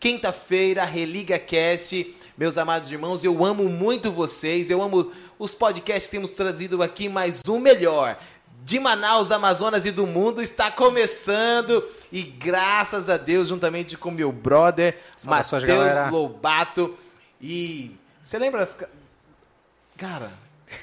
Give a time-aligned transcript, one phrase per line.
[0.00, 2.16] Quinta-feira, Religa Cast.
[2.38, 4.70] Meus amados irmãos, eu amo muito vocês.
[4.70, 8.18] Eu amo os podcasts que temos trazido aqui, mas o melhor
[8.64, 11.84] de Manaus, Amazonas e do mundo está começando.
[12.10, 16.94] E graças a Deus, juntamente com meu brother, Matheus Lobato.
[17.38, 18.66] E você lembra?
[19.98, 20.32] Cara,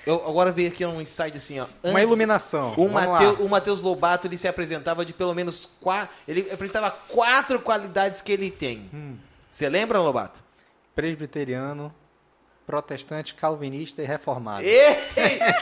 [0.06, 1.64] eu agora veio aqui um insight assim, ó.
[1.64, 2.74] Antes, Uma iluminação.
[2.78, 6.14] O, Mateus, o Matheus Lobato, ele se apresentava de pelo menos quatro.
[6.28, 8.90] Ele apresentava quatro qualidades que ele tem.
[8.94, 9.16] Hum.
[9.50, 10.44] Você lembra, Lobato?
[10.96, 11.94] Presbiteriano,
[12.70, 14.64] protestante, calvinista e reformado.
[14.64, 14.96] Ei,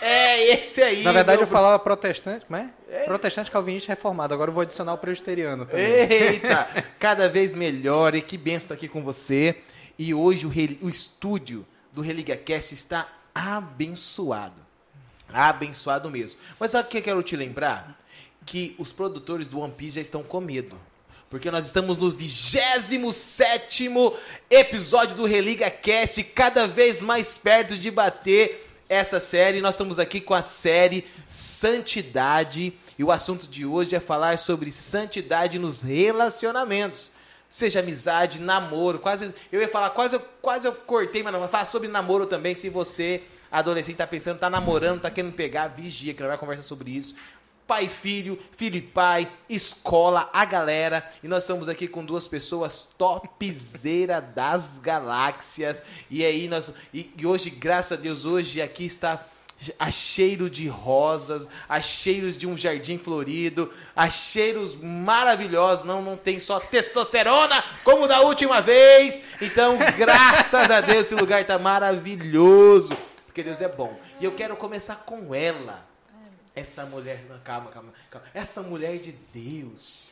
[0.01, 1.03] é, esse aí.
[1.03, 3.05] Na verdade, eu falava protestante, mas é?
[3.05, 4.33] Protestante, calvinista e reformado.
[4.33, 5.85] Agora eu vou adicionar o presbiteriano também.
[5.85, 6.67] Eita,
[6.99, 8.13] cada vez melhor.
[8.13, 9.55] E que benção estar aqui com você.
[9.97, 14.61] E hoje o, o estúdio do ReligaCast está abençoado.
[15.31, 16.39] Abençoado mesmo.
[16.59, 17.99] Mas sabe o que eu quero te lembrar?
[18.45, 20.77] Que os produtores do One Piece já estão com medo.
[21.29, 22.99] Porque nós estamos no 27
[24.49, 29.59] episódio do Religa Cast, cada vez mais perto de bater essa série.
[29.59, 32.73] Nós estamos aqui com a série Santidade.
[32.97, 37.11] E o assunto de hoje é falar sobre santidade nos relacionamentos.
[37.49, 39.33] Seja amizade, namoro, quase.
[39.51, 42.53] Eu ia falar, quase, quase eu cortei, mas não, falar sobre namoro também.
[42.53, 46.63] Se você, adolescente, está pensando, está namorando, está querendo pegar, vigia, que nós vai conversar
[46.63, 47.15] sobre isso.
[47.65, 51.09] Pai filho, filho e pai, escola, a galera.
[51.23, 55.81] E nós estamos aqui com duas pessoas topzera das galáxias.
[56.09, 56.73] E aí nós.
[56.93, 59.25] E, e hoje, graças a Deus, hoje aqui está
[59.79, 65.85] a cheiro de rosas, a cheiros de um jardim florido, a cheiros maravilhosos.
[65.85, 69.19] Não, não tem só testosterona como da última vez.
[69.41, 73.97] Então, graças a Deus, esse lugar está maravilhoso, porque Deus é bom.
[74.19, 75.85] E eu quero começar com ela.
[76.55, 78.27] Essa mulher, não, calma, calma, calma.
[78.33, 80.11] Essa mulher de Deus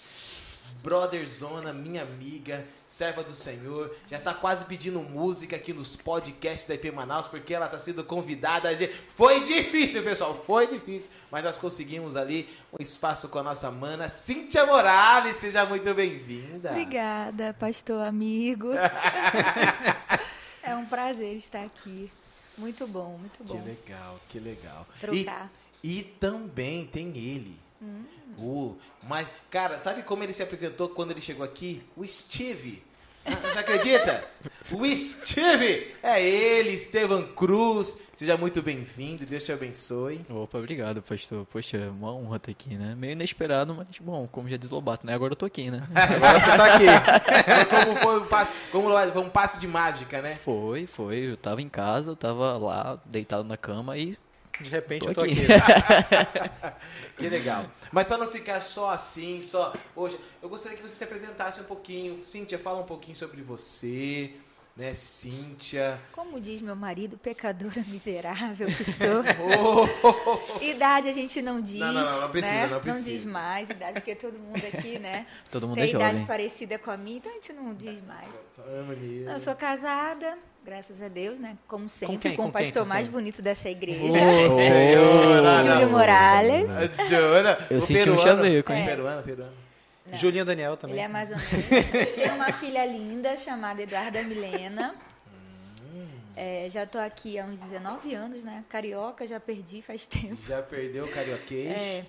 [0.85, 6.75] Brotherzona, minha amiga, serva do Senhor, já está quase pedindo música aqui nos podcasts da
[6.75, 8.69] IP Manaus, porque ela está sendo convidada.
[9.09, 14.07] Foi difícil, pessoal, foi difícil, mas nós conseguimos ali um espaço com a nossa mana,
[14.09, 16.69] Cíntia Morales, seja muito bem-vinda.
[16.69, 18.69] Obrigada, pastor amigo.
[20.61, 22.11] é um prazer estar aqui.
[22.57, 23.59] Muito bom, muito bom.
[23.59, 24.87] Que legal, que legal.
[24.99, 25.51] Trocar.
[25.83, 27.64] E, e também tem ele.
[28.37, 31.83] Uh, mas, cara, sabe como ele se apresentou quando ele chegou aqui?
[31.95, 32.83] O Steve.
[33.25, 34.23] Você acredita?
[34.71, 35.95] O Steve!
[36.03, 37.97] É ele, Estevam Cruz.
[38.13, 40.23] Seja muito bem-vindo, Deus te abençoe.
[40.29, 41.43] Opa, obrigado, pastor.
[41.47, 42.93] Poxa, é uma honra estar aqui, né?
[42.95, 45.13] Meio inesperado, mas bom, como já diz Lobato, né?
[45.15, 45.87] Agora eu tô aqui, né?
[45.95, 47.65] Agora você tá aqui.
[47.67, 50.35] como foi um passe, como foi um passe de mágica, né?
[50.35, 51.31] Foi, foi.
[51.31, 54.15] Eu tava em casa, tava lá, deitado na cama e
[54.61, 55.33] de repente tô eu tô aqui.
[55.33, 56.75] aqui.
[57.17, 57.65] que legal.
[57.91, 61.65] Mas para não ficar só assim, só hoje, eu gostaria que você se apresentasse um
[61.65, 62.23] pouquinho.
[62.23, 64.33] Cíntia, fala um pouquinho sobre você,
[64.75, 65.99] né, Cíntia?
[66.11, 69.23] Como diz meu marido, pecadora miserável que sou.
[69.43, 70.63] oh.
[70.63, 71.79] Idade a gente não diz.
[71.79, 72.67] Não, não, não, não precisa, né?
[72.67, 73.09] não precisa.
[73.09, 75.27] Não diz mais idade, porque todo mundo aqui, né?
[75.51, 76.25] Todo mundo tem é idade jovem.
[76.25, 78.33] parecida com a minha, então a gente não diz mais.
[79.27, 81.55] Eu sou casada, graças a Deus, né?
[81.67, 82.35] Como sempre, com, quem?
[82.35, 82.89] com, com o pastor quem?
[82.89, 84.01] mais bonito dessa igreja.
[84.03, 85.59] Ô, senhora!
[85.61, 86.67] Júlio Morales.
[87.07, 87.67] Senhora!
[87.69, 88.81] Eu o senti peruano, um chaveco, hein?
[88.81, 88.85] É.
[88.87, 89.53] Peruano, peruano.
[90.07, 90.17] Não.
[90.17, 90.95] Julinha Daniel também.
[90.95, 91.71] Ele é amazonense.
[92.15, 94.95] Tem uma filha linda chamada Eduarda Milena.
[95.81, 96.07] Hum.
[96.35, 98.63] É, já estou aqui há uns 19 anos, né?
[98.67, 100.37] Carioca, já perdi faz tempo.
[100.47, 101.71] Já perdeu o carioquês?
[101.71, 102.05] É.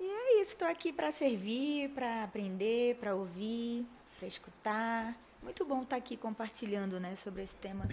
[0.00, 3.86] E é isso, estou aqui para servir, para aprender, para ouvir,
[4.18, 5.14] para escutar.
[5.42, 7.88] Muito bom estar aqui compartilhando, né, sobre esse tema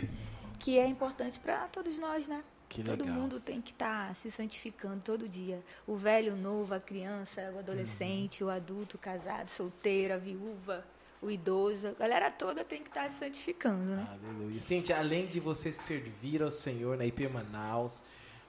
[0.60, 2.44] que é importante para todos nós, né?
[2.68, 5.64] Que todo mundo tem que estar tá se santificando todo dia.
[5.88, 8.50] O velho, o novo, a criança, o adolescente, uhum.
[8.50, 10.86] o adulto, o casado, solteiro, a viúva,
[11.20, 11.88] o idoso.
[11.88, 14.08] A galera toda tem que estar tá se santificando, né?
[14.12, 14.62] Aleluia.
[14.62, 18.04] Cintia, além de você servir ao Senhor na IP Manaus,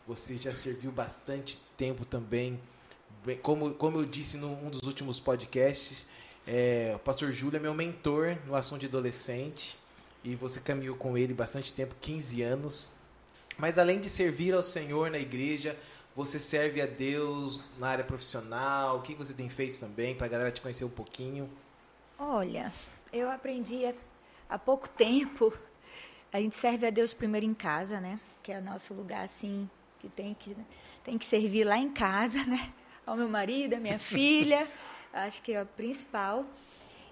[0.06, 2.60] você já serviu bastante tempo também.
[3.41, 6.06] Como, como eu disse num dos últimos podcasts,
[6.47, 9.78] é, o pastor Júlio é meu mentor no assunto de adolescente.
[10.22, 12.91] E você caminhou com ele bastante tempo 15 anos.
[13.57, 15.77] Mas além de servir ao Senhor na igreja,
[16.15, 18.98] você serve a Deus na área profissional?
[18.98, 21.48] O que você tem feito também para a galera te conhecer um pouquinho?
[22.19, 22.72] Olha,
[23.13, 23.83] eu aprendi
[24.48, 25.53] há pouco tempo.
[26.33, 28.21] A gente serve a Deus primeiro em casa, né?
[28.42, 30.57] Que é o nosso lugar assim que tem que
[31.03, 32.72] tem que servir lá em casa, né?
[33.07, 34.69] Ao meu marido, à minha filha,
[35.12, 36.45] acho que é o principal.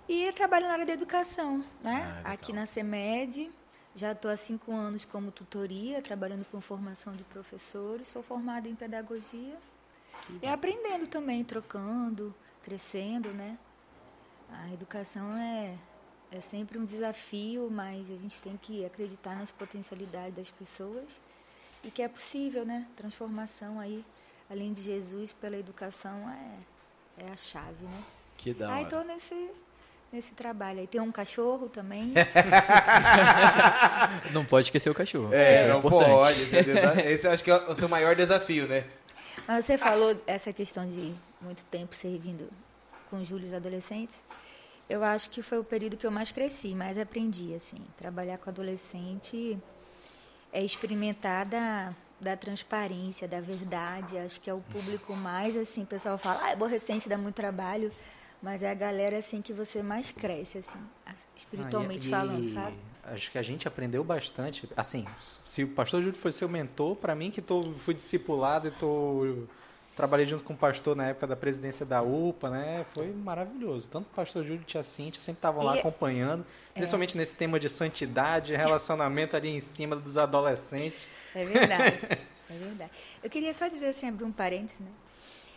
[0.09, 2.23] E trabalho na área da educação, né?
[2.25, 3.51] Ah, Aqui na CEMED,
[3.95, 8.09] já estou há cinco anos como tutoria, trabalhando com formação de professores.
[8.09, 9.59] Sou formada em pedagogia
[10.43, 13.59] e aprendendo também, trocando, crescendo, né?
[14.51, 15.77] A educação é,
[16.31, 21.21] é sempre um desafio, mas a gente tem que acreditar nas potencialidades das pessoas
[21.85, 22.87] e que é possível, né?
[22.97, 24.05] Transformação aí,
[24.49, 26.59] além de Jesus, pela educação é,
[27.19, 28.03] é a chave, né?
[28.37, 28.91] Que da Aí hora.
[28.91, 29.51] tô nesse,
[30.13, 30.87] nesse trabalho aí.
[30.87, 32.13] Tem um cachorro também.
[34.33, 35.33] Não pode esquecer o cachorro.
[35.33, 36.11] É, Isso não importante.
[36.11, 36.43] pode.
[36.43, 38.85] Esse, é desa- esse eu acho que é o seu maior desafio, né?
[39.47, 42.49] Mas você falou essa questão de muito tempo servindo
[43.11, 44.23] com os Júlios adolescentes.
[44.89, 47.77] Eu acho que foi o período que eu mais cresci, mais aprendi, assim.
[47.97, 49.59] Trabalhar com adolescente
[50.53, 54.19] é experimentar da, da transparência, da verdade.
[54.19, 57.35] Acho que é o público mais, assim, o pessoal fala, ah, é aborrecente, dá muito
[57.35, 57.93] trabalho.
[58.43, 60.79] Mas é a galera, assim, que você mais cresce, assim,
[61.37, 62.77] espiritualmente Ah, e- falando, e sabe?
[63.05, 64.69] Acho que a gente aprendeu bastante.
[64.77, 65.05] Assim,
[65.45, 69.47] se o pastor Júlio foi seu mentor, para mim que tô, fui discipulado e tô
[69.99, 72.87] trabalhei junto com o pastor na época da presidência da UPA, né?
[72.95, 73.89] Foi maravilhoso.
[73.89, 77.59] Tanto o pastor Júlio e tia Cintia sempre estavam lá E- acompanhando, principalmente nesse tema
[77.59, 81.09] de santidade, relacionamento ali em cima dos adolescentes.
[81.35, 81.99] É verdade,
[82.49, 82.91] é verdade.
[83.25, 84.87] Eu queria só dizer assim, abrir um parênteses, né?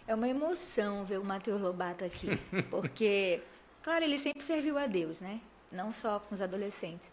[0.08, 2.36] É uma emoção ver o Matheus Lobato aqui,
[2.72, 3.42] porque,
[3.84, 5.40] claro, ele sempre serviu a Deus, né?
[5.72, 7.12] Não só com os adolescentes.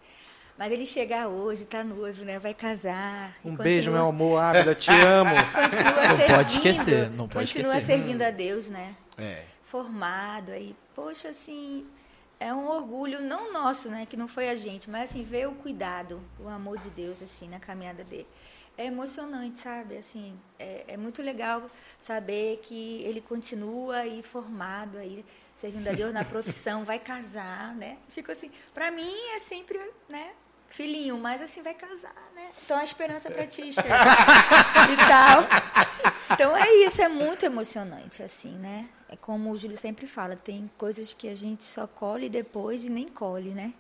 [0.59, 2.39] Mas ele chegar hoje, tá noivo, né?
[2.39, 3.33] Vai casar.
[3.45, 5.31] e Um continua- beijo, meu amor, Águida, te amo.
[5.55, 7.97] Continua Não servindo, pode esquecer, não pode Continua esquecer.
[7.99, 8.95] servindo a Deus, né?
[9.17, 9.45] É.
[9.63, 10.75] formado aí.
[10.95, 11.87] Poxa, assim,
[12.41, 15.53] é um orgulho não nosso, né, que não foi a gente, mas assim, ver o
[15.53, 18.27] cuidado, o amor de Deus assim na caminhada dele.
[18.79, 19.97] É emocionante, sabe?
[19.97, 21.63] Assim, é, é muito legal
[22.01, 25.25] saber que ele continua aí formado aí,
[25.57, 27.99] servindo a Deus na profissão, vai casar, né?
[28.09, 29.79] Fico assim, para mim é sempre,
[30.09, 30.31] né,
[30.69, 32.51] filhinho, mas assim vai casar, né?
[32.65, 33.87] Então a esperança para ti, Esther.
[34.93, 35.45] e tal.
[36.35, 38.89] Então é isso, é muito emocionante, assim, né?
[39.09, 42.91] É como o Júlio sempre fala, tem coisas que a gente só colhe depois e
[42.91, 43.73] nem colhe, né?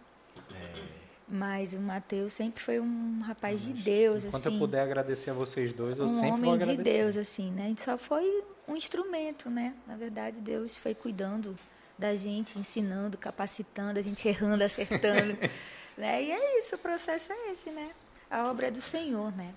[1.30, 4.54] Mas o Mateus sempre foi um rapaz de Deus, Enquanto assim.
[4.54, 6.98] eu puder agradecer a vocês dois, eu um sempre vou homem de agradecer.
[6.98, 7.64] Deus, assim, né?
[7.64, 9.74] A gente só foi um instrumento, né?
[9.86, 11.54] Na verdade, Deus foi cuidando
[11.98, 15.36] da gente, ensinando, capacitando, a gente errando, acertando.
[15.98, 16.22] né?
[16.22, 17.90] E é isso, o processo é esse, né?
[18.30, 19.52] A obra é do Senhor, né?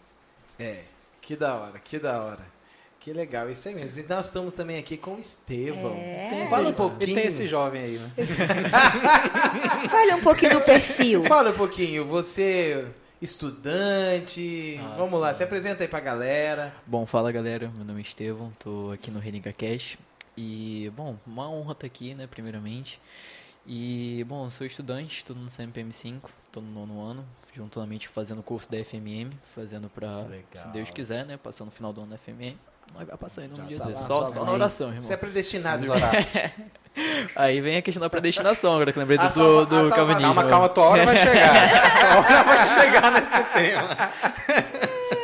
[0.59, 0.81] É.
[1.21, 2.51] Que da hora, que da hora.
[2.99, 3.99] Que legal, isso aí mesmo.
[4.03, 5.93] E nós estamos também aqui com o Estevão.
[5.95, 6.41] É.
[6.43, 7.15] Esse- Fala um E pouquinho.
[7.15, 8.11] tem esse jovem aí, né?
[9.89, 11.23] Fale um pouquinho do perfil.
[11.23, 12.85] Fala um pouquinho, você
[13.21, 16.73] estudante, Ah, vamos lá, se apresenta aí pra galera.
[16.85, 19.97] Bom, fala galera, meu nome é Estevão, tô aqui no Relinga Cash
[20.37, 22.99] e, bom, uma honra estar aqui, né, primeiramente.
[23.65, 26.21] E, bom, sou estudante, estudo no CMPM5,
[26.51, 30.45] tô no nono ano, juntamente fazendo o curso da FMM, fazendo pra, Legal.
[30.55, 32.57] se Deus quiser, né, passando o final do ano da FMM.
[32.93, 35.03] Nós vai passar no Já dia tá desse, lá, só, só na oração, irmão.
[35.03, 35.97] Você é predestinado, irmão.
[35.97, 36.11] orar.
[37.37, 40.33] Aí vem a questão da predestinação, agora que lembrei do, salva- do, calvinismo.
[40.33, 41.53] Calma, calma, tua hora vai chegar.
[42.01, 45.11] Tua hora vai chegar nesse tema.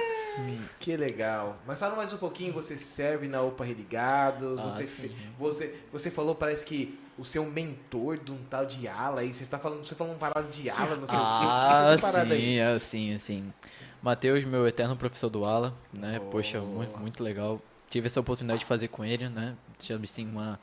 [0.88, 1.58] Que legal.
[1.68, 5.12] Mas fala mais um pouquinho, você serve na UPA Religados, Ah, você, sim.
[5.38, 9.44] você, você falou, parece que o seu mentor de um tal de ala aí, você
[9.46, 11.26] tá falando, você falou uma parada de ala, não sei o quê.
[11.26, 12.42] O que que Ah, essa parada aí?
[12.42, 13.54] sim, assim, assim.
[14.02, 16.20] Matheus, meu eterno professor do ala, né?
[16.20, 16.32] Boa.
[16.32, 17.60] Poxa, muito, muito legal.
[17.90, 19.56] Tive essa oportunidade de fazer com ele, né?
[19.78, 20.58] Tinha assim uma.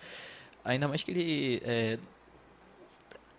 [0.64, 1.62] Ainda mais que ele.
[1.66, 1.98] É...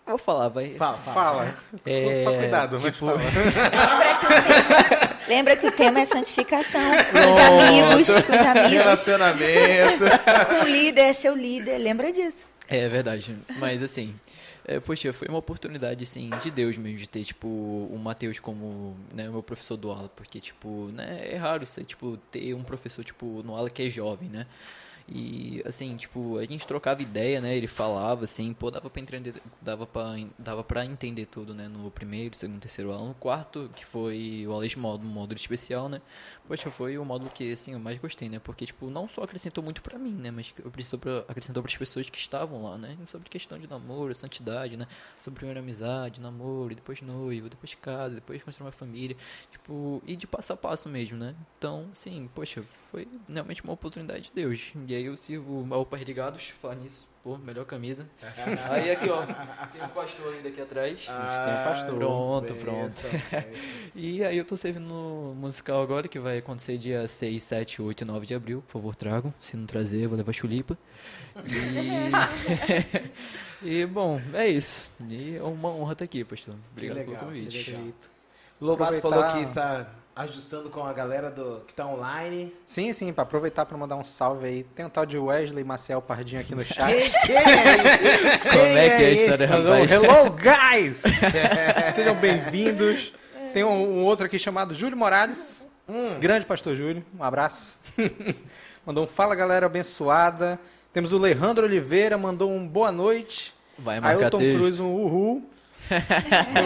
[0.05, 0.75] Vou falar, vai.
[0.75, 1.13] Fala, fala.
[1.47, 1.53] Fala.
[1.83, 3.21] É, Só cuidado, vai tipo- falar.
[5.27, 6.81] Lembra que, o tema, é santificação.
[7.11, 8.71] Com os amigos, com os amigos.
[8.71, 10.03] Relacionamento.
[10.47, 11.77] Com o líder, é seu líder.
[11.77, 12.45] Lembra disso.
[12.67, 13.35] É verdade.
[13.57, 14.15] Mas assim,
[14.67, 18.97] é, poxa, foi uma oportunidade, assim, de Deus mesmo, de ter, tipo, o Matheus como,
[19.13, 20.09] né, meu professor do aula.
[20.15, 23.89] Porque, tipo, né, é raro você, tipo, ter um professor, tipo, no aula que é
[23.89, 24.47] jovem, né?
[25.07, 27.55] E, assim, tipo, a gente trocava ideia, né?
[27.55, 31.67] Ele falava, assim, pô, dava pra entender, dava pra, dava pra entender tudo, né?
[31.67, 33.09] No primeiro, segundo, terceiro aula.
[33.09, 36.01] No quarto, que foi o de módulo, módulo especial, né?
[36.47, 38.39] Poxa, foi o módulo que, assim, eu mais gostei, né?
[38.39, 40.31] Porque, tipo, não só acrescentou muito pra mim, né?
[40.31, 42.97] Mas acrescentou pra, acrescentou pras pessoas que estavam lá, né?
[43.07, 44.87] Sobre questão de namoro, santidade, né?
[45.23, 49.15] Sobre primeira amizade, namoro, depois noivo, depois casa, depois construir uma família.
[49.51, 51.35] Tipo, e de passo a passo mesmo, né?
[51.57, 52.63] Então, assim, poxa,
[52.95, 54.71] foi realmente uma oportunidade de Deus.
[54.87, 58.07] E aí eu sirvo ao Pai Ligados, falar nisso, pô, melhor camisa.
[58.71, 59.21] aí aqui, ó,
[59.73, 61.05] tem um pastor ainda aqui atrás.
[61.09, 61.95] Ah, pastor.
[61.95, 62.83] Pronto, benção, pronto.
[62.83, 63.11] benção.
[63.93, 68.01] E aí eu tô servindo no musical agora, que vai acontecer dia 6, 7, 8
[68.01, 68.61] e 9 de abril.
[68.61, 69.33] Por favor, tragam.
[69.41, 70.77] Se não trazer, eu vou levar chulipa.
[73.61, 73.67] E...
[73.81, 74.89] e, bom, é isso.
[75.09, 76.55] E é uma honra estar aqui, pastor.
[76.71, 77.93] Obrigado legal, pelo convite.
[78.61, 79.85] Lobato falou que está
[80.15, 82.53] ajustando com a galera do que tá online.
[82.65, 84.63] Sim, sim, pra aproveitar pra mandar um salve aí.
[84.63, 86.93] Tem um tal de Wesley Maciel Pardinho aqui no chat.
[86.93, 88.39] Quem, quem é esse?
[88.39, 89.43] Como é que é a esse?
[89.43, 91.03] história, Hello, guys!
[91.93, 93.11] Sejam bem-vindos.
[93.53, 95.67] Tem um, um outro aqui chamado Júlio Morales.
[95.87, 96.17] Hum.
[96.19, 97.77] Grande pastor Júlio, um abraço.
[98.85, 100.57] mandou um fala, galera abençoada.
[100.93, 103.53] Temos o Alejandro Oliveira, mandou um boa noite.
[103.77, 104.57] Vai marcar Ailton texto.
[104.57, 105.49] Cruz, um uhul.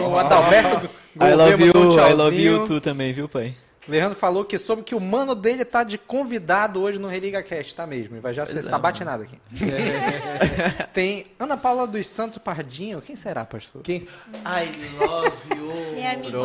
[0.08, 3.54] o Adalberto I love mandou um you, I love you tu também, viu, pai?
[3.88, 7.74] Leandro falou que soube que o mano dele tá de convidado hoje no Religa Cast,
[7.74, 8.14] tá mesmo.
[8.14, 9.38] Ele vai já ser é, sabatinado aqui.
[10.92, 13.00] Tem Ana Paula dos Santos Pardinho.
[13.00, 13.82] Quem será, pastor?
[13.82, 14.06] Quem?
[14.44, 15.94] I love you.
[15.94, 16.40] Minha amiguinha.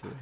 [0.00, 0.16] Pronto.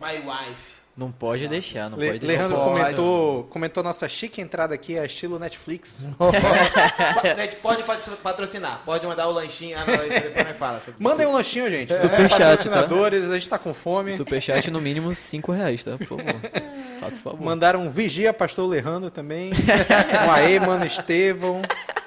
[0.00, 0.77] My wife.
[0.98, 2.38] Não pode deixar, não Le- pode deixar.
[2.40, 2.80] Leandro Pode.
[2.80, 6.08] comentou, comentou nossa chique entrada aqui, a estilo Netflix.
[7.36, 8.82] Net, pode patro- patrocinar.
[8.84, 9.78] Pode mandar o lanchinho.
[9.78, 10.80] Ah, não, depois nós fala.
[10.98, 11.94] Mandem um lanchinho, gente.
[11.94, 12.48] Superchat, tá?
[12.48, 14.12] Patrocinadores, a gente tá com fome.
[14.14, 15.96] Superchat no mínimo 5 reais, tá?
[15.96, 16.24] Por favor.
[16.98, 17.40] Faça o favor.
[17.44, 19.52] Mandaram um Vigia Pastor Leandro também.
[19.52, 21.62] um Aê, mano, Estevão.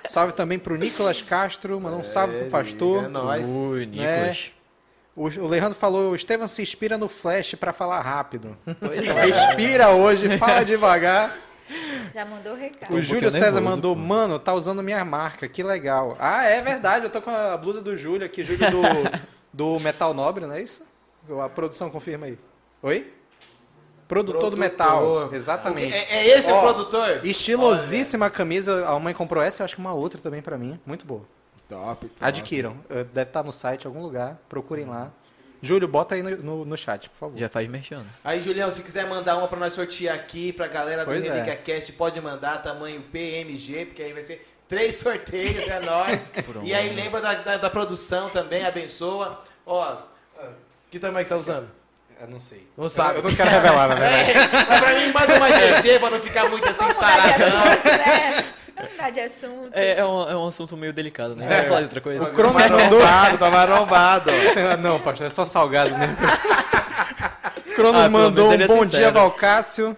[0.10, 1.80] Salve também pro Nicolas Castro.
[1.80, 3.06] Mandou um salve pro pastor.
[3.06, 3.48] É nóis.
[3.48, 4.52] Ui, Nicolas.
[5.16, 8.58] O, o Leandro falou, o Estevam se inspira no Flash pra falar rápido.
[8.80, 9.26] Pois é.
[9.26, 11.38] Respira hoje, fala devagar.
[12.14, 12.94] Já mandou o recado.
[12.94, 14.02] O um Júlio César nervoso, mandou, pô.
[14.02, 16.18] mano, tá usando minha marca, que legal.
[16.20, 18.84] Ah, é verdade, eu tô com a blusa do Júlio aqui, Júlio do,
[19.78, 20.86] do Metal Nobre, não é isso?
[21.42, 22.38] A produção confirma aí.
[22.82, 23.14] Oi?
[24.08, 25.94] Produtor, do metal, exatamente.
[25.94, 27.26] É, é esse Ó, o produtor?
[27.26, 31.06] Estilosíssima camisa, a mãe comprou essa, eu acho que uma outra também pra mim, muito
[31.06, 31.24] boa.
[31.76, 32.12] Top, top.
[32.20, 35.10] Adquiram, Eh, deve estar no site em algum lugar, procurem lá.
[35.62, 37.38] Júlio, bota aí no, no, no chat, por favor.
[37.38, 38.04] Já faz merchan.
[38.24, 41.56] Aí, Julião, se quiser mandar uma pra nós sortear aqui, pra galera do Pois é.
[41.56, 46.20] Cast, pode mandar tamanho PMG, porque aí vai ser três sorteios, é nóis.
[46.64, 49.40] e aí lembra da, da, da produção também, abençoa.
[49.66, 49.98] Ó,
[50.90, 51.70] que tamanho que tá usando?
[52.20, 52.68] Eu não sei.
[52.78, 53.20] Não sabe.
[53.20, 54.32] Eu não quero revelar, na verdade.
[54.32, 54.36] É,
[54.68, 57.66] mas pra mim, manda uma GG pra não ficar muito assim, saradão.
[57.98, 58.46] né?
[58.82, 59.72] Vamos mudar de assunto.
[59.74, 61.48] É, é, um, é um assunto meio delicado, né?
[61.48, 62.24] Vamos falar de outra coisa?
[62.24, 63.02] O mandou.
[63.02, 64.32] arrombado, tava arrombado.
[64.82, 66.16] não, pastor, é só salgado mesmo.
[67.76, 68.90] Cronos Ah, mandou um é bom sincero.
[68.90, 69.96] dia, Valcácio.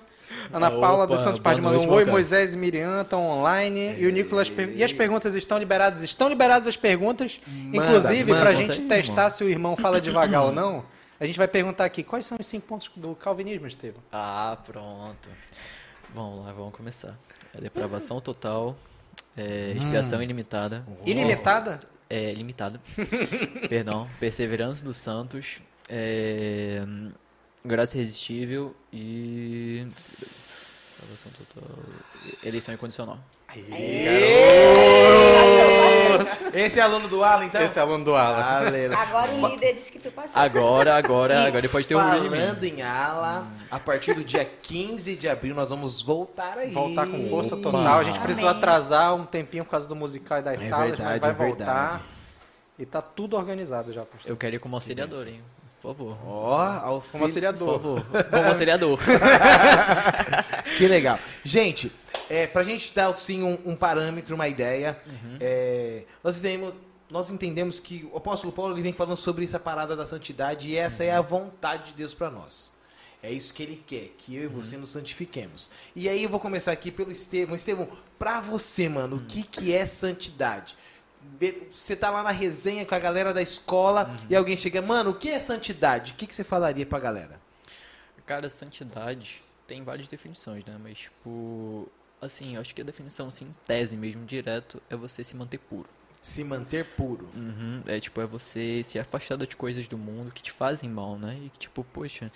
[0.52, 2.06] Ana Opa, Paula dos Santos Paz mandou um oi.
[2.06, 3.96] Moisés e Miriam estão online.
[3.98, 4.50] E o Nicolas.
[4.50, 6.02] per- E as perguntas estão liberadas?
[6.04, 7.42] Estão liberadas as perguntas.
[7.74, 8.42] Inclusive, manda.
[8.42, 9.30] pra Conta gente aí, testar irmão.
[9.32, 10.86] se o irmão fala devagar ou não,
[11.20, 14.02] a gente vai perguntar aqui quais são os cinco pontos do calvinismo, Estevam.
[14.12, 15.30] Ah, pronto.
[16.13, 17.16] Vamos lá, vamos começar.
[17.55, 18.75] É depravação total,
[19.38, 21.79] é, expiação ilimitada, Ilimitada?
[22.10, 22.79] é limitado,
[23.69, 26.83] perdão, perseverança dos santos, é,
[27.63, 29.86] graça irresistível e
[30.98, 31.83] depravação total,
[32.43, 33.19] eleição incondicional.
[36.53, 37.62] Esse é aluno do Alan, então?
[37.62, 38.63] Esse é aluno do Alan.
[38.98, 40.42] Agora o líder disse que tu passou.
[40.42, 42.03] Agora, agora, E agora depois tem mim.
[42.03, 46.72] Falando em ala, a partir do dia 15 de abril nós vamos voltar aí.
[46.72, 48.00] Voltar com força total.
[48.00, 48.24] A gente Amém.
[48.24, 51.30] precisou atrasar um tempinho por causa do musical e das É salas, verdade, mas vai
[51.32, 51.70] é verdade.
[51.92, 52.01] voltar.
[52.80, 54.30] E tá tudo organizado já, pastor.
[54.30, 55.42] Eu quero ir como auxiliador, hein?
[55.84, 56.18] Por favor.
[56.25, 57.80] Ó, auxílio, Como auxiliador.
[57.80, 58.24] por favor.
[58.32, 59.00] Como auxiliador.
[60.78, 61.20] Que legal.
[61.44, 61.92] Gente,
[62.30, 64.98] é, pra gente dar sim um, um parâmetro, uma ideia,
[65.40, 66.74] é, nós, entendemos,
[67.12, 70.78] nós entendemos que o apóstolo Paulo ele vem falando sobre essa parada da santidade e
[70.78, 72.72] essa é a vontade de Deus pra nós.
[73.22, 75.70] É isso que ele quer, que eu e você nos santifiquemos.
[75.96, 77.56] E aí eu vou começar aqui pelo Estevão.
[77.56, 77.88] Estevão,
[78.18, 80.75] pra você, mano, o que, que é santidade?
[81.72, 85.15] Você tá lá na resenha com a galera da escola e alguém chega, mano, o
[85.15, 86.13] que é santidade?
[86.13, 87.39] O que, que você falaria pra galera?
[88.25, 90.77] Cara, santidade tem várias definições, né?
[90.82, 91.89] Mas, tipo,
[92.22, 95.89] assim, eu acho que a definição, assim, tese mesmo, direto, é você se manter puro.
[96.22, 97.30] Se manter puro.
[97.36, 101.18] Uhum, é, tipo, é você se afastar das coisas do mundo que te fazem mal,
[101.18, 101.38] né?
[101.44, 102.32] E que, tipo, poxa,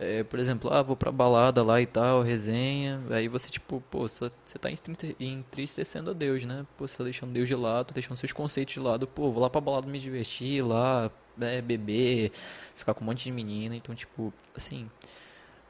[0.00, 4.08] é, por exemplo, ah, vou pra balada lá e tal, resenha, aí você, tipo, pô,
[4.08, 6.66] você tá entriste- entristecendo a Deus, né?
[6.78, 9.42] Pô, você tá deixando Deus de lado, tá deixando seus conceitos de lado, pô, vou
[9.42, 12.32] lá pra balada me divertir, lá, né, beber,
[12.74, 14.88] ficar com um monte de menina, então, tipo, assim,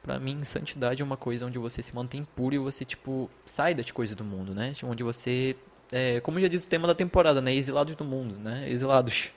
[0.03, 3.75] Pra mim, santidade é uma coisa onde você se mantém puro e você, tipo, sai
[3.75, 4.71] das coisas do mundo, né?
[4.83, 5.55] Onde você,
[5.91, 7.53] é, como já diz o tema da temporada, né?
[7.53, 8.67] Exilados do mundo, né?
[8.69, 9.31] Exilados.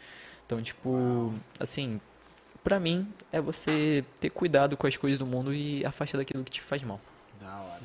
[0.46, 2.00] Então, tipo, assim,
[2.64, 6.50] pra mim, é você ter cuidado com as coisas do mundo e afastar daquilo que
[6.50, 6.98] te faz mal.
[7.40, 7.84] Da hora.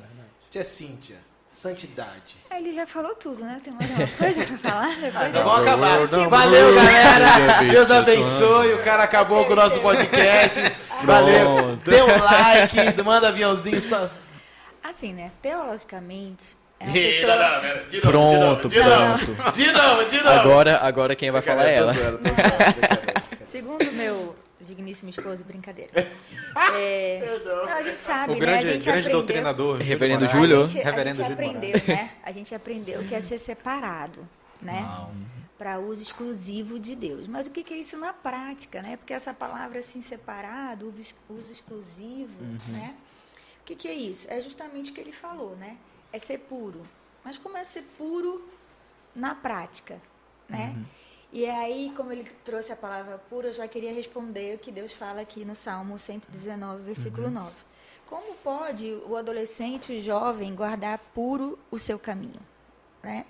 [0.50, 2.34] Tia Cíntia, santidade.
[2.50, 3.60] Ah, Ele já falou tudo, né?
[3.62, 4.96] Tem mais uma coisa pra falar?
[5.28, 6.08] Então vamos acabar.
[6.08, 7.58] Sim, Valeu, galera.
[7.60, 8.74] Deus Deus abençoe.
[8.74, 10.60] O cara acabou com o nosso podcast.
[11.04, 11.76] Valeu.
[11.84, 13.80] Dê um like, manda aviãozinho.
[13.80, 14.08] Só...
[14.82, 15.30] Assim, né?
[15.40, 17.36] Teologicamente, é pessoa...
[17.36, 19.52] não, não, de novo, Pronto, de novo, pronto.
[19.52, 20.28] De novo, de novo.
[20.30, 21.94] Agora, agora quem vai falar é ela.
[21.94, 23.09] Tô zoando, tô zoando.
[23.50, 25.90] Segundo meu digníssimo esposo, brincadeira.
[26.76, 28.40] É, não, a gente sabe, O né?
[28.40, 29.72] grande, a gente grande aprendeu, doutrinador.
[29.74, 30.28] Júlio Reverendo.
[30.28, 30.64] Júlio.
[30.64, 32.10] A gente, a Reverendo gente Júlio aprendeu, né?
[32.24, 34.28] A gente aprendeu que é ser separado,
[34.60, 34.84] né?
[35.56, 37.28] Para uso exclusivo de Deus.
[37.28, 38.96] Mas o que que é isso na prática, né?
[38.96, 42.34] Porque essa palavra assim, separado, uso ex- uso exclusivo,
[42.68, 42.94] né?
[43.60, 44.26] O que que é isso?
[44.30, 45.76] É justamente o que ele falou, né?
[46.12, 46.82] É ser puro.
[47.24, 48.48] Mas como é ser puro
[49.14, 50.00] na prática,
[50.48, 50.74] né?
[51.32, 54.92] E aí, como ele trouxe a palavra puro, eu já queria responder o que Deus
[54.92, 57.54] fala aqui no Salmo 119, versículo 9.
[58.04, 62.40] Como pode o adolescente, o jovem, guardar puro o seu caminho?
[63.00, 63.24] Né?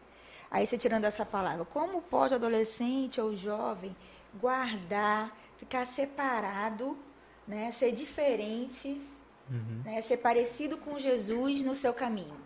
[0.51, 3.95] Aí você tirando essa palavra, como pode o adolescente ou o jovem
[4.41, 6.97] guardar, ficar separado,
[7.47, 7.71] né?
[7.71, 8.99] ser diferente,
[9.85, 10.01] né?
[10.01, 12.41] ser parecido com Jesus no seu caminho?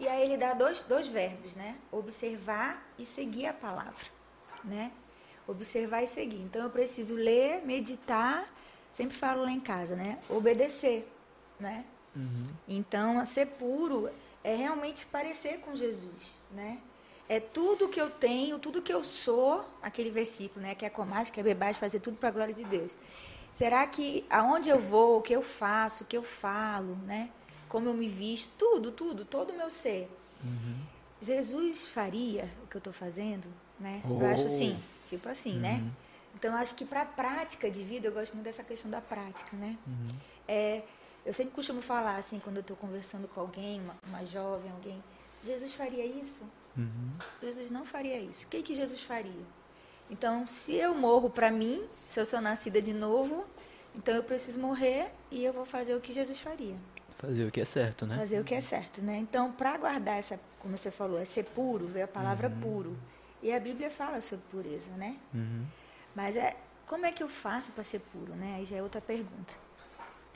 [0.00, 1.76] E aí ele dá dois, dois verbos, né?
[1.90, 4.04] Observar e seguir a palavra,
[4.66, 4.92] né?
[5.46, 6.42] Observar e seguir.
[6.42, 8.52] Então eu preciso ler, meditar,
[8.92, 10.18] sempre falo lá em casa, né?
[10.28, 11.08] Obedecer,
[11.58, 11.84] né?
[12.66, 14.08] Então, a ser puro
[14.42, 16.78] é realmente parecer com Jesus, né?
[17.28, 20.74] É tudo que eu tenho, tudo que eu sou, aquele versículo, né?
[20.74, 22.96] Que é comais, que é bebais, fazer tudo para a glória de Deus.
[23.52, 27.30] Será que aonde eu vou, o que eu faço, o que eu falo, né?
[27.68, 30.08] Como eu me visto, tudo, tudo, todo o meu ser.
[31.20, 34.02] Jesus faria o que eu estou fazendo, né?
[34.04, 34.78] Eu acho assim,
[35.08, 35.82] tipo assim, né?
[36.34, 39.00] Então, eu acho que para a prática de vida, eu gosto muito dessa questão da
[39.00, 39.76] prática, né?
[40.46, 40.82] É,
[41.24, 45.02] eu sempre costumo falar, assim, quando eu estou conversando com alguém, uma, uma jovem, alguém,
[45.42, 46.44] Jesus faria isso?
[47.42, 48.44] Jesus não faria isso.
[48.44, 49.44] O que, que Jesus faria?
[50.10, 53.46] Então, se eu morro para mim, se eu sou nascida de novo,
[53.94, 56.76] então eu preciso morrer e eu vou fazer o que Jesus faria.
[57.18, 58.16] Fazer o que é certo, né?
[58.16, 59.16] Fazer o que é certo, né?
[59.16, 62.96] Então, para guardar essa, como você falou, é ser puro, veio a palavra puro.
[63.46, 65.14] E a Bíblia fala sobre pureza, né?
[66.16, 68.56] Mas é, como é que eu faço para ser puro, né?
[68.58, 69.54] Aí já é outra pergunta.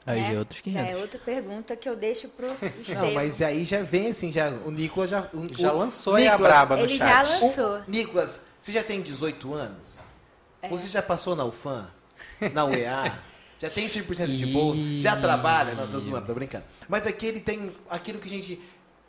[0.07, 0.29] Aí né?
[0.29, 0.91] já é outros Já 500.
[0.93, 2.47] é outra pergunta que eu deixo pro
[2.81, 3.07] Estevam.
[3.07, 5.29] Não, mas aí já vem assim, já, o Nicolas já...
[5.35, 7.41] o- Já lançou aí a Nicolas, braba no Ele já chat.
[7.43, 7.79] lançou.
[7.81, 10.01] o- Nicolas, você já tem 18 anos?
[10.71, 11.91] Você já passou na UFAM?
[12.53, 13.19] Na UEA?
[13.59, 14.81] Já tem 100% de bolsa?
[15.01, 15.75] Já trabalha?
[15.75, 16.65] Não, tô zoando, tô brincando.
[16.89, 18.63] Mas aqui ele tem aquilo que a gente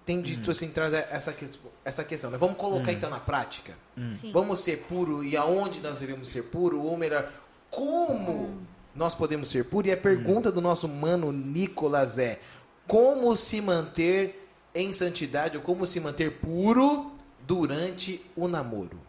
[0.06, 1.48] tem dito assim, traz essa, que-
[1.86, 2.38] essa questão, né?
[2.38, 3.74] Vamos colocar então na prática?
[4.20, 4.32] Sim.
[4.32, 6.82] Vamos ser puro e aonde nós devemos ser puro?
[6.82, 7.32] Ou melhor,
[7.70, 8.58] como
[8.96, 9.88] nós podemos ser puro?
[9.88, 12.40] E a pergunta do nosso mano Nicolas é:
[12.88, 17.12] como se manter em santidade ou como se manter puro
[17.46, 19.00] durante o namoro?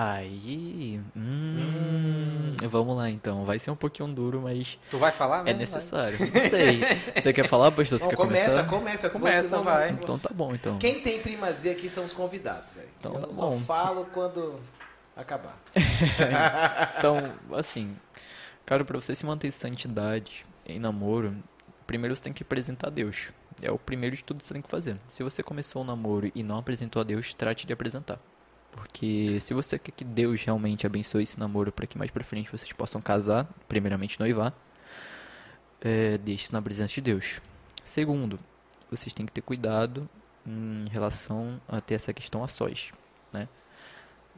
[0.00, 1.00] Aí.
[1.16, 3.44] Hum, Vamos lá então.
[3.44, 5.50] Vai ser um pouquinho duro, mas Tu vai falar, né?
[5.50, 6.16] é necessário.
[6.20, 6.80] Não sei.
[7.16, 7.98] Você quer falar, pastor?
[7.98, 8.64] Você Bom, quer começa, começar?
[8.68, 9.90] começa, Começa, Você- vai.
[9.90, 10.78] Então tá bom, então.
[10.78, 12.88] Quem tem primazia aqui são os convidados, velho.
[13.00, 13.58] Então Eu tá só bom.
[13.60, 14.60] falo quando
[15.16, 15.58] acabar.
[16.98, 17.20] Então,
[17.56, 17.96] assim,
[18.64, 21.34] cara, pra você se manter em santidade em namoro,
[21.88, 23.30] primeiro você tem que apresentar a Deus.
[23.60, 24.96] É o primeiro de tudo que você tem que fazer.
[25.08, 28.20] Se você começou o namoro e não apresentou a Deus, trate de apresentar.
[28.72, 32.50] Porque se você quer que Deus realmente abençoe esse namoro para que mais pra frente
[32.50, 34.52] vocês possam casar, primeiramente noivar,
[35.80, 37.40] é, deixe isso na presença de Deus.
[37.82, 38.38] Segundo,
[38.90, 40.08] vocês têm que ter cuidado
[40.46, 42.92] em relação a ter essa questão a sós,
[43.32, 43.48] né?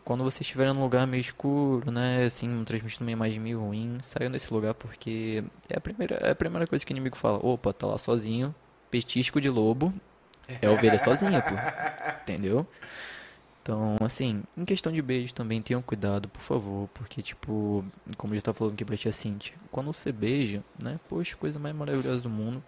[0.05, 4.31] Quando você estiver num lugar meio escuro, né, assim, transmitindo uma imagem meio ruim, saiam
[4.31, 7.39] desse lugar porque é a primeira, é a primeira coisa que o inimigo fala.
[7.45, 8.55] Opa, tá lá sozinho,
[8.91, 9.93] petisco de lobo,
[10.61, 11.55] é ovelha sozinha, pô.
[12.23, 12.67] Entendeu?
[13.63, 17.85] Então, assim, em questão de beijo também, tenham cuidado, por favor, porque, tipo,
[18.17, 21.59] como eu já tava falando aqui pra tia Cintia, quando você beija, né, poxa, coisa
[21.59, 22.63] mais maravilhosa do mundo,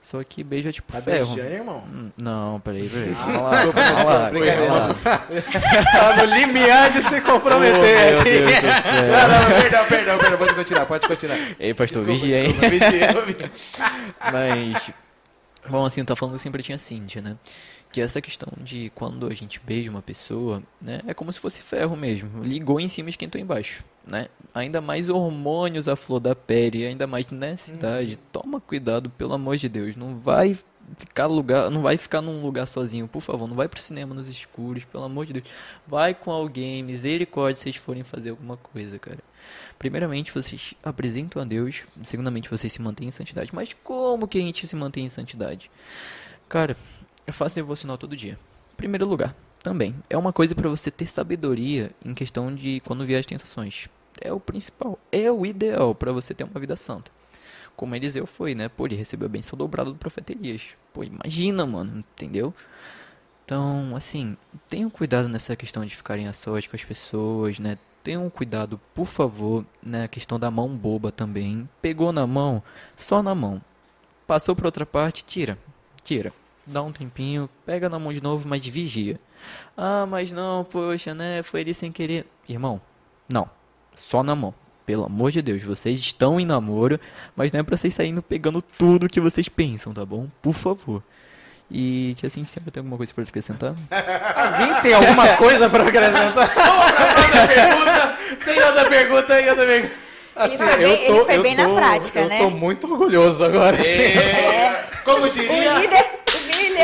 [0.00, 1.34] só que beijo é tipo Tá ferro.
[1.34, 1.84] beijando, irmão?
[1.86, 3.14] Hum, Não, peraí, peraí.
[3.20, 4.30] Ah, lá, desculpa, lá,
[4.78, 4.94] lá.
[5.92, 8.40] Tá no limiar de se comprometer Oh, aqui.
[8.40, 11.36] Não, não, perdão, perdão, perdão, pode continuar, pode continuar.
[11.60, 12.52] Ei, pastor, Desculpa, vigia, hein?
[12.54, 13.52] desculpa, vigia, vigia.
[14.32, 14.90] Mas,
[15.68, 17.36] bom, assim, eu tava falando sempre tinha Cíntia, né?
[17.92, 21.00] Que essa questão de quando a gente beija uma pessoa, né?
[21.08, 22.44] É como se fosse ferro mesmo.
[22.44, 24.28] Ligou em cima e esquentou embaixo, né?
[24.54, 28.16] Ainda mais hormônios à flor da pele, ainda mais nessa idade.
[28.32, 29.96] Toma cuidado, pelo amor de Deus.
[29.96, 30.56] Não vai
[30.96, 33.48] ficar lugar, não vai ficar num lugar sozinho, por favor.
[33.48, 35.46] Não vai pro cinema nos escuros, pelo amor de Deus.
[35.86, 39.18] Vai com alguém, misericórdia, se vocês forem fazer alguma coisa, cara.
[39.78, 41.84] Primeiramente, vocês apresentam a Deus.
[42.02, 43.50] Segundamente, vocês se mantêm em santidade.
[43.52, 45.70] Mas como que a gente se mantém em santidade?
[46.48, 46.76] Cara,
[47.30, 48.38] eu faço devocional todo dia.
[48.76, 49.94] Primeiro lugar, também.
[50.08, 53.88] É uma coisa para você ter sabedoria em questão de quando vier as tentações.
[54.20, 54.98] É o principal.
[55.12, 57.10] É o ideal para você ter uma vida santa.
[57.76, 58.68] Como Eliseu foi, né?
[58.68, 60.74] Pô, ele recebeu a bênção dobrada do profeta Elias.
[60.92, 62.52] Pô, imagina, mano, entendeu?
[63.44, 64.36] Então, assim,
[64.68, 67.78] tenham cuidado nessa questão de ficarem a sós com as pessoas, né?
[68.02, 71.68] tenham cuidado, por favor, na questão da mão boba também.
[71.82, 72.62] Pegou na mão,
[72.96, 73.60] só na mão.
[74.26, 75.58] Passou para outra parte, tira.
[76.02, 76.32] Tira.
[76.66, 79.18] Dá um tempinho, pega na mão de novo, mas vigia.
[79.76, 81.42] Ah, mas não, poxa, né?
[81.42, 82.26] Foi ele sem querer.
[82.48, 82.80] Irmão,
[83.28, 83.48] não.
[83.94, 84.54] Só na mão.
[84.86, 86.98] Pelo amor de Deus, vocês estão em namoro,
[87.36, 90.26] mas não é pra vocês saindo pegando tudo que vocês pensam, tá bom?
[90.42, 91.02] Por favor.
[91.70, 93.74] E, tia assim, sempre tem alguma coisa pra acrescentar?
[94.34, 96.50] Alguém tem alguma coisa pra acrescentar?
[96.50, 98.44] outra pergunta.
[98.44, 99.94] Tem outra pergunta, tem outra pergunta.
[100.42, 102.38] Ele foi bem- ele foi bem na prática, eu né?
[102.38, 103.76] tô muito orgulhoso agora.
[103.76, 103.88] assim.
[103.88, 104.88] É.
[105.04, 105.74] Como diria...
[105.74, 106.09] O líder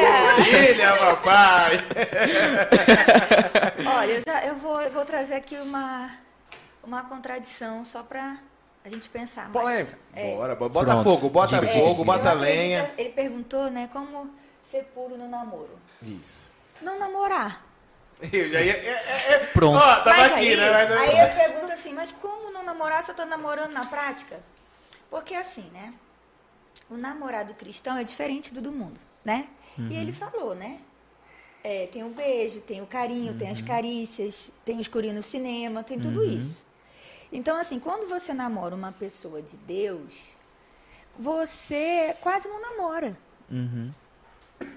[0.01, 0.71] humilha!
[0.71, 1.85] Ilha, papai.
[3.99, 6.11] Olha, eu, já, eu, vou, eu vou trazer aqui uma,
[6.83, 8.39] uma contradição só pra
[8.85, 9.53] a gente pensar mais.
[9.53, 9.99] Polêmica.
[10.15, 10.35] É.
[10.37, 10.69] Bora, bora.
[10.71, 11.05] bota Pronto.
[11.05, 11.73] fogo, bota Diga.
[11.73, 12.81] fogo, É, bota lenha.
[12.83, 14.31] acredito- Ele perguntou, né, como
[14.71, 15.79] ser puro no namoro.
[16.03, 16.53] Isso.
[16.83, 17.65] Não namorar.
[18.33, 18.73] Eu já ia...
[18.73, 19.39] é, é, é.
[19.53, 19.77] Pronto.
[19.77, 20.71] Ó, tava mas aqui, aí, né?
[20.73, 24.41] Mas- aí eu pergunto assim, mas como não namorar se eu tô namorando na prática?
[25.11, 25.93] Porque assim, né?
[26.89, 29.49] O namorado cristão é diferente do do mundo, né?
[29.79, 30.79] E ele falou, né?
[31.63, 35.83] É, tem o beijo, tem o carinho, tem as carícias, tem o escurinho no cinema,
[35.83, 36.65] tem tudo isso.
[37.33, 40.15] Então, assim, quando você namora uma pessoa de Deus,
[41.19, 43.19] você quase não namora.
[43.51, 43.91] Uhum.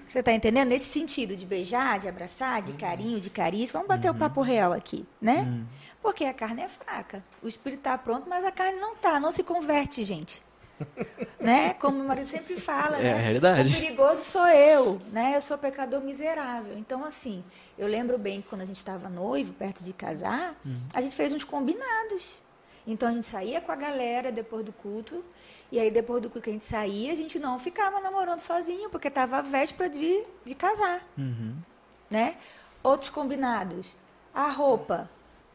[0.08, 0.68] Você tá entendendo?
[0.68, 3.72] Nesse sentido de beijar, de abraçar, de carinho, de carícia.
[3.72, 5.64] Vamos bater o papo real aqui, né?
[6.02, 7.22] Porque a carne é fraca.
[7.42, 9.20] O espírito tá pronto, mas a carne não tá.
[9.20, 10.42] Não se converte, gente.
[11.40, 11.74] né?
[11.74, 13.12] Como meu marido sempre fala, É né?
[13.14, 13.68] a realidade.
[13.68, 15.32] O perigoso sou eu, né?
[15.36, 16.76] Eu sou pecador miserável.
[16.78, 17.44] Então, assim,
[17.78, 20.54] eu lembro bem que quando a gente estava noivo, perto de casar,
[20.92, 22.38] a gente fez uns combinados.
[22.86, 25.24] Então, a gente saía com a galera depois do culto.
[25.70, 28.90] E aí, depois do culto que a gente saía, a gente não ficava namorando sozinho,
[28.90, 31.54] porque estava a véspera de, de casar, Uhum.
[32.10, 32.36] né?
[32.82, 33.94] Outros combinados.
[34.34, 35.08] A roupa,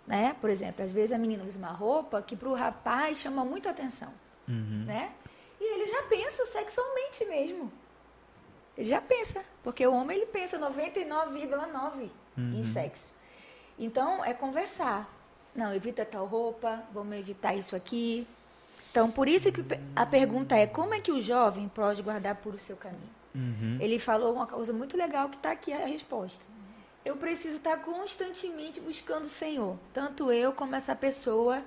[0.05, 0.35] né?
[0.39, 3.67] Por exemplo, às vezes a menina usa uma roupa que para o rapaz chama muito
[3.67, 4.09] atenção
[4.47, 4.83] Uhum.
[4.85, 5.11] né?
[5.59, 7.71] E ele já pensa sexualmente mesmo.
[8.77, 13.13] Ele já pensa, porque o homem ele pensa 99,9 em sexo.
[13.79, 15.09] Então é conversar.
[15.55, 18.27] Não, evita tal roupa, vamos evitar isso aqui.
[18.91, 19.63] Então, por isso que
[19.95, 23.09] a pergunta é: como é que o jovem pode guardar por o seu caminho?
[23.33, 23.77] Uhum.
[23.79, 26.43] Ele falou uma coisa muito legal que está aqui a resposta.
[27.03, 31.61] Eu preciso estar constantemente buscando o Senhor, tanto eu como essa pessoa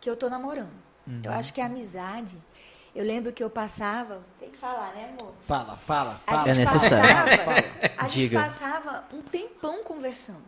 [0.00, 0.87] que eu estou namorando.
[1.22, 2.36] Eu acho que a amizade.
[2.94, 4.20] Eu lembro que eu passava.
[4.40, 5.32] Tem que falar, né, amor?
[5.40, 6.48] Fala, fala, fala.
[6.50, 7.36] É necessário.
[7.36, 7.64] passava,
[7.96, 8.40] a gente Diga.
[8.42, 10.42] passava um tempão conversando.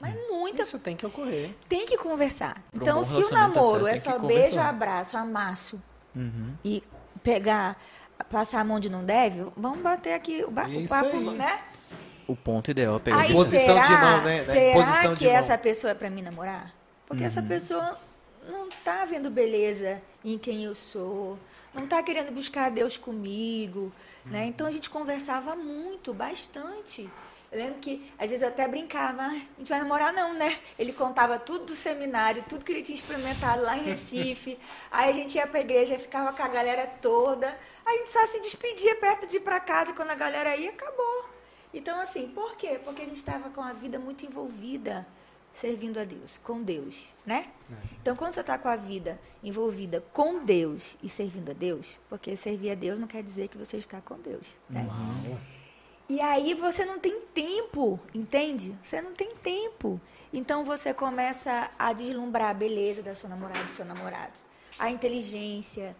[0.00, 0.62] Mas muita.
[0.62, 1.54] Isso tem que ocorrer.
[1.68, 2.54] Tem que conversar.
[2.70, 5.82] Pra um Então, bom se o relacionamento namoro é só beijo, abraço, amasso
[6.14, 6.52] Uhum.
[6.64, 6.82] e
[7.22, 7.76] pegar,
[8.28, 11.30] passar a mão de não deve, vamos bater aqui o, ba- o papo, aí.
[11.30, 11.56] né?
[12.26, 14.38] O ponto ideal é pegar Aí Posição será, de mão, né?
[14.40, 15.36] será Posição que de mão.
[15.36, 16.72] essa pessoa é para mim namorar?
[17.06, 17.48] Porque essa Uhum.
[17.48, 17.98] pessoa
[18.48, 21.38] não tá vendo beleza em quem eu sou,
[21.72, 23.92] não tá querendo buscar Deus comigo,
[24.24, 24.42] né?
[24.42, 24.46] Uhum.
[24.46, 27.10] Então a gente conversava muito, bastante.
[27.50, 30.58] Eu lembro que às vezes eu até brincava, "Ai, a gente vai namorar não, né?
[30.78, 34.58] Ele contava tudo do seminário, tudo que ele tinha experimentado lá em Recife.
[34.90, 37.56] Aí a gente ia pra igreja, ficava com a galera toda.
[37.86, 41.26] A gente só se despedia perto de ir pra casa, quando a galera ia, acabou.
[41.72, 42.80] Então, assim, por quê?
[42.82, 45.06] Porque a gente estava com a vida muito envolvida,
[45.54, 47.46] servindo a Deus, com Deus, né?
[48.02, 52.36] Então, quando você está com a vida envolvida com Deus e servindo a Deus, porque
[52.36, 54.86] servir a Deus não quer dizer que você está com Deus, né?
[56.08, 58.76] E aí você não tem tempo, entende?
[58.82, 59.98] Você não tem tempo.
[60.32, 64.34] Então você começa a deslumbrar a beleza da sua namorada, do seu namorado,
[64.78, 65.96] a inteligência.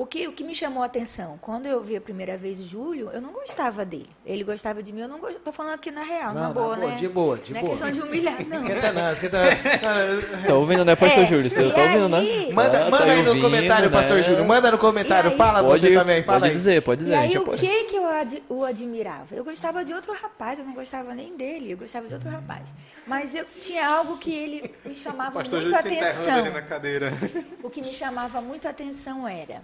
[0.00, 2.64] O que, o que me chamou a atenção, quando eu vi a primeira vez o
[2.68, 4.08] Júlio, eu não gostava dele.
[4.24, 5.40] Ele gostava de mim, eu não gostava.
[5.44, 6.94] Tô falando aqui na real, na Não, na boa, boa, né?
[6.94, 7.72] de boa, de não boa.
[7.72, 8.58] é questão de humilhar, não.
[8.58, 9.48] Esquenta não, esquenta não.
[10.46, 11.50] Tá ouvindo, né, pastor É, Júlio?
[11.50, 12.52] Você tá ouvindo, aí- né?
[12.54, 13.96] Manda, Ah, manda tá aí no ouvindo, comentário, né?
[13.96, 14.44] pastor Júlio.
[14.46, 15.30] Manda no comentário.
[15.32, 16.56] Aí- Fala Pode, você também, fala pode aí.
[16.56, 17.14] dizer, pode dizer.
[17.16, 17.60] E aí, o pode.
[17.60, 19.34] que que eu ad- o admirava?
[19.34, 22.62] Eu gostava de outro rapaz, eu não gostava nem dele, eu gostava de outro rapaz.
[23.04, 26.52] Mas eu tinha algo que ele me chamava muito atenção.
[26.68, 27.12] cadeira.
[27.64, 29.60] O que me chamava muito atenção era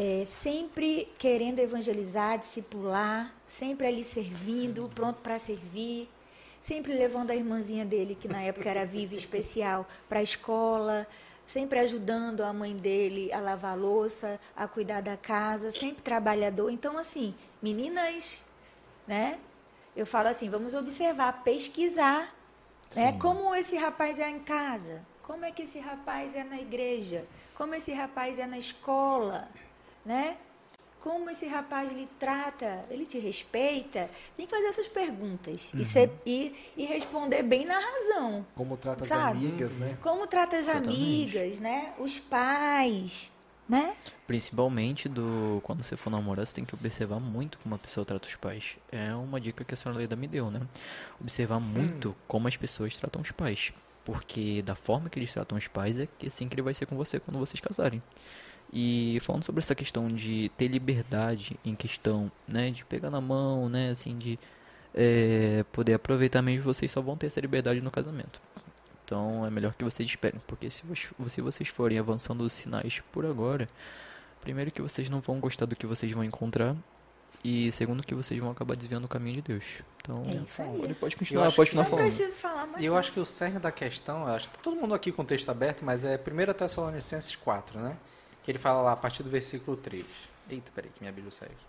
[0.00, 6.08] é, sempre querendo evangelizar, discipular, sempre ali servindo, pronto para servir,
[6.60, 11.04] sempre levando a irmãzinha dele, que na época era viva especial, para a escola,
[11.44, 16.70] sempre ajudando a mãe dele a lavar a louça, a cuidar da casa, sempre trabalhador.
[16.70, 18.44] Então, assim, meninas,
[19.04, 19.40] né?
[19.96, 22.32] Eu falo assim, vamos observar, pesquisar,
[22.94, 23.18] né?
[23.20, 27.74] Como esse rapaz é em casa, como é que esse rapaz é na igreja, como
[27.74, 29.48] esse rapaz é na escola,
[30.08, 30.36] né?
[31.00, 34.10] como esse rapaz lhe trata, ele te respeita?
[34.36, 35.80] Tem que fazer essas perguntas Uhum.
[35.80, 38.44] e, ser, e, e responder bem na razão.
[38.56, 39.46] Como trata as Sabe?
[39.46, 39.96] amigas, né?
[40.02, 40.88] Como trata as Exatamente.
[40.90, 41.94] amigas, né?
[42.00, 43.30] Os pais,
[43.68, 43.94] né?
[44.26, 48.26] Principalmente do quando você for namorar, você tem que observar muito como a pessoa trata
[48.28, 48.76] os pais.
[48.90, 50.60] É uma dica que a senhora Leda me deu, né?
[51.20, 53.72] Observar muito como as pessoas tratam os pais.
[54.04, 56.86] Porque da forma que eles tratam os pais é que assim que ele vai ser
[56.86, 58.02] com você quando vocês casarem.
[58.72, 63.68] E falando sobre essa questão de ter liberdade em questão, né, de pegar na mão,
[63.68, 64.38] né, assim, de
[64.94, 68.40] é, poder aproveitar mesmo, vocês só vão ter essa liberdade no casamento.
[69.04, 70.82] Então é melhor que vocês esperem, porque se,
[71.28, 73.66] se vocês forem avançando os sinais por agora,
[74.42, 76.76] primeiro que vocês não vão gostar do que vocês vão encontrar,
[77.42, 79.64] e segundo que vocês vão acabar desviando o caminho de Deus.
[80.02, 80.82] Então, É isso aí.
[80.82, 82.04] ele pode continuar, pode continuar falando.
[82.04, 82.84] preciso falar mais.
[82.84, 82.98] Eu não.
[82.98, 85.24] acho que o cerne da questão, eu acho que tá todo mundo aqui com o
[85.24, 87.96] texto aberto, mas é 1 Tessalonicenses 4, né?
[88.48, 90.02] Que ele fala lá a partir do versículo 3.
[90.48, 91.66] Eita, peraí, que minha Bíblia saiu aqui.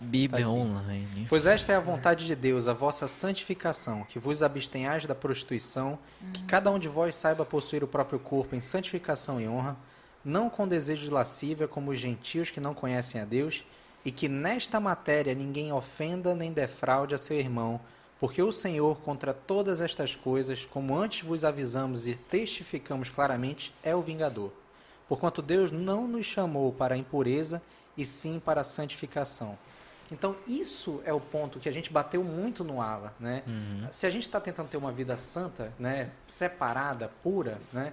[0.00, 0.58] Bíblia Tá aqui.
[0.58, 1.26] online.
[1.28, 5.96] Pois esta é a vontade de Deus, a vossa santificação, que vos abstenhais da prostituição,
[6.32, 9.76] que cada um de vós saiba possuir o próprio corpo em santificação e honra,
[10.24, 13.64] não com desejo de lascívia, como os gentios que não conhecem a Deus,
[14.04, 17.80] e que nesta matéria ninguém ofenda nem defraude a seu irmão,
[18.18, 23.94] porque o Senhor, contra todas estas coisas, como antes vos avisamos e testificamos claramente, é
[23.94, 24.50] o vingador.
[25.08, 27.60] Porquanto Deus não nos chamou para a impureza,
[27.96, 29.56] e sim para a santificação.
[30.12, 33.42] Então, isso é o ponto que a gente bateu muito no ala, né?
[33.90, 37.92] Se a gente está tentando ter uma vida santa, né, separada, pura, né?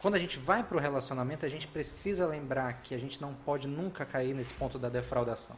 [0.00, 3.34] Quando a gente vai para o relacionamento, a gente precisa lembrar que a gente não
[3.34, 5.56] pode nunca cair nesse ponto da defraudação,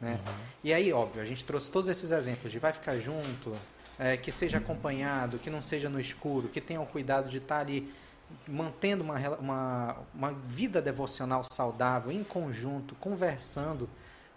[0.00, 0.18] né?
[0.64, 3.52] E aí, óbvio, a gente trouxe todos esses exemplos de vai ficar junto,
[3.98, 7.58] é, que seja acompanhado, que não seja no escuro, que tenha o cuidado de estar
[7.58, 7.92] ali
[8.46, 13.88] mantendo uma, uma, uma vida devocional saudável, em conjunto, conversando,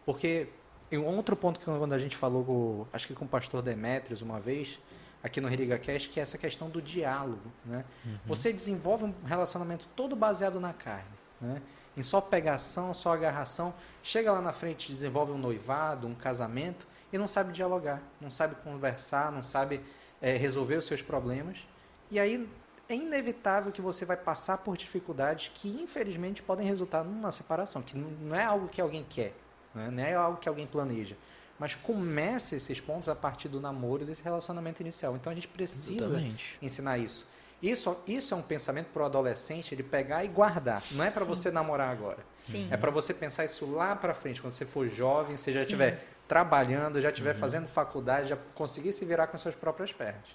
[0.05, 0.47] porque
[0.91, 4.39] um outro ponto que quando a gente falou, acho que com o pastor Demetrios uma
[4.39, 4.79] vez,
[5.23, 7.84] aqui no Religa Cast, que é essa questão do diálogo, né?
[8.25, 11.10] Você desenvolve um relacionamento todo baseado na carne,
[11.41, 11.62] né?
[11.97, 17.17] Em só pegação, só agarração, chega lá na frente, desenvolve um noivado, um casamento e
[17.17, 19.81] não sabe dialogar, não sabe conversar, não sabe
[20.21, 21.65] eh, resolver os seus problemas.
[22.12, 22.47] E aí
[22.88, 27.98] é inevitável que você vai passar por dificuldades que infelizmente podem resultar numa separação, que
[27.98, 29.34] não é algo que alguém quer,
[29.74, 29.89] né?
[29.91, 31.15] não é algo que alguém planeja.
[31.58, 35.15] Mas começa esses pontos a partir do namoro e desse relacionamento inicial.
[35.15, 36.58] Então a gente precisa Exatamente.
[36.62, 37.26] ensinar isso.
[37.63, 40.84] Isso, isso é um pensamento para o adolescente ele pegar e guardar.
[40.91, 42.19] Não é para você namorar agora.
[42.43, 42.67] Sim.
[42.69, 46.06] É para você pensar isso lá para frente, quando você for jovem, você já estiver
[46.28, 50.26] trabalhando, já estiver fazendo faculdade, já conseguir se virar com suas próprias pernas.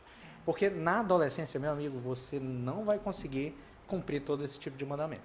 [0.44, 3.55] Porque na adolescência, meu amigo, você não vai conseguir
[3.87, 5.22] cumprir todo esse tipo de mandamento.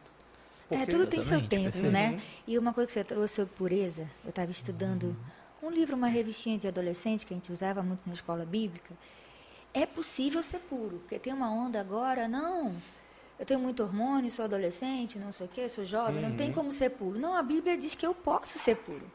[0.69, 2.11] É, Porque- tudo tem seu tempo, né?
[2.11, 2.19] Uhum.
[2.47, 5.15] E uma coisa que você trouxe sobre pureza, eu estava estudando
[5.61, 8.93] um livro, uma revistinha de adolescente que a gente usava muito na escola bíblica.
[9.73, 12.75] É possível ser puro, porque tem uma onda agora, não.
[13.37, 16.71] Eu tenho muito hormônio, sou adolescente, não sei o quê, sou jovem, não tem como
[16.71, 17.19] ser puro.
[17.19, 19.05] Não, a Bíblia diz que eu posso ser puro.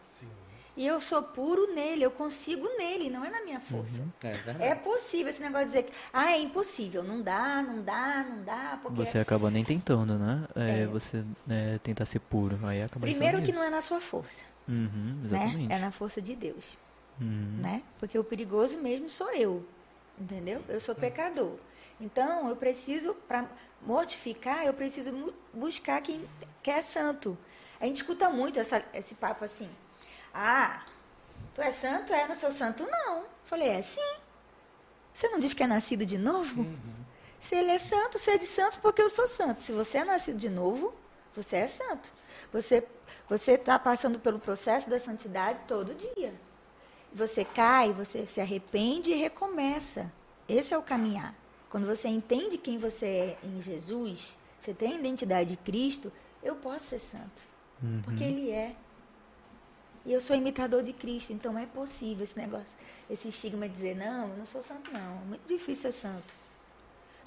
[0.77, 4.03] E eu sou puro nele, eu consigo nele, não é na minha força.
[4.23, 4.63] É verdade.
[4.63, 8.43] É possível esse negócio de dizer que, ah, é impossível, não dá, não dá, não
[8.45, 10.47] dá, porque Você acaba nem tentando, né?
[10.55, 10.87] É, É.
[10.87, 12.59] Você é, tentar ser puro.
[12.65, 13.59] Aí acaba primeiro que isso.
[13.59, 15.27] não é na sua força, Uhum, né?
[15.27, 15.73] exatamente.
[15.73, 16.79] É na força de Deus.
[17.21, 17.59] Uhum.
[17.61, 17.83] né?
[17.99, 19.67] Porque o perigoso mesmo sou eu,
[20.19, 20.63] entendeu?
[20.69, 21.57] Eu sou pecador.
[22.01, 23.45] Então, eu preciso, para
[23.85, 26.25] mortificar, eu preciso buscar quem,
[26.63, 27.37] quem é santo.
[27.79, 29.69] A gente escuta muito essa- esse papo assim,
[30.35, 30.85] ah,
[31.55, 32.13] tu é santo?
[32.13, 33.25] É, eu não sou santo, não.
[33.45, 34.17] Falei, é sim.
[35.13, 36.67] Você não diz que é nascido de novo?
[37.39, 39.63] Se ele é santo, você é de santos porque eu sou santo.
[39.63, 40.95] Se você é nascido de novo,
[41.35, 42.13] você é santo.
[42.53, 42.87] Você
[43.29, 46.35] você está passando pelo processo da santidade todo dia.
[47.13, 50.13] Você cai, você se arrepende e recomeça.
[50.49, 51.35] Esse é o caminhar.
[51.69, 56.13] Quando você entende quem você é em Jesus, você tem a identidade de Cristo,
[56.43, 57.43] eu posso ser santo.
[58.03, 58.75] Porque Ele é.
[60.05, 62.75] E eu sou imitador de Cristo, então é possível esse negócio,
[63.09, 65.19] esse estigma de dizer, não, eu não sou santo, não.
[65.23, 66.35] É muito difícil ser santo.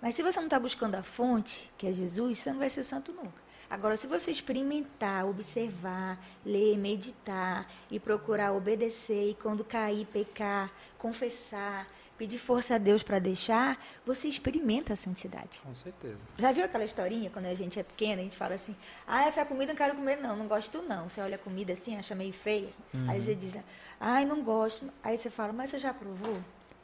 [0.01, 2.83] Mas se você não está buscando a fonte, que é Jesus, você não vai ser
[2.83, 3.41] santo nunca.
[3.69, 11.87] Agora, se você experimentar, observar, ler, meditar e procurar obedecer, e quando cair, pecar, confessar,
[12.17, 15.61] pedir força a Deus para deixar, você experimenta a santidade.
[15.63, 16.17] Com certeza.
[16.37, 18.75] Já viu aquela historinha quando a gente é pequena, a gente fala assim:
[19.07, 21.09] ah, essa comida eu não quero comer, não, não gosto não.
[21.09, 22.69] Você olha a comida assim, acha meio feia.
[23.07, 23.57] Aí você diz:
[23.99, 24.89] ai, não gosto.
[25.03, 26.37] Aí você fala: mas você já provou?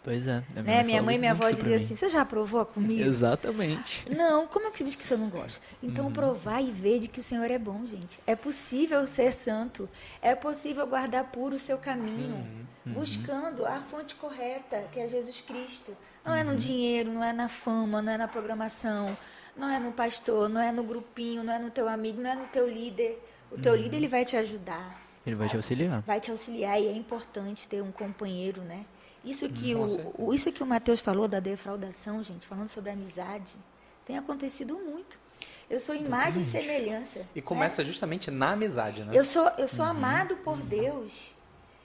[0.10, 0.44] Pois é.
[0.56, 0.64] Né?
[0.64, 2.66] Minha falou mãe e minha muito avó isso pra diziam assim: Você já provou a
[2.66, 3.04] comida?
[3.04, 4.10] Exatamente.
[4.10, 5.62] Não, como é que você diz que você não gosta?
[5.84, 6.12] Então, Uhum.
[6.12, 8.20] provar e ver de que o Senhor é bom, gente.
[8.26, 9.88] É possível ser santo.
[10.20, 12.38] É possível guardar puro o seu caminho,
[12.88, 12.94] Uhum.
[12.94, 15.96] buscando a fonte correta, que é Jesus Cristo.
[16.26, 16.56] Não é no Uhum.
[16.56, 19.16] dinheiro, não é na fama, não é na programação,
[19.56, 22.36] não é no pastor, não é no grupinho, não é no teu amigo, não é
[22.36, 23.24] no teu líder.
[23.52, 23.80] O teu Uhum.
[23.80, 26.02] líder, ele vai te ajudar Ele vai te auxiliar.
[26.08, 28.86] vai te auxiliar e é importante ter um companheiro, né?
[29.24, 32.90] Isso que, Com o, o- isso que o Matheus falou da defraudação, gente, falando sobre
[32.92, 33.56] amizade,
[34.06, 35.20] tem acontecido muito.
[35.70, 37.20] Eu sou imagem e semelhança.
[37.36, 37.42] E né?
[37.42, 39.12] começa justamente na amizade, né?
[39.16, 41.36] Eu sou, eu sou amado por Deus,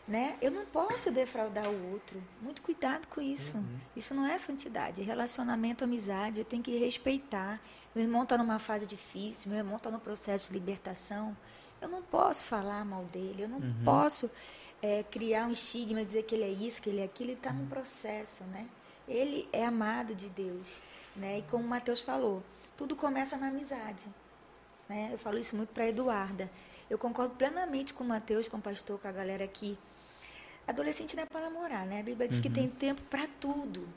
[0.09, 0.37] né?
[0.41, 2.23] Eu não posso defraudar o outro.
[2.41, 3.55] Muito cuidado com isso.
[3.95, 5.03] Isso não é santidade.
[5.03, 7.61] É Relacionamento, amizade, eu tenho que respeitar.
[7.95, 11.37] Meu irmão está numa fase difícil, meu irmão está no processo de libertação.
[11.81, 14.31] Eu não posso falar mal dele, eu não posso
[14.85, 17.31] é, criar um estigma, dizer que ele é isso, que ele é aquilo.
[17.31, 18.67] Ele está num processo, né?
[19.09, 20.69] Ele é amado de Deus,
[21.17, 21.39] né?
[21.39, 22.43] E como o Mateus falou,
[22.77, 24.05] tudo começa na amizade.
[24.87, 25.09] Né?
[25.11, 26.51] Eu falo isso muito para a Eduarda.
[26.91, 29.79] Eu concordo plenamente com o Mateus, com o pastor, com a galera aqui.
[30.69, 32.01] Adolescente não é para namorar, né?
[32.01, 33.89] A Bíblia diz que tem tempo para tudo.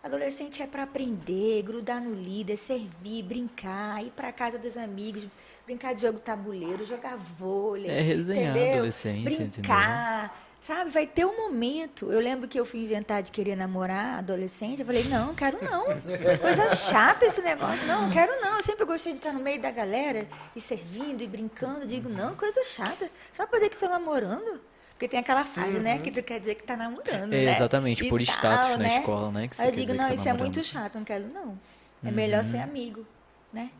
[0.00, 5.26] Adolescente é para aprender, grudar no líder, servir, brincar, ir para casa dos amigos,
[5.70, 7.88] brincar de jogo tabuleiro, jogar vôlei.
[7.88, 8.72] É resenhar entendeu?
[8.74, 10.46] adolescência, Brincar.
[10.62, 12.12] Sabe, vai ter um momento.
[12.12, 14.80] Eu lembro que eu fui inventar de querer namorar adolescente.
[14.80, 15.86] Eu falei, não, quero não.
[16.42, 17.86] Coisa chata esse negócio.
[17.86, 18.56] Não, quero não.
[18.56, 21.82] Eu sempre gostei de estar no meio da galera e servindo e brincando.
[21.82, 23.10] Eu digo, não, coisa chata.
[23.32, 24.60] Só pra dizer que estou namorando?
[24.90, 25.98] Porque tem aquela fase, né?
[25.98, 27.52] Que tu quer dizer que tá namorando, É, né?
[27.56, 28.98] exatamente, E por tal, status na né?
[28.98, 29.48] escola, né?
[29.48, 30.54] Que eu digo, não, tá isso é namorando.
[30.54, 31.58] muito chato, não quero, não.
[32.04, 33.06] É melhor ser amigo,
[33.50, 33.70] né?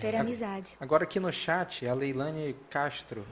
[0.00, 0.76] Ter amizade.
[0.80, 3.24] Agora aqui no chat, a Leilane Castro,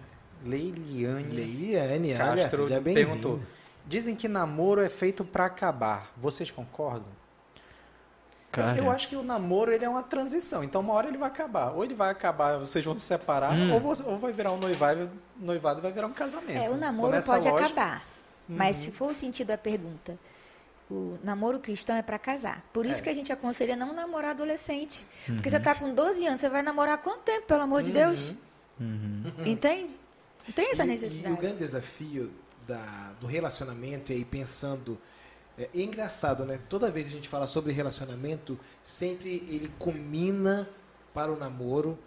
[0.45, 3.59] Leiliane Leiliane, olha, Castro seja perguntou: bem-vinda.
[3.87, 6.13] Dizem que namoro é feito pra acabar.
[6.17, 7.19] Vocês concordam?
[8.51, 10.65] Cara, Eu acho que o namoro ele é uma transição.
[10.65, 11.73] Então uma hora ele vai acabar.
[11.73, 13.73] Ou ele vai acabar, vocês vão se separar, Hum.
[13.75, 16.59] ou, você- ou vai virar um noivado, noivado vai virar um casamento.
[16.59, 18.03] É, o namoro pode lógica- acabar.
[18.49, 20.19] Mas se for o sentido da pergunta,
[20.91, 22.63] o namoro cristão é para casar.
[22.73, 23.05] Por isso É.
[23.05, 25.05] que a gente aconselha não namorar adolescente.
[25.27, 25.51] Porque Uhum.
[25.51, 28.35] você tá com 12 anos, você vai namorar quanto tempo, pelo amor de Deus?
[28.81, 29.25] Uhum.
[29.45, 29.99] Entende?
[30.47, 31.35] Não tem essa E- E, necessidade.
[31.35, 32.31] o grande desafio
[32.67, 34.99] da, do relacionamento, e aí pensando.
[35.59, 36.59] É, é engraçado, né?
[36.69, 40.69] Toda vez que a gente fala sobre relacionamento, sempre ele culmina
[41.13, 41.99] para o namoro,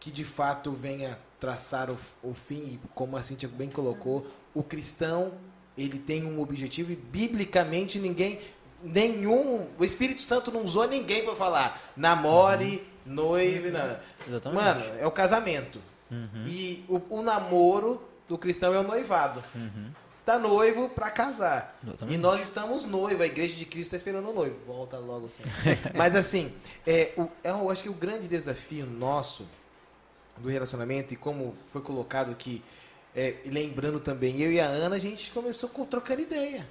[0.00, 4.62] que de fato venha traçar o, o fim, e como a Cintia bem colocou, o
[4.62, 5.32] cristão
[5.76, 8.40] ele tem um objetivo e biblicamente ninguém,
[8.82, 14.02] nenhum, o Espírito Santo não usou ninguém para falar namore, noive, nada.
[14.26, 14.62] Exatamente.
[14.62, 15.80] Mano, é o casamento.
[16.10, 16.46] Uhum.
[16.46, 19.42] E o, o namoro do cristão é o noivado.
[19.54, 19.90] Uhum.
[20.24, 21.78] Tá noivo para casar.
[21.82, 22.14] Exatamente.
[22.14, 24.56] E nós estamos noivos, a igreja de Cristo está esperando o noivo.
[24.66, 25.42] Volta logo assim.
[25.96, 26.52] Mas assim,
[26.86, 29.46] é, o, é, eu acho que o grande desafio nosso
[30.36, 32.62] do relacionamento, e como foi colocado aqui,
[33.14, 36.66] é, e lembrando também, eu e a Ana, a gente começou com, trocando ideia.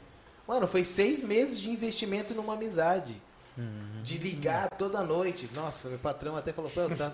[0.47, 3.15] Mano, foi seis meses de investimento numa amizade.
[3.57, 4.01] Uhum.
[4.01, 5.49] De ligar toda noite.
[5.53, 7.11] Nossa, meu patrão até falou, pô, tá.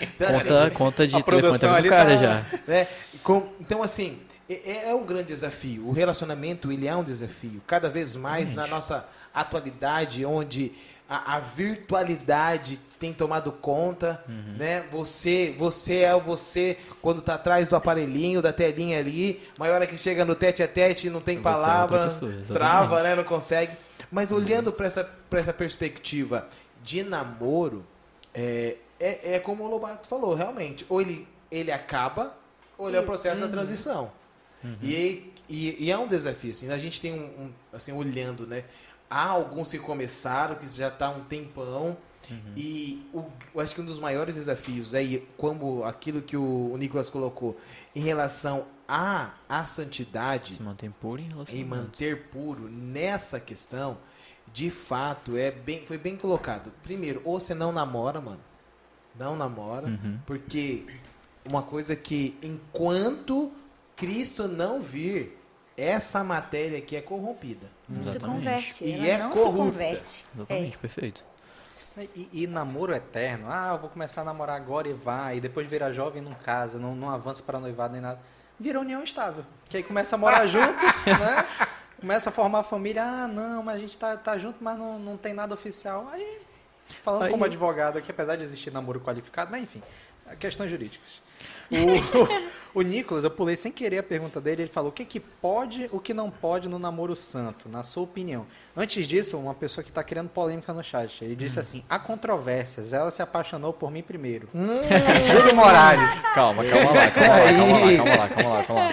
[0.00, 2.46] Então, assim, Conta, conta de telefone tá ali com o cara tá- já.
[2.66, 2.88] né?
[3.22, 5.86] Com- então, assim, é, é um grande desafio.
[5.86, 7.62] O relacionamento, ele é um desafio.
[7.66, 10.72] Cada vez mais na nossa atualidade, onde
[11.10, 14.54] a, a virtualidade tem tomado conta, Uhum.
[14.56, 14.84] né?
[14.92, 19.86] Você, você é o você quando tá atrás do aparelhinho, da telinha ali, mas hora
[19.86, 22.52] que chega no tete a tete não tem Você é palavra, pessoa, exatamente.
[22.54, 23.14] trava, né?
[23.16, 23.72] Não consegue.
[23.72, 24.06] Uhum.
[24.12, 26.46] Mas olhando para essa, pra essa perspectiva
[26.82, 27.84] de namoro,
[28.32, 30.86] é, é, é como o Lobato falou, realmente.
[30.88, 32.36] Ou ele, ele acaba,
[32.78, 34.12] ou ele é o processo da transição.
[34.82, 38.64] E, e, e é um desafio, assim, a gente tem um, um, assim, olhando, né?
[39.10, 41.96] Há alguns que começaram, que já está há um tempão,
[42.56, 45.02] e o, eu acho que um dos maiores desafios é,
[45.36, 47.58] como aquilo que o, o Nicolas colocou,
[47.92, 51.74] em relação à, à santidade, Se mantém puro em em relacionamento.
[51.76, 53.98] manter puro nessa questão,
[54.52, 56.72] de fato, é bem, foi bem colocado.
[56.84, 58.40] Primeiro, ou você não namora, mano.
[59.18, 60.20] Não namora, Uhum.
[60.24, 60.86] porque
[61.44, 63.50] uma coisa que enquanto
[63.96, 65.36] Cristo não vir,
[65.82, 67.66] essa matéria aqui é corrompida.
[67.88, 68.36] Não se Exatamente.
[68.38, 68.84] converte.
[68.84, 69.52] E ela é não corrupta.
[69.52, 70.26] se converte.
[70.36, 71.24] Exatamente, perfeito.
[72.14, 73.46] E, e namoro eterno?
[73.50, 76.32] Ah, eu vou começar a namorar agora e vai, e depois vira jovem e não
[76.34, 78.18] casa, não, não avança para noivado nem nada.
[78.58, 79.44] Vira união estável.
[79.68, 80.74] Que aí começa a morar junto,
[81.06, 81.46] né?
[82.00, 83.02] Começa a formar família.
[83.02, 86.08] Ah, não, mas a gente tá, tá junto, mas não, não tem nada oficial.
[86.12, 86.40] Aí,
[87.02, 89.82] falando Aí- como advogado aqui, apesar de existir namoro qualificado, mas enfim.
[90.38, 91.20] Questões jurídicas.
[91.70, 95.20] O, o Nicolas, eu pulei sem querer a pergunta dele, ele falou o que, que
[95.20, 98.46] pode, o que não pode no namoro santo, na sua opinião.
[98.76, 102.92] Antes disso, uma pessoa que está querendo polêmica no chat, ele disse assim, há controvérsias,
[102.92, 104.48] ela se apaixonou por mim primeiro.
[105.32, 106.20] Júlio Morales.
[106.34, 108.92] Calma, calma lá, calma lá, calma lá, calma lá, calma lá, calma lá.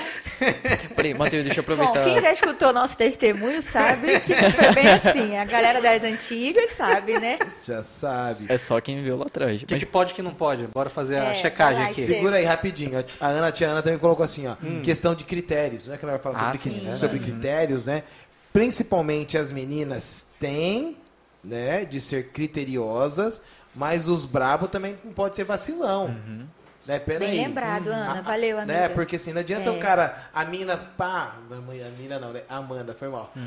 [0.95, 2.03] Peraí, Matheus, deixa eu Bom, aproveitar.
[2.05, 5.35] quem já escutou nosso testemunho sabe que não foi bem assim.
[5.35, 7.39] A galera das antigas sabe, né?
[7.63, 8.45] Já sabe.
[8.47, 9.61] É só quem viu lá atrás.
[9.63, 10.67] O que, Mas que pode e que não pode?
[10.67, 12.05] Bora fazer a É, checagem vai lá, aqui.
[12.05, 12.66] Segura aí rapidinho.
[13.19, 15.97] A Ana, a tia Ana também colocou assim, ó, questão de critérios, né?
[15.97, 16.99] Que ela vai falar Ah, sobre, sim, que- verdade.
[16.99, 18.03] sobre critérios, né?
[18.53, 20.97] Principalmente as meninas têm,
[21.43, 23.41] né, de ser criteriosas,
[23.75, 26.15] mas os brabos também não pode ser vacilão.
[26.85, 26.97] Né?
[26.99, 27.37] Pera Bem aí.
[27.39, 28.19] lembrado, Ana.
[28.19, 28.73] A- Valeu, amiga.
[28.79, 28.89] Né?
[28.89, 29.71] Porque assim, não adianta É.
[29.71, 32.43] o cara, a mina, pá, a mina não, né?
[32.49, 33.31] Amanda, foi mal.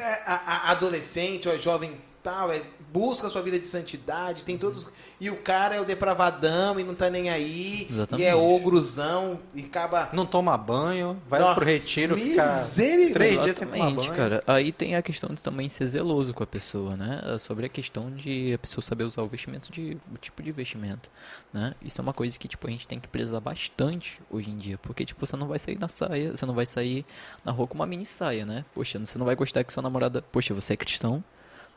[0.00, 1.92] É, a, a adolescente ou a jovem
[2.22, 2.60] tal, é,
[2.92, 4.90] busca a sua vida de santidade, tem todos.
[5.20, 7.86] E o cara é o depravadão e não tá nem aí.
[7.90, 8.24] Exatamente.
[8.24, 10.08] E é ogrozão e acaba.
[10.12, 13.14] Não toma banho, vai Nossa, pro retiro, fica misericórdia.
[13.14, 14.14] três dias sem tomar banho.
[14.14, 14.42] cara.
[14.46, 17.20] Aí tem a questão de também ser zeloso com a pessoa, né?
[17.38, 21.10] Sobre a questão de a pessoa saber usar o vestimento de o tipo de vestimento,
[21.52, 21.74] né?
[21.82, 24.78] Isso é uma coisa que tipo a gente tem que prezar bastante hoje em dia,
[24.78, 27.04] porque tipo você não vai sair na saia, você não vai sair
[27.44, 28.64] na rua com uma mini saia, né?
[28.74, 31.22] Poxa, você não vai gostar que sua namorada, poxa, você é cristão,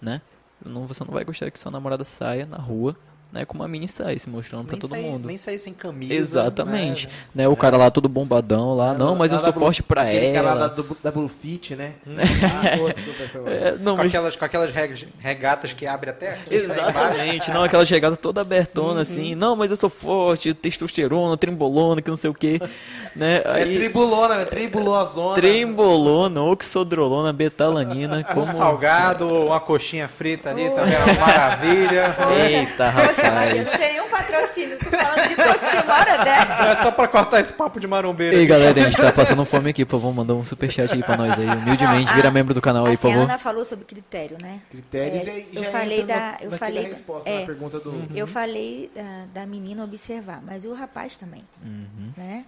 [0.02, 0.22] né?
[0.64, 2.95] Não, você não vai gostar que sua namorada saia na rua,
[3.32, 5.28] né, com uma mini saia se mostrando pra nem todo sair, mundo.
[5.28, 6.14] Nem sair sem camisa.
[6.14, 7.08] Exatamente.
[7.08, 7.14] né?
[7.44, 10.02] Né, o cara lá todo bombadão lá, não, mas eu Ela sou forte Blue- pra
[10.04, 10.70] aquele cara lá ela.
[10.70, 11.94] da, da Blue Fit, né?
[12.06, 13.50] Ah, pô, desculpa, foi mal.
[13.62, 16.56] É, não, com, mas aquelas, com aquelas reg- regatas que abre até aqui.
[16.56, 22.10] Exatamente, não, aquela chegada toda abertona assim, não, mas eu sou forte, testosterona, trimbolona, que
[22.10, 22.60] não sei o que,
[23.16, 23.42] né?
[23.46, 24.46] É Aí, tribulona, né?
[24.46, 25.36] Tribulozona.
[25.36, 28.48] trembolona, oxodrolona, betalanina, Um como...
[28.48, 32.16] salgado, uma coxinha frita ali também é uma maravilha.
[32.50, 33.72] Eita, Poxa, Maria, rapaz.
[33.72, 34.78] não tem nenhum patrocínio.
[34.80, 36.63] Tu falando de coxinha uma hora dessa.
[36.63, 38.36] É só pra cortar esse papo de marombeiro.
[38.38, 41.17] Ei, galera, a gente tá passando fome aqui, por favor, mandar um superchat aí pra
[41.17, 43.24] nós aí, humildemente, Não, vira a- membro do canal aí, por a favor.
[43.26, 44.59] Ana falou sobre critério, né?
[44.69, 47.39] Critérios É, e eu já falei entra da- na- eu falei da- resposta, é.
[47.41, 48.07] na pergunta do...
[48.15, 52.11] Eu falei da, da menina observar, mas o rapaz também, Uhum.
[52.17, 52.45] né?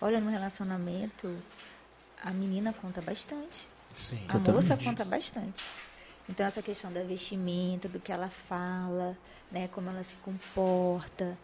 [0.00, 1.28] Olha, no relacionamento,
[2.24, 3.66] a menina conta bastante.
[3.96, 4.20] Sim.
[4.28, 4.44] A moça
[4.76, 4.84] Totalmente.
[4.84, 5.64] conta bastante.
[6.28, 9.16] Então, essa questão da vestimenta, do que ela fala,
[9.50, 11.38] né, como ela se comporta,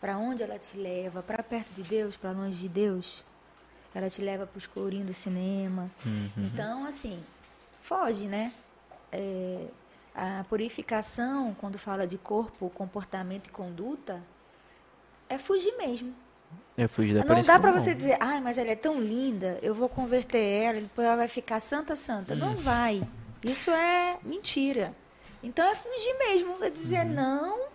[0.00, 3.24] para onde ela te leva, para perto de Deus, para longe de Deus.
[3.94, 5.90] Ela te leva para os corinhos do cinema.
[6.04, 6.30] Uhum.
[6.36, 7.22] Então, assim,
[7.80, 8.52] foge, né?
[9.12, 9.66] É,
[10.14, 14.20] a purificação, quando fala de corpo, comportamento e conduta,
[15.28, 16.14] é fugir mesmo.
[16.76, 19.74] É fugir da Não dá do você dizer, ai, mas ela é tão linda, eu
[19.74, 22.34] vou converter ela, depois ela vai ficar santa, santa.
[22.34, 23.06] Não vai.
[23.44, 24.94] Isso é mentira.
[25.42, 27.66] Então é fugir mesmo, é dizer não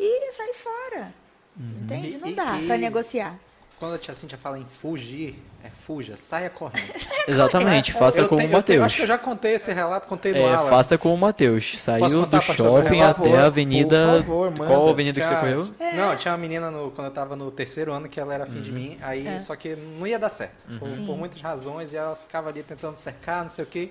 [0.00, 1.14] e sair fora.
[1.58, 2.16] Entende?
[2.16, 3.38] Não dá pra negociar.
[3.78, 6.92] Quando a tia Cintia fala em fugir, é fuja, saia correndo.
[7.28, 8.82] Exatamente, faça eu como tenho- o Matheus.
[8.84, 10.68] acho que eu já contei esse relato, contei no É, aula.
[10.68, 11.78] faça como o Matheus.
[11.78, 14.06] Saiu do shopping Por até favor, a avenida.
[14.08, 14.66] por favor, manda.
[14.66, 15.70] Qual avenida que você Tinha- correu?
[15.78, 15.92] É.
[15.94, 18.60] Não, tinha uma menina no- quando eu tava no terceiro ano que ela era afim
[18.60, 19.38] de mim, aí É.
[19.38, 20.66] só que não ia dar certo.
[20.78, 21.06] Por, Sim.
[21.06, 23.90] por muitas razões, e ela ficava ali tentando cercar, não sei o quê.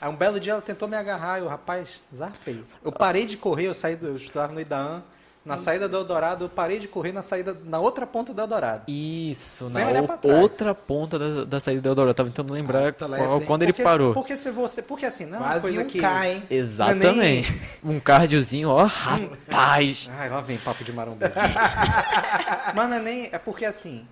[0.00, 2.64] Aí um belo dia ela tentou me agarrar e o rapaz, zarpei.
[2.84, 5.02] Eu parei de correr, eu saí do, eu estudava no Idaã,
[5.44, 8.82] na saída do Eldorado, eu parei de correr na saída, na outra ponta do Eldorado.
[8.86, 10.38] Isso, Sem na olhar o- pra trás.
[10.42, 12.10] outra ponta da, da saída do Eldorado.
[12.10, 14.12] Eu tava tentando lembrar Ah, tá lá, qual- quando ele Porque- parou.
[14.12, 16.42] Porque se você, porque assim, não é uma Quase coisa um que K, hein?
[16.50, 17.60] Exatamente.
[17.82, 20.08] Um cardiozinho, ó, rapaz.
[20.12, 21.32] Ai, lá vem papo de marombeiro.
[22.74, 23.28] mas não é nem.
[23.32, 24.06] É porque assim.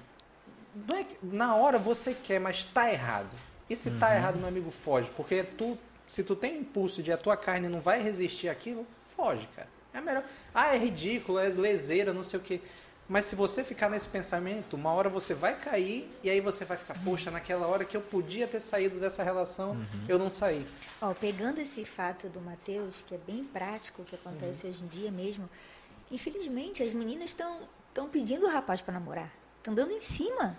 [0.87, 3.29] Não é que- na hora você quer, mas tá errado.
[3.69, 5.11] E se tá errado, meu amigo, foge.
[5.17, 5.77] Porque tu,
[6.07, 9.69] se tu tem impulso de a tua carne não vai resistir àquilo, foge, cara.
[9.93, 10.23] É melhor.
[10.55, 12.61] Ah, é ridículo, é leseira, não sei o quê.
[13.09, 16.77] Mas se você ficar nesse pensamento, uma hora você vai cair e aí você vai
[16.77, 20.67] ficar, poxa, naquela hora que eu podia ter saído dessa relação, eu não saí.
[21.01, 24.71] Ó, pegando esse fato do Matheus, que é bem prático, que acontece Uhum.
[24.71, 25.49] hoje em dia mesmo,
[26.11, 29.31] infelizmente as meninas estão estão pedindo o rapaz para namorar.
[29.59, 30.57] Estão dando em cima.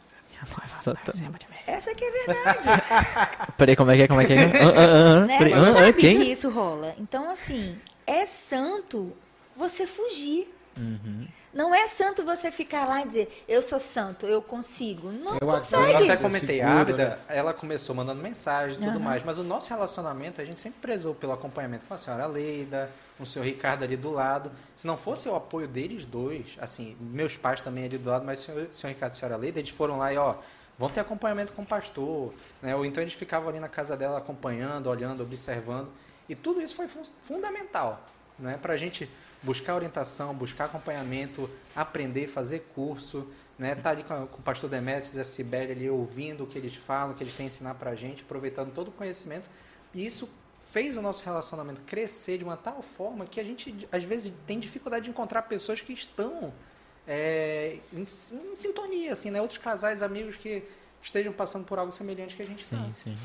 [0.65, 1.47] Exatamente.
[1.65, 3.53] Essa que é a verdade.
[3.57, 4.07] Peraí, como é que é?
[4.07, 4.43] Como é que é?
[4.43, 5.37] Ah, ah, ah, né?
[5.37, 6.17] peraí, ah, sabe quem?
[6.19, 6.93] que isso rola.
[6.97, 7.77] Então, assim,
[8.09, 9.13] é santo
[9.55, 10.51] você fugir.
[10.75, 11.27] Uhum.
[11.53, 15.11] Não é santo você ficar lá e dizer, eu sou santo, eu consigo.
[15.11, 15.83] Não Eu Eu consegue.
[15.83, 17.17] até Seguro, comentei, a Ábida, né?
[17.27, 18.99] ela começou mandando mensagem e tudo Aham.
[18.99, 22.89] mais, mas o nosso relacionamento, a gente sempre prezou pelo acompanhamento com a senhora Leida,
[23.17, 24.51] com o senhor Ricardo ali do lado.
[24.75, 28.39] Se não fosse o apoio deles dois, assim, meus pais também ali do lado, mas
[28.39, 30.35] o senhor, o senhor Ricardo e a senhora Leida, eles foram lá e, ó,
[30.77, 32.31] vão ter acompanhamento com o pastor,
[32.61, 32.75] né?
[32.75, 35.89] Ou então eles ficavam ali na casa dela acompanhando, olhando, observando.
[36.29, 38.07] E tudo isso foi fun- fundamental,
[38.37, 38.57] né?
[38.61, 39.09] Pra gente
[39.41, 43.27] buscar orientação, buscar acompanhamento, aprender, fazer curso,
[43.57, 43.73] né?
[43.75, 46.57] Tá ali com, a- com o pastor Demetrios e a Cibele ali ouvindo o que
[46.57, 49.49] eles falam, o que eles têm a ensinar pra gente, aproveitando todo o conhecimento.
[49.93, 50.29] E isso
[50.71, 54.59] fez o nosso relacionamento crescer de uma tal forma que a gente às vezes tem
[54.59, 56.53] dificuldade de encontrar pessoas que estão
[57.07, 59.41] é, em, em sintonia, assim, né?
[59.41, 60.61] Outros casais, amigos que
[61.01, 62.97] estejam passando por algo semelhante que a gente Sim, sabe.
[62.97, 63.17] sim.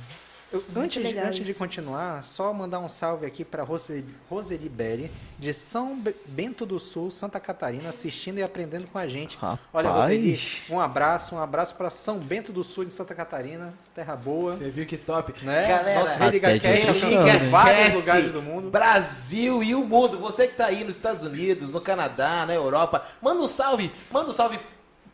[0.55, 5.11] Eu- antes de, antes de continuar, só mandar um salve aqui para Roseli, Roseli Belli,
[5.37, 9.37] de São Be- Bento do Sul, Santa Catarina, assistindo e aprendendo com a gente.
[9.37, 9.59] Rapaz.
[9.73, 10.39] Olha, Roseli,
[10.71, 14.55] um abraço, um abraço para São Bento do Sul, de Santa Catarina, terra boa.
[14.57, 15.35] Você viu que top?
[15.45, 15.67] Né?
[15.67, 18.71] Galera, Nosso Religa Cast Religa vários Cast, lugares do mundo.
[18.71, 20.19] Brasil e o mundo.
[20.21, 24.31] Você que tá aí nos Estados Unidos, no Canadá, na Europa, manda um salve, manda
[24.31, 24.61] um salve.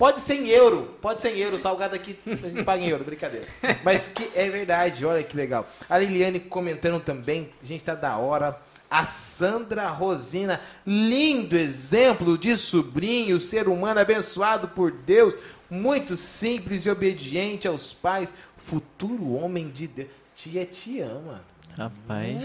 [0.01, 3.05] Pode ser em euro, pode ser em euro, salgado aqui, a gente paga em euro,
[3.05, 3.47] brincadeira.
[3.85, 5.69] Mas que é verdade, olha que legal.
[5.91, 8.59] A Liliane comentando também, a gente tá da hora.
[8.91, 15.35] A Sandra Rosina, lindo exemplo de sobrinho, ser humano abençoado por Deus,
[15.69, 20.09] muito simples e obediente aos pais, futuro homem de Deus.
[20.35, 21.45] Tia te ama.
[21.77, 22.41] Rapaz.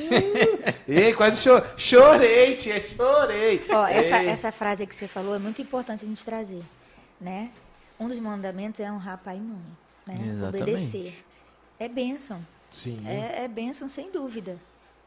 [0.85, 3.65] Ei, quase cho chorei, tia, chorei.
[3.69, 4.27] Ó, essa, Ei.
[4.27, 6.61] essa frase que você falou é muito importante a gente trazer,
[7.19, 7.51] né?
[7.99, 9.61] Um dos mandamentos é honrar pai e mãe,
[10.05, 10.15] né?
[10.15, 10.63] Exatamente.
[10.63, 11.25] Obedecer.
[11.79, 12.45] É bênção.
[12.69, 13.01] Sim.
[13.07, 14.57] É, é bênção, sem dúvida.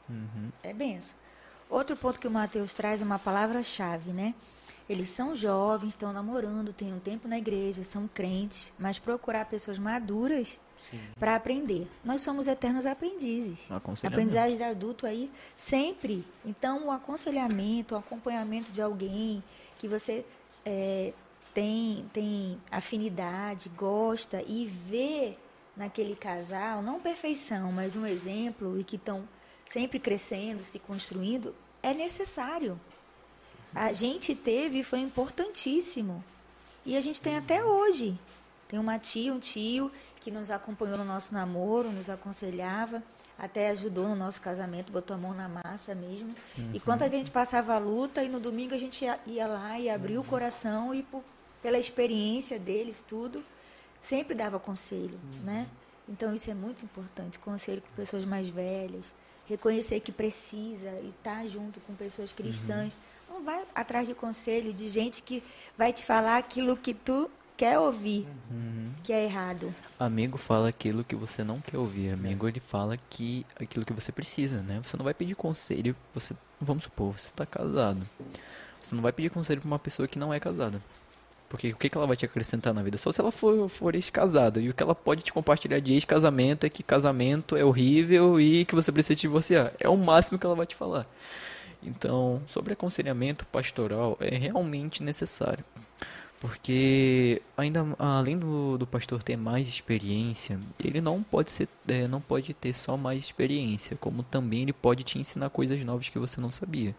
[0.09, 0.51] Uhum.
[0.63, 1.15] É bênção.
[1.69, 4.35] Outro ponto que o Mateus traz é uma palavra-chave, né?
[4.89, 9.79] Eles são jovens, estão namorando, têm um tempo na igreja, são crentes, mas procurar pessoas
[9.79, 10.59] maduras
[11.19, 11.87] para aprender.
[12.03, 13.69] Nós somos eternos aprendizes.
[14.03, 16.25] Aprendizagem de adulto aí sempre.
[16.43, 19.45] Então, o aconselhamento, o acompanhamento de alguém
[19.79, 20.25] que você
[20.65, 21.13] é,
[21.55, 25.37] tem, tem afinidade, gosta e vê
[25.77, 29.29] naquele casal, não perfeição, mas um exemplo e que estão
[29.67, 32.81] sempre crescendo, se construindo, é necessário.
[33.75, 36.25] A gente teve foi importantíssimo.
[36.85, 38.19] E a gente tem até hoje.
[38.67, 43.03] Tem uma tia, um tio que nos acompanhou no nosso namoro, nos aconselhava,
[43.39, 46.35] até ajudou no nosso casamento, botou a mão na massa mesmo.
[46.73, 49.79] E quando a gente passava a luta, e no domingo a gente ia, ia lá
[49.79, 51.23] e abria o coração e por,
[51.63, 53.45] pela experiência deles, tudo,
[54.01, 55.67] sempre dava conselho, né?
[56.09, 59.13] Então isso é muito importante, conselho com pessoas mais velhas,
[59.47, 62.97] reconhecer que precisa e estar junto com pessoas cristãs.
[63.29, 65.43] Não vai atrás de conselho de gente que
[65.77, 68.27] vai te falar aquilo que tu quer ouvir,
[69.03, 69.75] que é errado.
[69.99, 72.13] Amigo fala aquilo que você não quer ouvir.
[72.13, 74.81] Amigo, ele fala que aquilo que você precisa, né?
[74.83, 78.09] Você não vai pedir conselho, você, vamos supor, você tá casado.
[78.81, 80.81] Você não vai pedir conselho pra uma pessoa que não é casada.
[81.49, 82.99] Porque o que, ela vai te acrescentar na vida?
[82.99, 84.61] Só se ela for, for ex-casada.
[84.61, 88.67] E o que ela pode te compartilhar de ex-casamento é que casamento é horrível e
[88.67, 89.73] que você precisa se divorciar.
[89.81, 91.07] É o máximo que ela vai te falar.
[91.83, 95.65] Então, sobre aconselhamento pastoral, é realmente necessário.
[96.41, 102.21] Porque ainda além do, do pastor ter mais experiência, ele não pode ser, é, não
[102.21, 106.41] pode ter só mais experiência, como também ele pode te ensinar coisas novas que você
[106.41, 106.95] não sabia.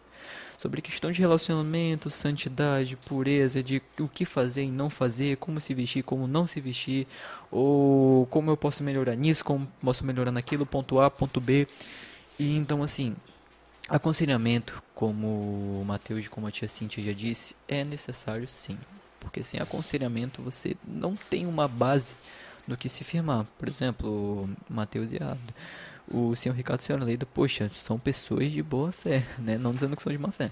[0.60, 5.74] Sobre questão de relacionamento, santidade, pureza, de o que fazer e não fazer, como se
[5.74, 7.08] vestir, como não se vestir,
[7.50, 11.66] ou como eu posso melhorar nisso, como posso melhorar naquilo, ponto A, ponto B.
[12.38, 13.16] E então assim,
[13.90, 18.78] Aconselhamento, como o Matheus e como a tia Cintia já disse, é necessário sim.
[19.20, 22.16] Porque sem aconselhamento você não tem uma base
[22.68, 23.48] no que se firmar.
[23.58, 25.36] Por exemplo, Matheus e a
[26.12, 29.58] o senhor Ricardo e a senhora Leida, poxa, são pessoas de boa fé, né?
[29.60, 30.50] Não dizendo que são de má fé.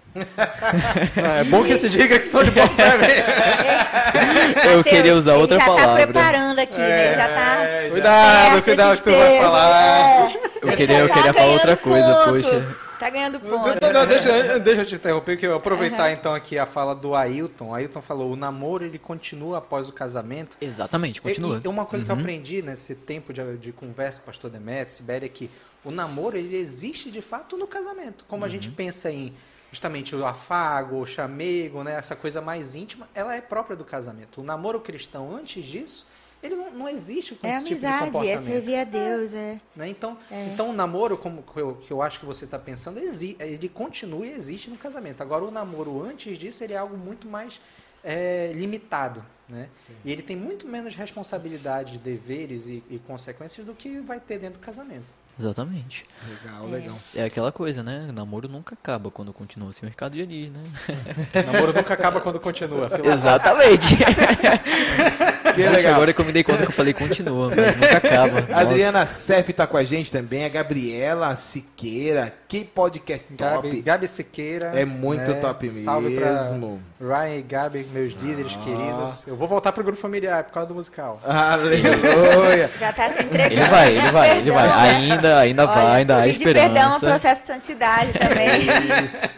[1.40, 3.24] É bom que se diga que são de boa fé, velho.
[3.24, 5.88] Eu Mateus, queria usar ele outra já palavra.
[5.88, 7.14] tá preparando aqui, né?
[7.14, 7.64] Já tá.
[7.64, 10.32] É, já- Cuidado, esperto cuidado esses que tu vai falar.
[10.32, 10.38] é.
[10.62, 12.30] Eu queria, eu Tá queria falar outra coisa, ponto.
[12.44, 12.66] poxa.
[13.00, 13.80] Tá ganhando ponto.
[13.82, 17.14] não, não, deixa, deixa eu te interromper, que eu aproveitar então aqui a fala do
[17.16, 17.70] Ailton.
[17.70, 20.58] O Ailton falou, o namoro ele continua após o casamento.
[20.60, 21.62] Exatamente, continua.
[21.64, 22.22] E, e uma coisa que eu Uhum.
[22.22, 25.50] aprendi nesse tempo de, de conversa com o pastor Demetrio, Sibéria, é que
[25.86, 28.26] o namoro ele existe de fato no casamento.
[28.28, 28.52] Como a Uhum.
[28.52, 29.34] gente pensa em
[29.72, 34.40] justamente o afago, o chamego, né, essa coisa mais íntima, ela é própria do casamento.
[34.42, 36.08] O namoro cristão, antes disso,
[36.44, 38.44] ele não, não existe com É esse tipo de amizade, é comportamento.
[38.44, 39.60] servir a Deus, é.
[39.76, 39.90] Né?
[39.90, 40.46] Então, É.
[40.54, 43.68] então o namoro, como que eu, que eu acho que você está pensando, exi- ele
[43.70, 45.22] continua e existe no casamento.
[45.22, 47.60] Agora, o namoro antes disso, ele é algo muito mais
[48.04, 49.24] é, limitado.
[49.50, 49.68] Né?
[50.06, 54.60] E ele tem muito menos responsabilidades, deveres e, e consequências do que vai ter dentro
[54.60, 55.06] do casamento.
[55.40, 56.04] Exatamente.
[56.44, 56.96] Legal, legal.
[57.14, 58.10] É aquela coisa, né?
[58.12, 59.70] Namoro nunca acaba quando continua.
[59.70, 60.64] Assim, o Ricardo já diz, né?
[61.46, 62.90] Namoro nunca acaba quando continua.
[63.04, 63.98] Exatamente.
[65.58, 65.96] Que Poxa, legal.
[65.96, 68.48] Agora que eu me dei conta que eu falei continua, mas nunca acaba.
[68.54, 69.06] A Adriana.
[69.08, 73.68] Cef tá com a gente também, a Gabriela Siqueira, que podcast top.
[73.68, 74.68] Gabi, Gabi Siqueira.
[74.68, 75.40] É muito né?
[75.42, 76.82] top Salve pra mesmo.
[77.00, 78.64] Ryan e Gabi, meus líderes Ah.
[78.64, 79.24] queridos.
[79.28, 81.20] Eu vou voltar pro grupo familiar por causa do musical.
[81.26, 82.70] Aleluia.
[82.80, 83.54] Já está se entregando.
[83.54, 84.64] Ele vai, ele vai, ele vai.
[84.68, 84.80] Perdão.
[84.80, 87.00] Ainda, ainda Olha, vai, ainda há pedir perdão é um esperança.
[87.00, 88.68] processo de santidade também.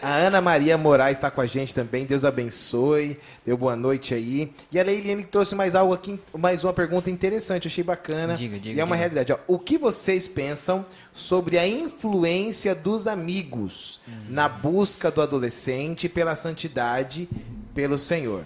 [0.00, 2.04] A Ana Maria Moraes está com a gente também.
[2.06, 3.18] Deus abençoe.
[3.44, 4.52] Deu boa noite aí.
[4.70, 8.34] E a Leiliane trouxe mais algo aqui, mais uma pergunta interessante, achei bacana.
[8.36, 9.08] Diga, diga, E é uma diga.
[9.08, 9.32] realidade.
[9.32, 9.38] Ó.
[9.46, 14.12] O que vocês pensam sobre a influência dos amigos Hum.
[14.28, 17.28] na busca do adolescente pela santidade
[17.74, 18.44] pelo Senhor?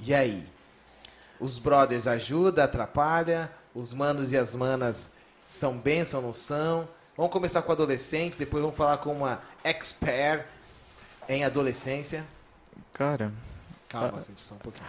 [0.00, 0.46] E aí?
[1.40, 3.50] Os brothers ajudam, atrapalha?
[3.74, 5.12] Os manos e as manas
[5.46, 6.88] são bênção, não são?
[7.16, 10.46] Vamos começar com o adolescente, depois vamos falar com uma expert
[11.28, 12.24] em adolescência.
[12.92, 13.32] Cara,
[13.88, 14.86] Calma, gente, só um pouquinho.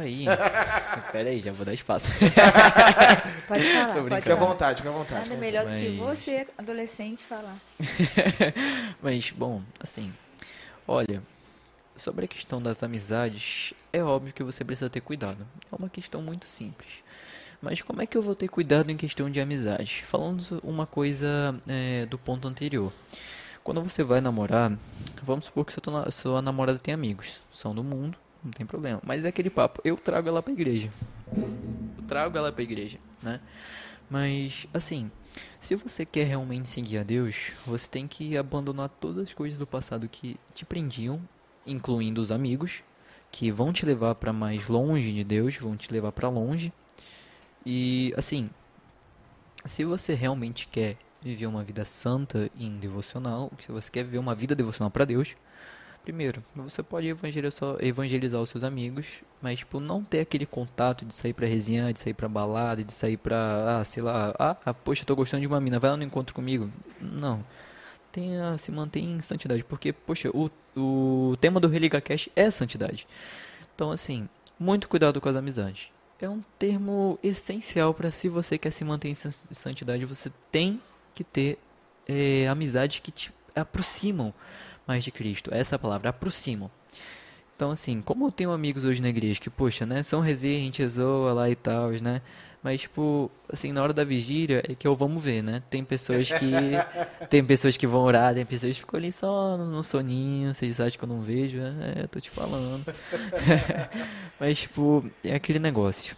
[0.00, 0.24] Aí.
[1.12, 2.08] Pera aí, já vou dar espaço.
[3.48, 4.16] Pode falar, pode.
[4.16, 5.28] Fica à vontade, fica à vontade.
[5.28, 7.56] Nada melhor do que Mas- você, adolescente, falar.
[9.02, 10.12] Mas, bom, assim,
[10.86, 11.22] olha,
[11.96, 15.46] sobre a questão das amizades, é óbvio que você precisa ter cuidado.
[15.70, 16.90] É uma questão muito simples.
[17.60, 20.02] Mas como é que eu vou ter cuidado em questão de amizade?
[20.06, 22.92] Falando uma coisa é, do ponto anterior.
[23.62, 24.72] Quando você vai namorar,
[25.22, 27.40] vamos supor que sua, sua namorada tem amigos.
[27.52, 29.00] São do mundo, não tem problema.
[29.04, 30.90] Mas é aquele papo, eu trago ela pra igreja.
[31.36, 33.40] Eu trago ela pra igreja, né?
[34.10, 35.10] Mas, assim,
[35.60, 39.66] se você quer realmente seguir a Deus, você tem que abandonar todas as coisas do
[39.66, 41.20] passado que te prendiam,
[41.66, 42.82] incluindo os amigos,
[43.30, 46.72] que vão te levar para mais longe de Deus, vão te levar para longe.
[47.64, 48.50] E assim,
[49.64, 54.34] se você realmente quer viver uma vida santa e devocional, se você quer viver uma
[54.34, 55.36] vida devocional para Deus,
[56.02, 59.06] primeiro, você pode evangelizar, os seus amigos,
[59.40, 62.92] mas tipo, não ter aquele contato de sair pra resenha, de sair pra balada, de
[62.92, 65.96] sair pra, ah, sei lá, ah, ah, poxa, tô gostando de uma mina, vai lá
[65.96, 66.70] no encontro comigo.
[67.00, 67.44] Não.
[68.10, 73.06] Tenha, se mantém em santidade, porque, poxa, o, o tema do Religa Cash é santidade.
[73.74, 74.28] Então, assim,
[74.58, 75.90] muito cuidado com as amizades.
[76.20, 80.80] É um termo essencial para se você quer se manter em san- santidade, você tem
[81.14, 81.58] que ter
[82.06, 84.32] eh, amizades que te aproximam
[84.86, 85.52] mais de Cristo.
[85.52, 86.70] Essa é palavra, aproximam.
[87.56, 91.32] Então, assim, como eu tenho amigos hoje na igreja que, poxa, né, são gente zoa
[91.32, 92.20] lá e tal, né?
[92.62, 95.62] Mas, tipo, assim, na hora da vigília é que eu vamos ver, né?
[95.68, 96.52] Tem pessoas que.
[97.28, 100.96] tem pessoas que vão orar, tem pessoas que ficam ali só no, soninho, vocês acham
[100.96, 101.58] que eu não vejo?
[101.58, 102.84] É, eu tô te falando.
[104.38, 106.16] Mas, tipo, é aquele negócio.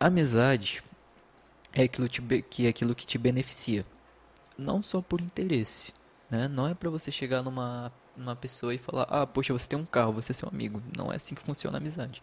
[0.00, 0.82] Amizade
[1.72, 3.84] é aquilo, te que, é aquilo que te beneficia.
[4.56, 5.92] Não só por interesse,
[6.30, 6.48] né?
[6.48, 9.84] Não é pra você chegar numa, numa pessoa e falar, ah, poxa, você tem um
[9.84, 10.82] carro, você é seu amigo.
[10.96, 12.22] Não é assim que funciona a amizade.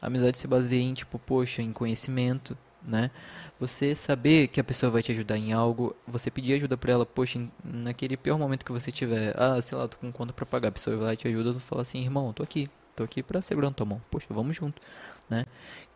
[0.00, 3.10] A amizade se baseia em, tipo, poxa, em conhecimento, né?
[3.58, 7.06] Você saber que a pessoa vai te ajudar em algo, você pedir ajuda pra ela,
[7.06, 10.68] poxa, naquele pior momento que você tiver, ah, sei lá, tô com conta pra pagar,
[10.68, 13.22] a pessoa vai lá e te ajuda, tu fala assim, irmão, tô aqui, tô aqui
[13.22, 14.80] pra segurar na tua mão, poxa, vamos junto,
[15.28, 15.44] né?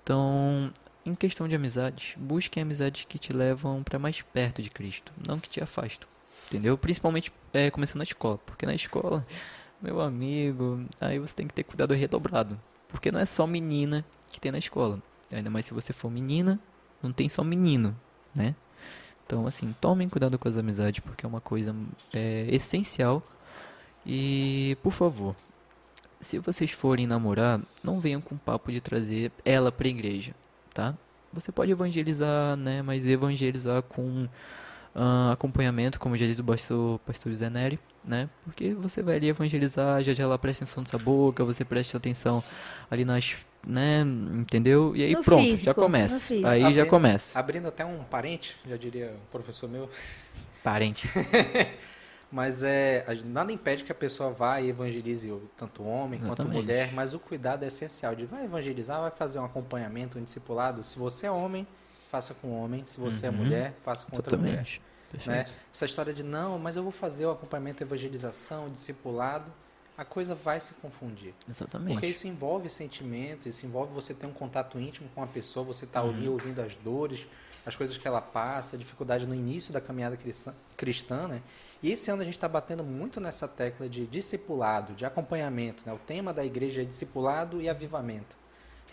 [0.03, 0.71] Então,
[1.07, 5.39] em questão de amizades, busquem amizades que te levam pra mais perto de Cristo, não
[5.41, 6.09] que te afastam,
[6.47, 6.77] entendeu?
[6.77, 9.27] Principalmente é, começando na escola, porque na escola,
[9.81, 14.41] meu amigo, aí você tem que ter cuidado redobrado, porque não é só menina que
[14.41, 16.59] tem na escola, ainda mais se você for menina,
[17.03, 17.97] não tem só menino,
[18.35, 18.55] né?
[19.27, 21.75] Então, assim, tomem cuidado com as amizades, porque é uma coisa
[22.13, 23.23] é, essencial.
[24.05, 25.35] E, por favor,
[26.21, 30.35] se vocês forem namorar, não venham com papo de trazer ela pra igreja,
[30.73, 30.95] tá?
[31.33, 32.83] Você pode evangelizar, né?
[32.83, 34.29] Mas evangelizar com
[34.95, 38.29] ah, acompanhamento, como já disse o pastor, pastor Zé Neri, né?
[38.45, 41.97] Porque você vai ali evangelizar, já já ela presta atenção na sua boca, você presta
[41.97, 42.43] atenção
[42.91, 43.37] ali nas,
[43.67, 44.03] né?
[44.35, 44.95] Entendeu?
[44.95, 46.35] E aí No pronto, físico, já começa.
[46.35, 47.39] Aí já Abrindo- começa.
[47.39, 49.89] Abrindo até um parente, já diria um professor meu.
[50.63, 51.09] Parente.
[52.33, 56.63] Mas é, nada impede que a pessoa vá e evangelize o- tanto homem quanto Exatamente.
[56.63, 58.15] mulher, mas o cuidado é essencial.
[58.17, 60.83] De vai evangelizar, vai fazer um acompanhamento, um discipulado.
[60.83, 61.65] Se você é homem,
[62.15, 62.85] faça com homem.
[62.87, 63.37] Se você é Uhum.
[63.37, 64.65] mulher, faça com outra mulher.
[64.65, 65.29] Totalmente.
[65.29, 65.45] Né?
[65.73, 69.53] Essa história de não, mas eu vou fazer o acompanhamento, evangelização, discipulado,
[69.99, 71.35] a coisa vai se confundir.
[71.49, 71.93] Exatamente.
[71.95, 75.85] Porque isso envolve sentimento, isso envolve você ter um contato íntimo com a pessoa, você
[75.85, 76.35] estar ali Uhum.
[76.35, 77.27] ouvindo as dores,
[77.67, 81.41] as coisas que ela passa, a dificuldade no início da caminhada cristã, cristã né?
[81.83, 85.93] E esse ano a gente está batendo muito nessa tecla de discipulado, de acompanhamento, né?
[85.93, 88.37] O tema da igreja é discipulado e avivamento,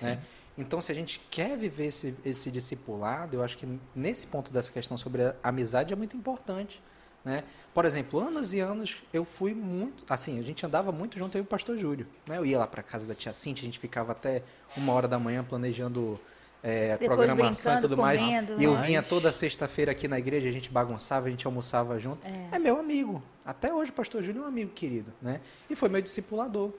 [0.02, 0.20] né?
[0.62, 4.72] Então, se a gente quer viver esse, esse discipulado, eu acho que nesse ponto dessa
[4.72, 6.82] questão sobre a amizade é muito importante.
[7.26, 7.44] né?
[7.74, 11.42] Por exemplo, anos e anos eu fui muito, assim, a gente andava muito junto aí
[11.42, 12.38] o pastor Júlio, né?
[12.38, 14.44] Eu ia lá para casa da tia Cintia, a gente ficava até
[14.76, 16.20] uma hora da manhã planejando
[16.64, 18.20] é, programação e tudo mais.
[18.20, 18.86] comendo, E eu né?
[18.86, 22.26] vinha toda sexta-feira aqui na igreja, a gente bagunçava, a gente almoçava junto.
[22.52, 23.22] É, meu amigo.
[23.46, 25.42] Até hoje o pastor Júlio é um amigo querido, né?
[25.70, 26.72] E foi meu discipulador.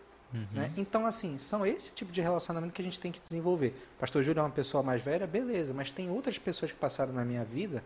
[0.53, 0.73] Né?
[0.77, 3.75] Então, assim, são esse tipo de relacionamento que a gente tem que desenvolver.
[3.99, 7.25] Pastor Júlio é uma pessoa mais velha, beleza, mas tem outras pessoas que passaram na
[7.25, 7.85] minha vida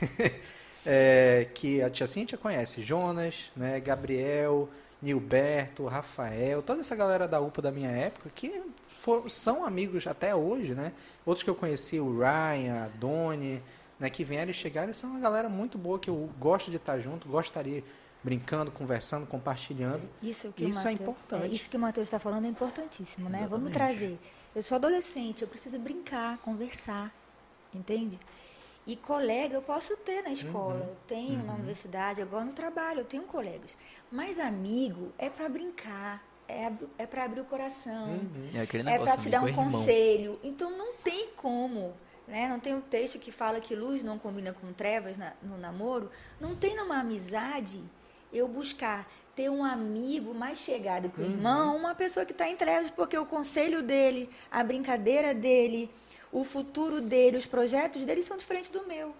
[0.86, 2.82] é, que a tia Cíntia conhece.
[2.82, 4.68] Jonas, né, Gabriel,
[5.02, 8.62] Nilberto, Rafael, toda essa galera da UPA da minha época que
[9.28, 10.92] são amigos até hoje, né?
[11.26, 13.62] Outros que eu conheci, o Ryan, a Doni,
[13.98, 16.78] né, que vieram e chegaram, e são uma galera muito boa que eu gosto de
[16.78, 17.84] estar junto, gostaria
[18.24, 20.08] brincando, conversando, compartilhando.
[20.22, 21.54] Isso, que Isso o é Mateus- importante.
[21.54, 23.46] isso que o Matheus está falando é importantíssimo, né?
[23.48, 24.18] Vamos trazer.
[24.54, 27.12] Eu sou adolescente, eu preciso brincar, conversar,
[27.74, 28.18] entende?
[28.86, 30.80] E colega eu posso ter na escola, Uhum.
[30.88, 33.76] eu tenho na universidade, agora no trabalho, eu tenho colegas.
[34.10, 38.50] Mas amigo é para brincar, é, é para abrir o coração, Uhum.
[38.54, 38.62] É
[38.94, 39.64] é para te dar um é irmão.
[39.70, 40.38] conselho.
[40.42, 41.94] Então não tem como.
[42.26, 42.48] Né?
[42.48, 46.10] Não tem um texto que fala que luz não combina com trevas na- no namoro.
[46.40, 47.82] Não tem numa amizade
[48.34, 52.56] eu buscar ter um amigo mais chegado que o irmão, uma pessoa que está em
[52.56, 55.90] trevas, porque o conselho dele, a brincadeira dele,
[56.30, 59.14] o futuro dele, os projetos dele são diferentes do meu.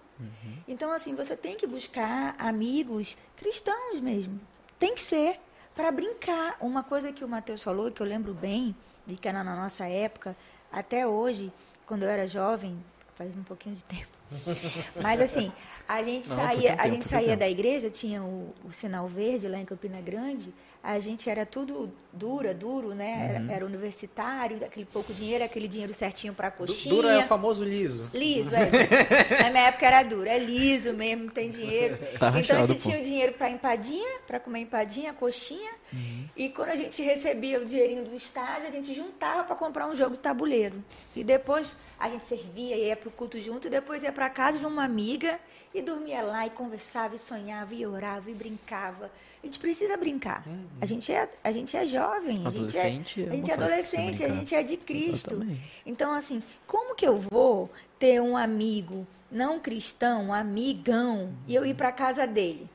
[0.67, 4.39] Então, assim, você tem que buscar amigos cristãos mesmo.
[4.79, 5.39] Tem que ser
[5.75, 6.57] para brincar.
[6.59, 9.85] Uma coisa que o Matheus falou, que eu lembro bem, de que era na nossa
[9.85, 10.35] época,
[10.71, 11.51] até hoje,
[11.85, 12.77] quando eu era jovem,
[13.15, 14.07] faz um pouquinho de tempo.
[15.01, 15.51] Mas assim,
[15.87, 17.39] a gente Não, saía, pouquinho a tempo, gente saía tempo.
[17.39, 20.53] da igreja, tinha o, o sinal verde lá em Campina Grande,
[20.83, 23.41] a gente era tudo dura, duro, né?
[23.47, 26.93] Era, era universitário, aquele pouco dinheiro, aquele dinheiro certinho para Du- coxinha.
[26.93, 28.07] Dura é o famoso liso.
[28.13, 28.69] Liso, é.
[29.43, 31.97] Na minha época era duro, é liso mesmo, tem dinheiro.
[32.19, 35.71] Tá então a gente tinha o dinheiro para empadinha, para comer empadinha, coxinha.
[35.93, 36.14] Uhum.
[36.35, 39.95] E quando a gente recebia o dinheirinho do estágio, a gente juntava para comprar um
[39.95, 40.83] jogo de tabuleiro.
[41.15, 44.65] E depois a gente servia, ia pro culto junto, e depois ia para casa de
[44.65, 45.39] uma amiga
[45.73, 49.09] e dormia lá e conversava, e sonhava, e orava, e brincava.
[49.41, 50.43] A gente precisa brincar.
[50.81, 53.53] A, gente é, a gente é jovem, a gente é, Adolescente é a gente é
[53.53, 55.47] adolescente, a gente é de Cristo.
[55.85, 61.65] Então, assim, como que eu vou ter um amigo não cristão, um amigão, e eu
[61.65, 62.67] ir para casa dele?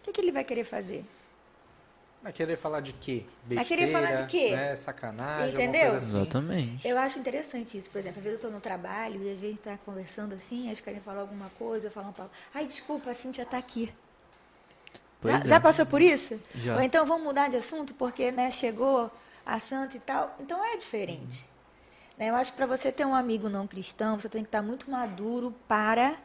[0.00, 1.04] O que, que ele vai querer fazer?
[2.26, 3.22] Vai querer falar de quê?
[3.44, 4.50] Besteira, Vai querer falar de quê?
[4.50, 4.74] Né?
[4.74, 5.94] Sacanagem, Entendeu?
[5.94, 6.18] assim.
[6.18, 6.88] Exatamente.
[6.88, 7.88] Eu acho interessante isso.
[7.88, 10.80] Por exemplo, às vezes eu estou no trabalho e às vezes está conversando assim, eles
[10.80, 12.36] querem falar alguma coisa, eu falo uma palavra.
[12.52, 13.94] Ai, desculpa, a Cintia está aqui.
[15.20, 15.48] Pois já, é.
[15.50, 16.40] já passou por isso?
[16.52, 16.74] Já.
[16.74, 19.08] Ou então vamos mudar de assunto porque né, chegou
[19.46, 20.34] a santa e tal.
[20.40, 21.46] Então é diferente.
[22.18, 24.62] Né, Eu acho que para você ter um amigo não cristão, você tem que estar
[24.62, 26.16] muito maduro para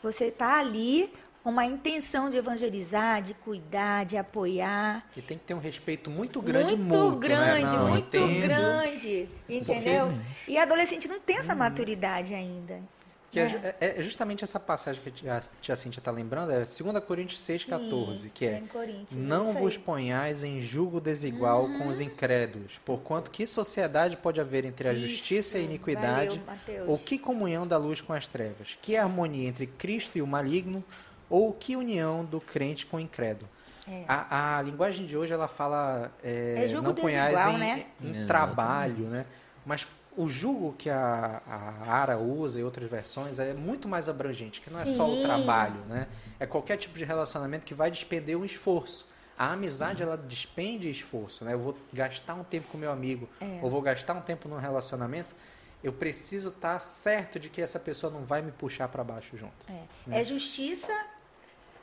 [0.00, 5.04] você estar ali com uma intenção de evangelizar, de cuidar, de apoiar.
[5.16, 7.28] E tem que ter um respeito muito grande muito mútuo, né?
[7.28, 8.40] grande, Não, muito entendo.
[8.46, 9.28] grande.
[9.48, 10.12] Entendeu?
[10.46, 12.80] E adolescente não tem essa maturidade ainda.
[13.32, 13.74] Que é, né?
[13.80, 17.00] é- é justamente essa passagem que a tia- a tia Cíntia está lembrando, é 2
[17.00, 18.60] Coríntios 6, 14, que é
[19.12, 21.88] Não vos ponhais em julgo desigual com Uhum.
[21.88, 26.90] os incrédulos, porquanto que sociedade pode haver entre a Isso, justiça e a iniquidade, valeu,
[26.90, 30.82] ou que comunhão da luz com as trevas, que harmonia entre Cristo e o maligno,
[31.30, 33.48] ou que união do crente com o incrédulo.
[33.88, 34.04] É.
[34.06, 37.86] A, a linguagem de hoje ela fala é, É não desigual, em, né?
[38.02, 39.24] em trabalho, né?
[39.64, 44.60] Mas o julgo que a, a Ara usa e outras versões é muito mais abrangente,
[44.60, 46.06] que não é só o trabalho, né?
[46.38, 49.08] É qualquer tipo de relacionamento que vai despender um esforço.
[49.38, 51.54] A amizade, ela despende esforço, né?
[51.54, 53.60] Eu vou gastar um tempo com meu amigo, É.
[53.62, 55.34] ou vou gastar um tempo num relacionamento,
[55.82, 59.54] eu preciso estar certo de que essa pessoa não vai me puxar para baixo junto.
[60.10, 60.20] É.
[60.20, 60.92] É justiça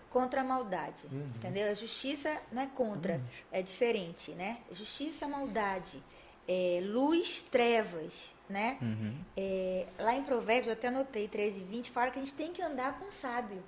[0.10, 1.04] contra a maldade,
[1.36, 1.70] entendeu?
[1.70, 4.58] A justiça não é contra, é diferente, né?
[4.72, 6.02] Justiça, maldade,
[6.48, 8.78] é, luz, trevas, né?
[8.82, 9.18] Uhum.
[9.36, 12.52] É, lá em Provérbios, eu até anotei 13 e 20, fala que a gente tem
[12.52, 13.62] que andar com sábio,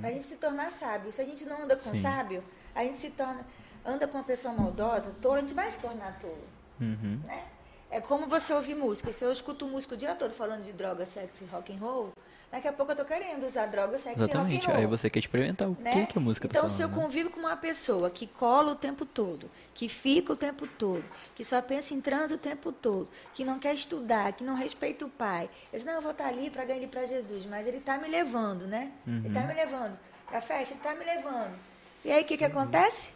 [0.00, 1.10] para a gente se tornar sábio.
[1.12, 2.02] Se a gente não anda com Sim.
[2.02, 3.46] sábio, a gente se torna,
[3.84, 6.46] anda com uma pessoa maldosa, tolo, a gente vai se tornar tolo.
[6.80, 7.20] Uhum.
[7.24, 7.44] né?
[7.90, 9.12] É como você ouvir música.
[9.12, 12.12] Se eu escuto música o dia todo falando de droga, sexo e rock and roll,
[12.52, 14.70] daqui a pouco eu tô querendo usar droga, sexo Exatamente.
[14.70, 15.90] Aí você quer experimentar o né?
[15.90, 17.00] que, que a música então, tá se eu falando.
[17.00, 17.02] né?
[17.06, 21.02] convivo com uma pessoa que cola o tempo todo, que fica o tempo todo,
[21.34, 25.04] que só pensa em trans o tempo todo, que não quer estudar, que não respeita
[25.04, 27.66] o pai, eu digo, não, eu vou estar ali para ganhar ele para Jesus, mas
[27.66, 28.92] ele está me levando, né?
[29.06, 29.46] Ele está Uhum.
[29.48, 29.98] me levando
[30.28, 31.58] para festa, ele está me levando.
[32.04, 33.14] E aí, o que, que acontece?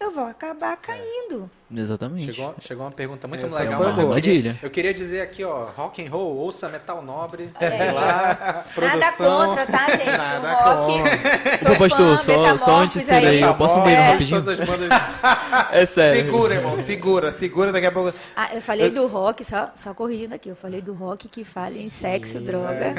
[0.00, 1.48] Eu vou acabar caindo.
[1.74, 2.32] Exatamente.
[2.32, 3.78] Chegou, chegou uma pergunta muito Essa legal.
[3.78, 4.58] foi mas eu queria, Armadilha.
[4.62, 7.92] eu queria dizer aqui, ó, rock and roll, ouça metal nobre, aí.
[7.92, 9.46] lá, Nada produção.
[9.48, 10.04] contra, tá, gente?
[10.16, 10.92] Nada rock.
[10.92, 11.76] contra.
[11.78, 14.90] Pastor, só- só antes disso daí, eu posso um beijo Metamorfose, rapidinho?
[15.72, 16.24] É sério.
[16.26, 18.16] Segura, irmão, segura, segura, daqui a pouco.
[18.36, 21.70] Ah, eu falei do rock, só, só corrigindo aqui, eu falei do rock que fala
[21.72, 22.94] em sexo, droga.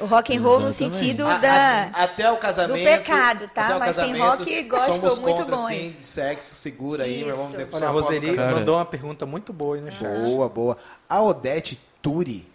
[0.00, 1.52] O rock and roll no sentido A- da...
[1.94, 2.78] a- até o casamento.
[2.78, 3.64] do pecado, tá?
[3.66, 5.96] até o Mas tem casamento, rock gospel somos muito contra, bom, sim, hein?
[5.98, 7.50] de sexo, segura aí, meu irmão.
[7.50, 10.20] Depois Roseli mandou uma pergunta muito boa aí no chat.
[10.20, 10.76] Boa, boa.
[11.08, 12.46] A Odete Turi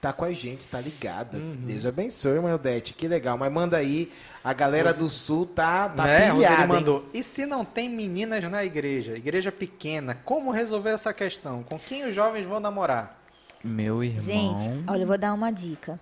[0.00, 1.38] tá com a gente, tá ligada.
[1.38, 1.56] Uhum.
[1.66, 2.94] Deus abençoe, irmã Odete.
[2.94, 3.36] Que legal.
[3.36, 4.10] Mas manda aí.
[4.42, 6.20] A galera do Sul tá, tá né?
[6.20, 6.68] pilhada, Roseli hein?
[6.68, 7.08] mandou.
[7.12, 11.62] E se não tem meninas na igreja, igreja pequena, como resolver essa questão?
[11.62, 13.18] Com quem os jovens vão namorar?
[13.62, 14.20] Meu irmão.
[14.20, 15.98] Gente, olha, eu vou dar uma dica.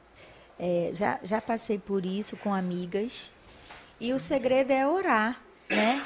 [0.58, 3.30] É, já, já passei por isso com amigas.
[3.98, 5.40] E o segredo é orar,
[5.70, 6.02] né?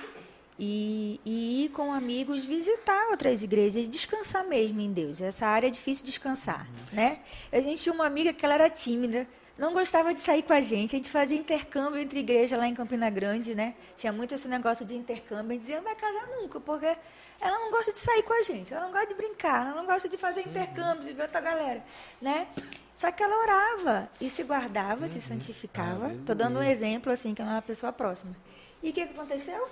[0.63, 5.23] E, e ir com amigos visitar outras igrejas, descansar mesmo em Deus.
[5.23, 7.21] Essa área é difícil descansar, né?
[7.51, 10.61] A gente tinha uma amiga que ela era tímida, não gostava de sair com a
[10.61, 10.97] gente.
[10.97, 13.75] A gente fazia intercâmbio entre igrejas lá em Campina Grande, né?
[13.97, 15.51] Tinha muito esse negócio de intercâmbio.
[15.51, 16.95] A gente dizia, não vai casar nunca, porque
[17.41, 19.87] ela não gosta de sair com a gente, ela não gosta de brincar, ela não
[19.87, 21.83] gosta de fazer intercâmbio, de ver outra galera,
[22.21, 22.49] né?
[22.95, 26.15] Só que ela orava e se guardava, se santificava.
[26.27, 28.37] Tô dando um exemplo, assim, que é uma pessoa próxima.
[28.83, 29.69] E o que aconteceu?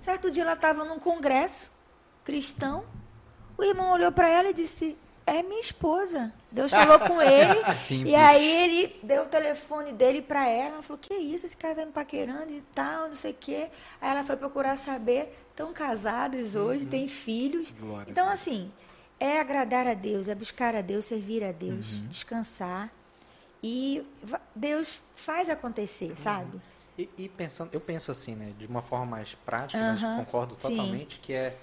[0.00, 1.70] Certo dia ela estava num congresso
[2.24, 2.84] cristão,
[3.56, 6.32] o irmão olhou para ela e disse: É minha esposa.
[6.50, 7.54] Deus falou com ele.
[7.74, 8.10] Simples.
[8.12, 10.74] e aí ele deu o telefone dele para ela.
[10.74, 11.46] Ela falou: Que isso?
[11.46, 13.68] Esse cara tá me paquerando e tal, não sei o quê.
[14.00, 15.36] Aí ela foi procurar saber.
[15.50, 17.72] Estão casados hoje, têm filhos.
[17.78, 18.72] Glória então, assim,
[19.18, 22.06] é agradar a Deus, é buscar a Deus, servir a Deus, Uhum.
[22.08, 22.90] descansar.
[23.62, 24.02] E
[24.54, 26.58] Deus faz acontecer, sabe?
[26.98, 30.68] E, e pensando, eu penso assim, né, de uma forma mais prática, mas concordo sim.
[30.68, 31.56] totalmente, que é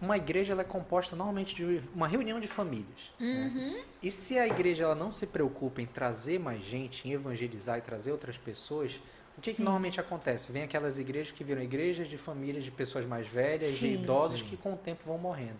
[0.00, 3.12] uma igreja ela é composta normalmente de uma reunião de famílias.
[3.20, 3.52] né?
[3.54, 3.84] Uhum.
[4.02, 7.80] E se a igreja ela não se preocupa em trazer mais gente, em evangelizar e
[7.80, 9.00] trazer outras pessoas,
[9.38, 10.50] o que, que normalmente acontece?
[10.50, 13.94] Vem aquelas igrejas que viram igrejas de famílias de pessoas mais velhas, de Sim.
[13.94, 14.46] idosos Sim.
[14.46, 15.58] que com o tempo vão morrendo.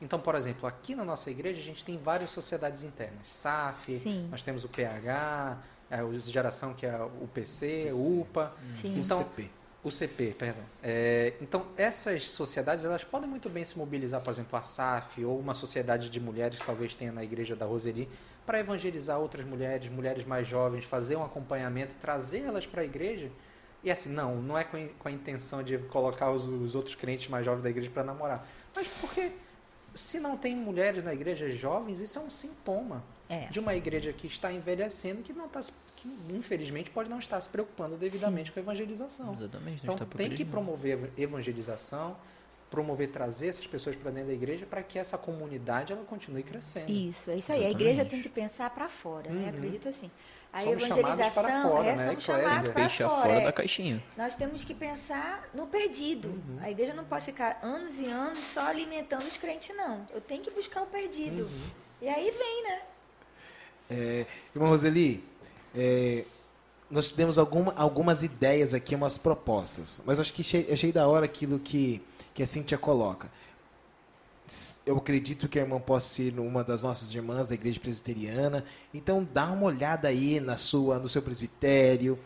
[0.00, 3.28] Então, por exemplo, aqui na nossa igreja a gente tem várias sociedades internas.
[3.28, 4.28] SAF, Sim.
[4.30, 5.58] nós temos o PH,
[5.90, 8.52] é, o geração que é o PC, o UPA.
[8.74, 8.98] Sim.
[9.00, 9.50] Então, CP.
[9.82, 10.64] o CP, perdão.
[10.82, 15.38] É, então, essas sociedades, elas podem muito bem se mobilizar, por exemplo, a SAF ou
[15.38, 18.08] uma sociedade de mulheres, talvez tenha na igreja da Roseli,
[18.44, 23.30] para evangelizar outras mulheres, mulheres mais jovens, fazer um acompanhamento, trazer elas para a igreja.
[23.84, 26.74] E assim, não, não é com, a in- com a intenção de colocar os, os
[26.74, 28.46] outros crentes mais jovens da igreja para namorar.
[28.74, 29.32] Mas porque
[29.94, 33.46] se não tem mulheres na igreja jovens, isso é um sintoma É.
[33.48, 35.60] de uma igreja que está envelhecendo, que não está,
[35.96, 39.34] que infelizmente pode não estar se preocupando devidamente com a evangelização.
[39.34, 39.82] Exatamente.
[39.82, 42.16] Então tem que promover evangelização,
[42.70, 46.90] promover trazer essas pessoas para dentro da igreja para que essa comunidade ela continue crescendo.
[46.90, 47.58] Isso, é isso aí.
[47.58, 47.82] A Exatamente.
[47.82, 49.42] igreja tem que pensar para fora, né?
[49.42, 49.48] Uhum.
[49.48, 50.10] Acredito assim.
[50.52, 51.96] A Somos chamados evangelização para fora, é, né?
[51.96, 52.42] somos Eclésia.
[52.48, 53.20] chamados para Deixa fora.
[53.22, 53.44] fora é.
[53.44, 54.02] da caixinha.
[54.16, 56.28] Nós temos que pensar no perdido.
[56.28, 56.58] Uhum.
[56.62, 60.06] A igreja não pode ficar anos e anos só alimentando os crentes, não.
[60.10, 61.42] Eu tenho que buscar o perdido.
[61.44, 61.70] Uhum.
[62.00, 62.82] E aí vem, né?
[63.90, 65.24] É, irmã Roseli,
[65.74, 66.24] é,
[66.90, 70.02] nós tivemos alguma, algumas ideias aqui, umas propostas.
[70.04, 72.02] Mas acho que achei, achei da hora aquilo que,
[72.34, 73.30] que a Cíntia coloca.
[74.86, 78.64] Eu acredito que a irmã possa ser uma das nossas irmãs da igreja presbiteriana.
[78.94, 82.18] Então dá uma olhada aí na sua, no seu presbitério.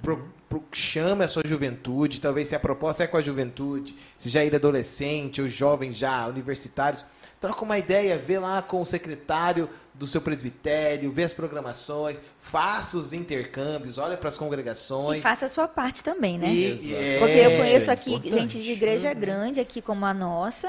[0.00, 4.28] Pro, pro- chame a sua juventude, talvez se a proposta é com a juventude, se
[4.30, 7.04] já ir adolescente ou jovens já universitários,
[7.46, 12.98] troca uma ideia, vê lá com o secretário do seu presbitério, vê as programações, faça
[12.98, 15.22] os intercâmbios, olha para as E congregações.
[15.22, 16.48] faça a sua parte também, né?
[16.48, 18.34] E- é, Porque eu conheço aqui importante.
[18.38, 19.14] gente de igreja Uhum.
[19.20, 20.68] grande, aqui como a nossa,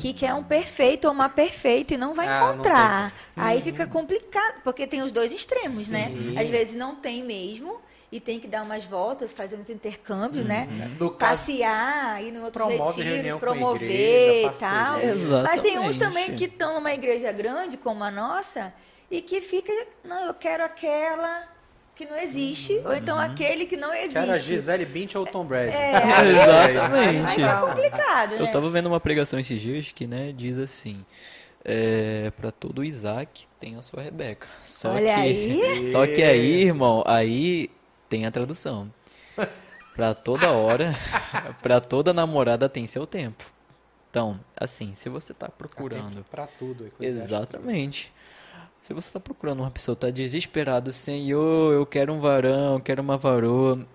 [0.00, 3.10] que quer um perfeito ou uma perfeita e não vai Ah, não encontrar.
[3.34, 3.42] tem.
[3.44, 3.62] Aí Uhum.
[3.64, 6.08] fica complicado, porque tem os dois extremos, né?
[6.10, 6.38] Sim.
[6.38, 7.80] Às vezes não tem mesmo
[8.12, 10.68] e tem que dar umas voltas, fazer uns intercâmbios, né?
[11.00, 12.66] No caso, Passear, ir no outro a
[13.38, 15.00] promover igreja, e tal.
[15.00, 15.42] Exatamente.
[15.42, 18.74] Mas tem uns também que estão numa igreja grande, como a nossa,
[19.10, 19.72] e que fica,
[20.04, 21.48] não, eu quero aquela
[21.96, 24.14] que não existe, ou então aquele que não existe.
[24.14, 25.74] Quero a Gisele Bint ou Tom Brady.
[25.74, 27.30] É, aí- Exatamente.
[27.30, 28.40] Aí tá complicado, né?
[28.42, 31.04] Eu tava vendo uma pregação esses dias que, né, diz assim:
[31.64, 34.46] é, para todo Isaac tem a sua Rebeca.
[34.62, 35.86] Só Olha que, aí.
[35.92, 37.70] Só que aí, irmão, aí
[38.12, 38.92] tem a tradução.
[39.94, 40.94] Pra toda hora,
[41.62, 43.42] pra toda namorada tem seu tempo.
[44.10, 46.86] Então, assim, se você tá procurando Para tudo.
[46.88, 47.30] Eclesiastes.
[47.30, 48.12] Exatamente.
[48.82, 53.00] Se você está procurando uma pessoa, está desesperado, Senhor, eu quero um varão, eu quero
[53.00, 53.86] uma varoa,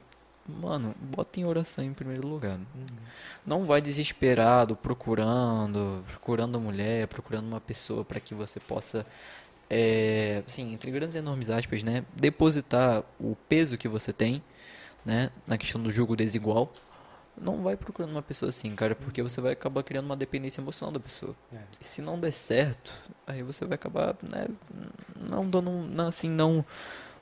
[0.48, 2.58] mano, bota em oração em primeiro lugar.
[3.46, 9.06] Não vai desesperado procurando, procurando mulher, procurando uma pessoa para que você possa,
[9.70, 14.42] é, assim, entre grandes e enormes aspas, né, depositar o peso que você tem,
[15.06, 16.72] né, na questão do jogo desigual.
[17.40, 20.92] Não vai procurando uma pessoa assim, cara, porque você vai acabar criando uma dependência emocional
[20.92, 21.36] da pessoa.
[21.54, 21.60] É.
[21.80, 22.92] E se não der certo,
[23.28, 24.48] aí você vai acabar, né,
[25.16, 26.66] não dando, não, assim, não,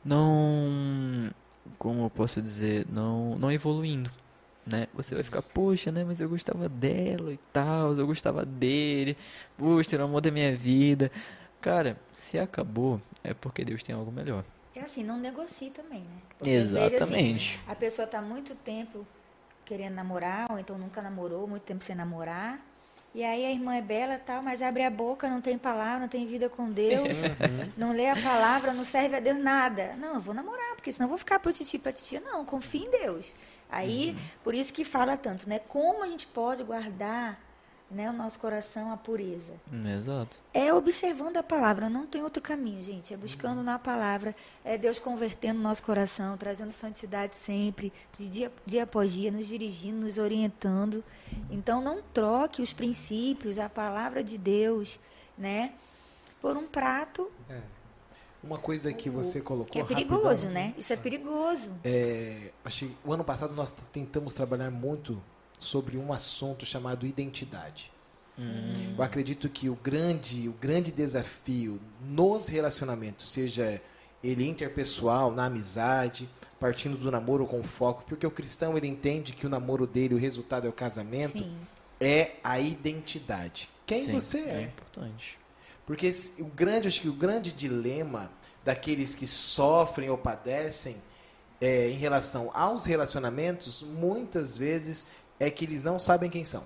[0.04, 1.32] não,
[1.78, 4.10] como eu posso dizer, não, não evoluindo,
[4.66, 4.88] né?
[4.94, 9.18] Você vai ficar, poxa, né, mas eu gostava dela e tal, eu gostava dele,
[9.58, 11.12] poxa, era o amor da minha vida.
[11.66, 14.46] Cara, se acabou, é porque Deus tem algo melhor.
[14.76, 16.22] É assim, não negocie também, né?
[16.38, 17.60] Porque, às vezes, assim, Exatamente.
[17.68, 19.04] a pessoa está muito tempo
[19.66, 22.64] querendo namorar, ou então nunca namorou, muito tempo sem namorar.
[23.16, 26.02] E aí a irmã é bela e tal, mas abre a boca, não tem palavra,
[26.02, 27.08] não tem vida com Deus,
[27.76, 29.96] não lê a palavra, não serve a Deus nada.
[29.98, 32.20] Não, eu vou namorar, porque senão eu vou ficar pro titi, pra titia.
[32.20, 33.34] Não, confia em Deus.
[33.72, 35.58] Aí, por isso que fala tanto, né?
[35.58, 37.40] Como a gente pode guardar
[37.90, 39.54] né, o nosso coração, a pureza.
[39.98, 40.40] Exato.
[40.54, 43.14] É observando a palavra, não tem outro caminho, gente.
[43.14, 48.52] É buscando na palavra, é Deus convertendo o nosso coração, trazendo santidade sempre, de dia,
[48.66, 51.04] dia após dia, nos dirigindo, nos orientando.
[51.50, 55.00] Então, não troque os princípios, a palavra de Deus,
[55.38, 55.74] né,
[56.42, 57.76] por um prato É.
[58.44, 60.76] Uma coisa que você colocou que é rapidão, perigoso, né?
[60.78, 61.72] Isso é perigoso.
[61.84, 65.20] É, achei, o ano passado nós tentamos trabalhar muito
[65.66, 67.92] sobre um assunto chamado identidade.
[68.98, 73.82] Eu acredito que o grande, o grande desafio nos relacionamentos, seja
[74.24, 79.46] ele interpessoal, na amizade, partindo do namoro com foco, porque o cristão ele entende que
[79.46, 81.56] o namoro dele, o resultado é o casamento, Sim.
[82.00, 83.70] é a identidade.
[83.86, 84.62] Quem Sim, você É é.
[84.64, 85.40] importante.
[85.86, 88.30] Porque esse- o grande, acho que o grande dilema
[88.66, 90.98] daqueles que sofrem ou padecem
[91.62, 95.08] é, em relação aos relacionamentos, muitas vezes
[95.40, 96.64] é que eles não sabem quem são.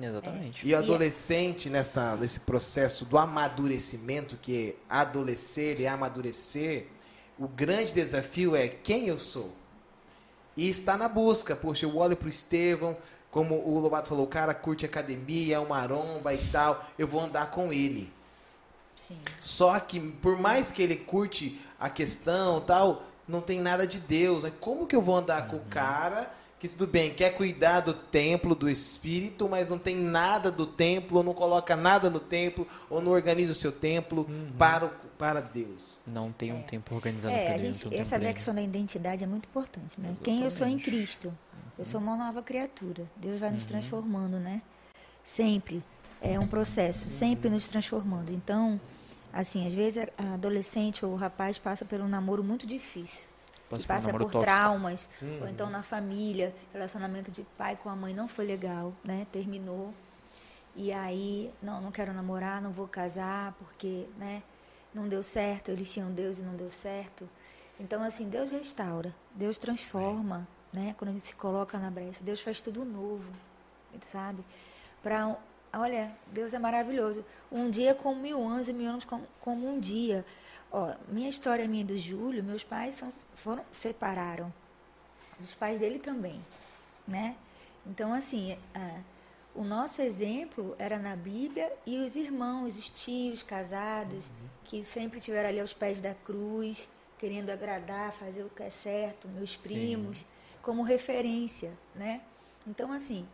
[0.00, 0.66] Exatamente.
[0.66, 6.86] E o adolescente nessa nesse processo do amadurecimento, que é adolescer e amadurecer,
[7.38, 9.54] o grande desafio é quem eu sou.
[10.56, 11.56] E está na busca.
[11.56, 12.96] Poxa, eu olho para o Estevão,
[13.30, 17.20] como o Lobato falou, o cara curte academia, é uma maromba e tal, eu vou
[17.20, 18.12] andar com ele.
[18.96, 19.18] Sim.
[19.40, 24.42] Só que por mais que ele curte a questão tal, não tem nada de Deus.
[24.42, 24.52] Né?
[24.60, 28.54] Como que eu vou andar com o cara que tudo bem, quer cuidar do templo,
[28.54, 33.00] do espírito, mas não tem nada do templo, ou não coloca nada no templo, ou
[33.00, 34.26] não organiza o seu templo
[34.58, 36.00] para, o- para Deus.
[36.06, 39.22] Não tem um tempo organizado É, pra a Deus, gente, um essa questão da identidade
[39.22, 40.16] é muito importante, né?
[40.24, 40.78] Quem eu sou em.
[40.78, 41.32] Cristo.
[41.78, 43.04] Eu sou uma nova criatura.
[43.16, 43.68] Deus vai nos Uhum.
[43.68, 44.60] transformando, né?
[45.22, 45.82] Sempre.
[46.20, 48.32] É um processo, sempre nos transformando.
[48.32, 48.80] Então,
[49.32, 53.26] assim, às vezes a a adolescente ou o rapaz passa por um namoro muito difícil.
[53.68, 54.40] Passa que por passa por tóxico.
[54.40, 55.08] traumas,
[55.40, 59.26] ou então na família, relacionamento de pai com a mãe não foi legal, né?
[59.30, 59.92] Terminou.
[60.74, 64.42] E aí, não, não quero namorar, não vou casar, porque, né,
[64.94, 67.28] não deu certo, eles tinham Deus e não deu certo.
[67.80, 70.94] Então, assim, Deus restaura, Deus transforma, né?
[70.96, 73.30] Quando a gente se coloca na brecha, Deus faz tudo novo,
[74.10, 74.44] sabe?
[75.02, 75.36] Pra,
[75.72, 77.24] olha, Deus é maravilhoso.
[77.50, 80.24] Um dia como mil anos e mil anos como, como um dia.
[80.70, 84.52] Ó, minha história minha do Júlio, meus pais são, foram separaram.
[85.40, 86.44] Os pais dele também,
[87.06, 87.36] né?
[87.86, 89.00] Então, assim, é,
[89.54, 94.30] o nosso exemplo era na Bíblia e os irmãos, os tios casados,
[94.64, 96.88] que sempre estiveram ali aos pés da cruz,
[97.18, 100.24] querendo agradar, fazer o que é certo, meus primos,
[100.60, 102.20] como referência, né?
[102.66, 103.26] Então, assim,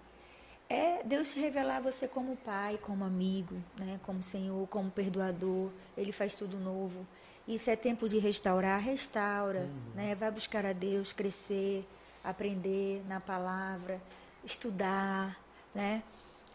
[0.68, 4.00] é Deus se revelar a você como pai, como amigo, né?
[4.02, 5.70] como Senhor, como perdoador.
[5.96, 7.06] Ele faz tudo novo.
[7.46, 9.68] Isso é tempo de restaurar, restaura.
[9.94, 10.14] Né?
[10.14, 11.86] Vai buscar a Deus, crescer,
[12.22, 14.00] aprender na palavra,
[14.42, 15.38] estudar.
[15.74, 16.02] Né?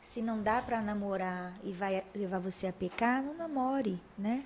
[0.02, 4.02] Se não dá para namorar e vai levar você a pecar, não namore.
[4.18, 4.44] Né?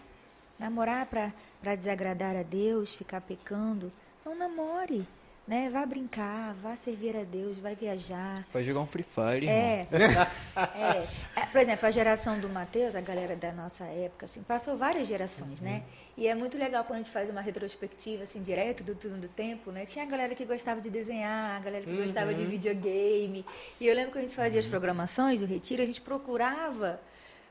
[0.59, 3.91] Namorar para desagradar a Deus, ficar pecando,
[4.26, 5.07] não namore.
[5.46, 5.70] Né?
[5.70, 8.48] Vá brincar, vá servir a Deus, vai viajar.
[8.54, 9.48] Vai jogar um Free Fire.
[9.48, 11.08] É, é.
[11.36, 15.06] É, Por exemplo, a geração do Matheus, a galera da nossa época, assim, passou várias
[15.06, 15.84] gerações, né?
[16.16, 19.28] E é muito legal quando a gente faz uma retrospectiva, assim, direto do turno do
[19.28, 19.86] tempo, né?
[19.86, 23.46] Tinha a galera que gostava de desenhar, a galera que gostava de videogame.
[23.82, 27.02] E eu lembro que a gente fazia as programações do Retiro, a gente procurava...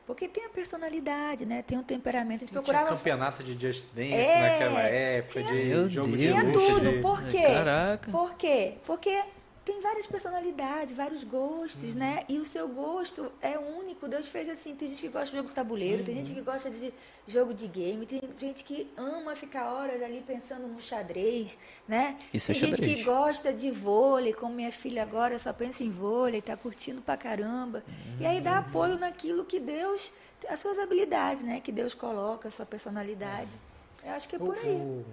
[0.06, 1.62] Porque tem a personalidade, né?
[1.62, 2.38] Tem um temperamento.
[2.38, 2.88] A gente Tinha procurava...
[2.90, 5.52] campeonato de Just Dance É, naquela época, tinha-
[5.86, 6.16] de jogo.
[6.16, 6.80] Tinha tudo.
[6.92, 7.42] de- Por quê?
[7.42, 8.10] caraca.
[8.10, 8.74] Por quê?
[8.84, 9.22] Porque
[9.64, 12.24] tem várias personalidades, vários gostos, né?
[12.28, 14.08] E o seu gosto é único.
[14.08, 14.74] Deus fez assim.
[14.74, 16.92] Tem gente que gosta de jogo tabuleiro, tem gente que gosta de
[17.26, 21.56] jogo de game, tem gente que ama ficar horas ali pensando no xadrez,
[21.86, 22.18] né?
[22.34, 22.98] Isso é tem gente xadrez.
[22.98, 27.16] que gosta de vôlei, como minha filha agora só pensa em vôlei, tá curtindo pra
[27.16, 27.84] caramba.
[28.18, 30.10] E aí dá apoio naquilo que Deus,
[30.48, 31.60] as suas habilidades, né?
[31.60, 33.50] Que Deus coloca, a sua personalidade.
[34.04, 35.04] Eu acho que é por aí.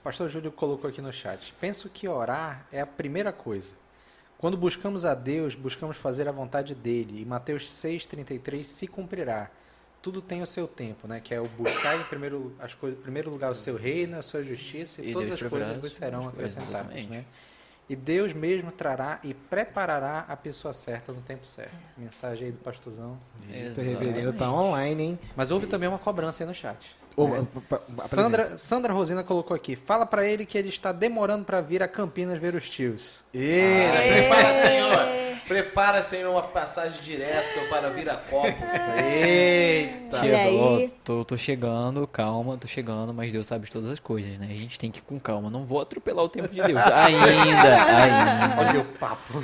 [0.00, 1.52] O pastor Júlio colocou aqui no chat.
[1.60, 3.74] Penso que orar é a primeira coisa.
[4.38, 7.20] Quando buscamos a Deus, buscamos fazer a vontade dele.
[7.20, 9.50] E Mateus 6,33 se cumprirá.
[10.00, 11.20] Tudo tem o seu tempo, né?
[11.20, 14.22] Que é o buscar em primeiro, as coisas, em primeiro lugar o seu reino, a
[14.22, 17.26] sua justiça e, E todas Deus as coisas vos serão acrescentadas, né?
[17.86, 21.76] E Deus mesmo trará e preparará a pessoa certa no tempo certo.
[21.98, 23.18] Mensagem aí do pastorzão.
[23.50, 25.18] Eita, reverendo tá online, hein?
[25.36, 26.96] Mas houve também uma cobrança aí no chat.
[27.16, 27.46] Né?
[27.70, 28.02] apresenta.
[28.08, 29.76] Sandra, Sandra Rosina colocou aqui.
[29.76, 33.22] Fala pra ele que ele está demorando pra vir a Campinas ver os tios.
[33.34, 34.22] Eita, Aê!
[34.22, 35.19] prepara, Senhor.
[35.54, 38.72] Prepara, Senhor, uma passagem direta para Viracopos.
[39.02, 40.24] Eita.
[40.24, 40.56] E aí?
[40.56, 44.46] ó, tô, tô chegando, calma, tô chegando, mas Deus sabe de todas as coisas, né?
[44.48, 45.50] A gente tem que ir com calma.
[45.50, 46.80] Não vou atropelar o tempo de Deus.
[46.80, 48.60] Ainda, ainda.
[48.60, 49.34] Olha o papo.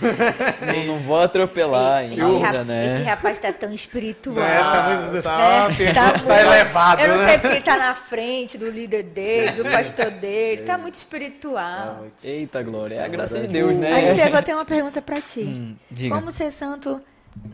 [0.64, 2.94] Não, não vou atropelar Esse, ainda, rap- né?
[2.96, 4.38] esse rapaz tá tão espiritual.
[4.46, 5.92] É, tá muito- tá, né?
[5.92, 7.28] Tá, muito- elevado, Eu não né?
[7.28, 10.62] sei porque ele tá na frente do líder dele, do pastor dele.
[10.62, 12.07] Tá muito espiritual.
[12.22, 13.92] Eita, Glória, é a graça de Deus, né?
[13.92, 15.40] Aí, Estevão, eu tenho uma pergunta pra ti.
[15.40, 16.14] Hum, diga.
[16.14, 17.03] Como ser santo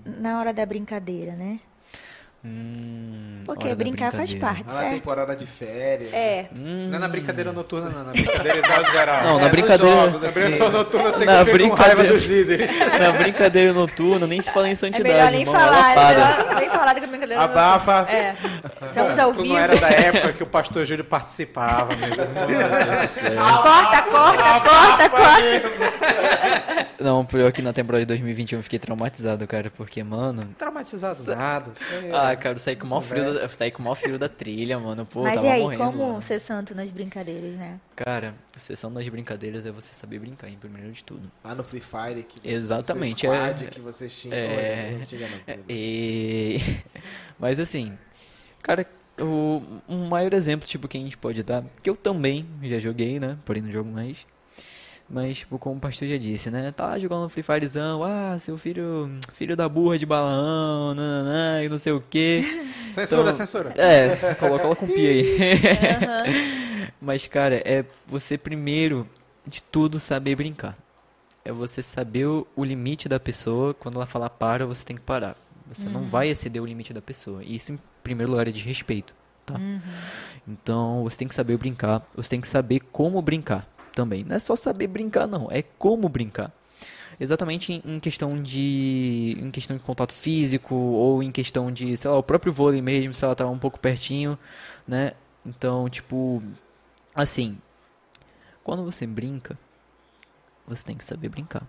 [0.05, 1.61] na hora da brincadeira, né?
[2.45, 4.95] Hum, Porque brincar faz parte, Tá na certo?
[4.95, 6.13] temporada de férias.
[6.13, 6.47] É.
[6.53, 8.05] Hum, Não é na brincadeira noturna, não.
[8.07, 9.23] Na brincadeira geral.
[9.23, 9.95] Não, É, na nos brincadeira.
[9.97, 10.41] jogos, Na assim.
[10.41, 12.13] brincadeira noturna eu sei que Na eu com raiva brincadeira.
[12.15, 12.71] dos líderes.
[12.99, 15.05] Na brincadeira noturna, nem se fala em É santidade.
[15.15, 17.43] melhor nem irmão, falar, ela é melhor nem falar da brincadeira.
[17.43, 18.07] Abafa.
[18.13, 18.35] É.
[18.89, 19.55] Estamos ao Tu vivo.
[19.55, 22.27] não era da época que o pastor Júlio participava, meu irmão.
[23.63, 26.87] Corta, corta, corta, corta.
[26.99, 30.43] Não, pior que na temporada de 2021 eu fiquei traumatizado, cara, porque, mano.
[30.59, 31.71] Traumatizado nada.
[31.73, 33.95] isso aí cara, eu saí com o maior frio da, eu saí com o maior
[33.95, 35.05] frio da trilha, mano.
[35.07, 35.83] Pô, Mas tava e aí, morrendo.
[35.85, 36.23] como mano.
[36.23, 37.79] ser santo nas brincadeiras, né?
[37.97, 41.31] Cara, a sessão das brincadeiras é você saber brincar, em primeiro de tudo.
[41.45, 42.23] Lá no Free Fire.
[42.23, 44.37] Que você- Exatamente, o seu squad é- que vocês tinham.
[44.37, 45.39] é- Olha, não tinha não.
[45.47, 46.59] É, E...
[47.39, 47.97] Mas assim,
[48.63, 48.87] cara,
[49.21, 53.19] o um maior exemplo, tipo, que a gente pode dar, que eu também já joguei,
[53.21, 53.37] né?
[53.45, 54.19] Porém não jogo mais.
[55.15, 56.73] Mas, tipo, como o pastor já disse, né?
[56.73, 61.69] Tá lá jogando Free Firezão, ah, seu filho, filho da burra de Balaão, nananã, e
[61.69, 62.43] não sei o quê.
[62.89, 63.75] Censura, Então- censura.
[63.77, 65.37] É, coloca, coloca um pi aí.
[66.99, 69.07] Mas, cara, é você primeiro
[69.47, 70.79] de tudo saber brincar.
[71.45, 73.75] É você saber o, o limite da pessoa.
[73.75, 75.37] Quando ela falar para, você tem que parar.
[75.71, 77.43] Você não vai exceder o limite da pessoa.
[77.45, 79.61] E Isso, em primeiro lugar, é de respeito, tá?
[80.47, 82.03] Então, você tem que saber brincar.
[82.15, 84.25] Você tem que saber como brincar também.
[84.25, 85.49] Não é só saber brincar, não.
[85.51, 86.53] É como brincar.
[87.21, 92.17] Exatamente em, questão de em questão de contato físico ou em questão de, sei lá,
[92.17, 94.39] o próprio vôlei mesmo, se ela tá um pouco pertinho,
[94.89, 95.13] né?
[95.45, 96.43] Então, tipo,
[97.15, 97.59] assim,
[98.65, 99.59] quando você brinca,
[100.67, 101.67] você tem que saber brincar.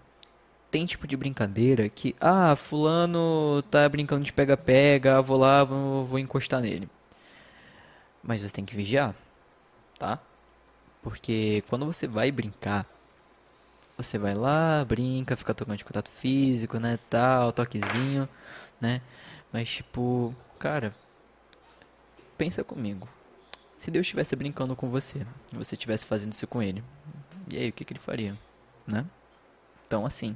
[0.72, 6.20] Tem tipo de brincadeira que, ah, fulano tá brincando de pega-pega, vou lá, vou, vou
[6.20, 6.90] encostar nele.
[8.24, 9.16] Mas você tem que vigiar,
[10.00, 10.20] tá?
[11.04, 12.88] Porque quando você vai brincar,
[13.98, 18.28] você vai lá, brinca, fica tocando de contato físico, né, tal, toquezinho,
[18.80, 19.02] né?
[19.52, 20.96] Mas tipo, cara,
[22.38, 23.08] pensa comigo.
[23.78, 26.82] Se Deus estivesse brincando com você, você estivesse fazendo isso com ele,
[27.52, 28.36] e aí o que, que ele faria,
[28.88, 29.06] né?
[29.86, 30.36] Então, assim.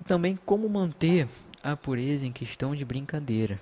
[0.00, 1.28] E também como manter
[1.62, 3.60] a pureza em questão de brincadeira.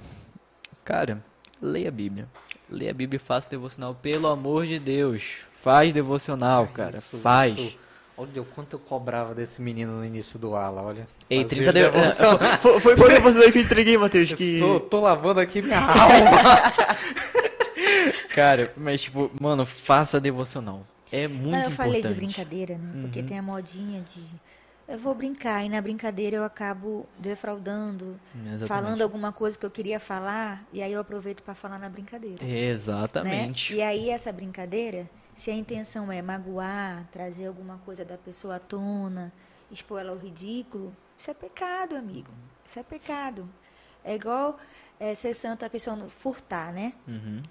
[0.84, 1.22] Cara,
[1.60, 2.28] leia a Bíblia.
[2.68, 5.49] Leia a Bíblia e faça o devocional, pelo amor de Deus.
[5.62, 6.98] Faz devocional, cara.
[6.98, 7.56] Isso, faz.
[7.56, 7.78] isso.
[8.16, 11.08] Olha o quanto eu cobrava desse menino no início do ala, olha.
[11.28, 11.90] Ei, Fazia 30 os de...
[11.90, 12.38] devoção.
[12.60, 14.32] Foi, foi qual devocional que eu entreguei, Matheus?
[14.34, 14.58] Que...
[14.58, 16.36] Tô, tô lavando aqui minha alma.
[18.34, 20.86] Cara, mas tipo, mano, faça devocional.
[21.12, 21.76] É muito Não, eu importante.
[21.76, 22.92] falei de brincadeira, né?
[22.94, 23.02] Uhum.
[23.02, 24.22] Porque tem a modinha de.
[24.86, 28.66] Eu vou brincar, e na brincadeira eu acabo defraudando, Exatamente.
[28.66, 32.44] falando alguma coisa que eu queria falar, e aí eu aproveito para falar na brincadeira.
[32.44, 32.64] Né?
[32.66, 33.72] Exatamente.
[33.72, 38.58] E aí essa brincadeira, se a intenção é magoar, trazer alguma coisa da pessoa à
[38.58, 39.32] tona,
[39.70, 42.30] expor ela ao ridículo, isso é pecado, amigo.
[42.64, 43.48] Isso é pecado.
[44.04, 44.58] É igual
[44.98, 46.92] é, ser santo a questão do furtar, né?
[47.06, 47.42] Uhum.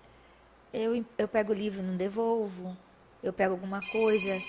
[0.74, 2.78] Eu, eu pego o livro e não devolvo.
[3.22, 4.40] Eu pego alguma coisa,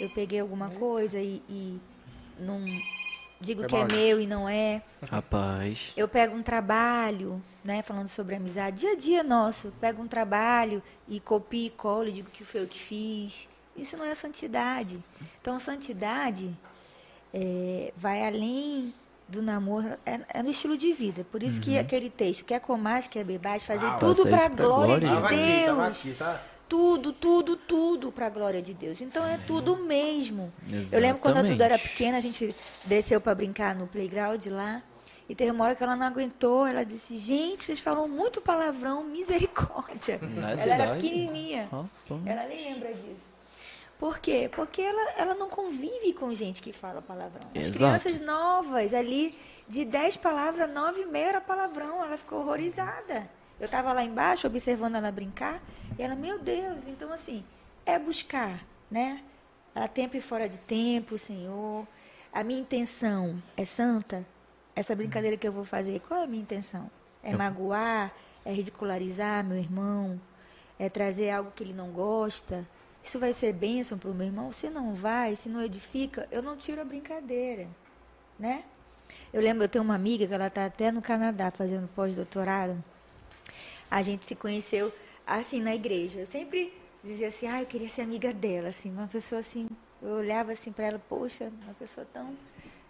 [0.00, 1.80] eu peguei alguma coisa e, e
[2.38, 2.64] não
[3.40, 3.88] digo Foi que é mal.
[3.88, 4.82] meu e não é.
[5.08, 5.92] Rapaz.
[5.96, 10.06] Eu pego um trabalho, né, falando sobre amizade, dia a dia nosso, eu pego um
[10.06, 13.48] trabalho e copio e colo, e digo que foi eu que fiz.
[13.76, 15.02] Isso não é santidade.
[15.40, 16.56] Então, santidade
[17.34, 18.94] é, vai além
[19.28, 21.26] do namoro, é, é no estilo de vida.
[21.30, 23.98] Por isso que aquele texto, quer comais, quer bebais, fazer Uau.
[23.98, 25.66] tudo para a isso pra glória, glória de Tava aqui, Deus.
[25.66, 26.42] tava aqui, tá?
[26.68, 29.00] Tudo, tudo, tudo para a glória de Deus.
[29.00, 30.52] Então é tudo mesmo.
[30.90, 31.88] Eu lembro quando a Duda era Exatamente.
[31.88, 32.54] pequena, a gente
[32.84, 34.82] desceu para brincar no playground lá.
[35.28, 36.66] E teve uma hora que ela não aguentou.
[36.66, 40.18] Ela disse: Gente, vocês falam muito palavrão, misericórdia.
[40.22, 41.00] Na ela era cidade?
[41.00, 41.68] pequenininha.
[42.24, 43.26] Ela nem lembra disso.
[43.98, 44.50] Por quê?
[44.54, 47.48] Porque ela, ela não convive com gente que fala palavrão.
[47.54, 47.76] As Exato.
[47.76, 49.36] crianças novas ali,
[49.66, 52.04] de 10 palavras, 9 e meia era palavrão.
[52.04, 53.28] Ela ficou horrorizada.
[53.58, 55.62] Eu estava lá embaixo observando ela brincar
[55.98, 57.42] e ela, meu Deus, então assim,
[57.86, 59.22] é buscar, né?
[59.74, 61.86] A tempo e fora de tempo, Senhor.
[62.30, 64.26] A minha intenção é santa?
[64.76, 66.88] Essa brincadeira que eu vou fazer, qual é a minha intenção?
[67.22, 68.12] É Eu- magoar?
[68.44, 70.20] É ridicularizar meu irmão?
[70.78, 72.64] É trazer algo que ele não gosta?
[73.02, 74.52] Isso vai ser bênção para o meu irmão?
[74.52, 77.66] Se não vai, se não edifica, eu não tiro a brincadeira,
[78.38, 78.62] né?
[79.32, 82.82] Eu lembro, eu tenho uma amiga que ela está até no Canadá fazendo pós-doutorado.
[83.90, 84.92] A gente se conheceu
[85.26, 86.20] assim na igreja.
[86.20, 86.72] Eu sempre
[87.02, 89.68] dizia assim, ah, eu queria ser amiga dela, assim, uma pessoa assim.
[90.02, 92.36] Eu olhava assim para ela, poxa, uma pessoa tão.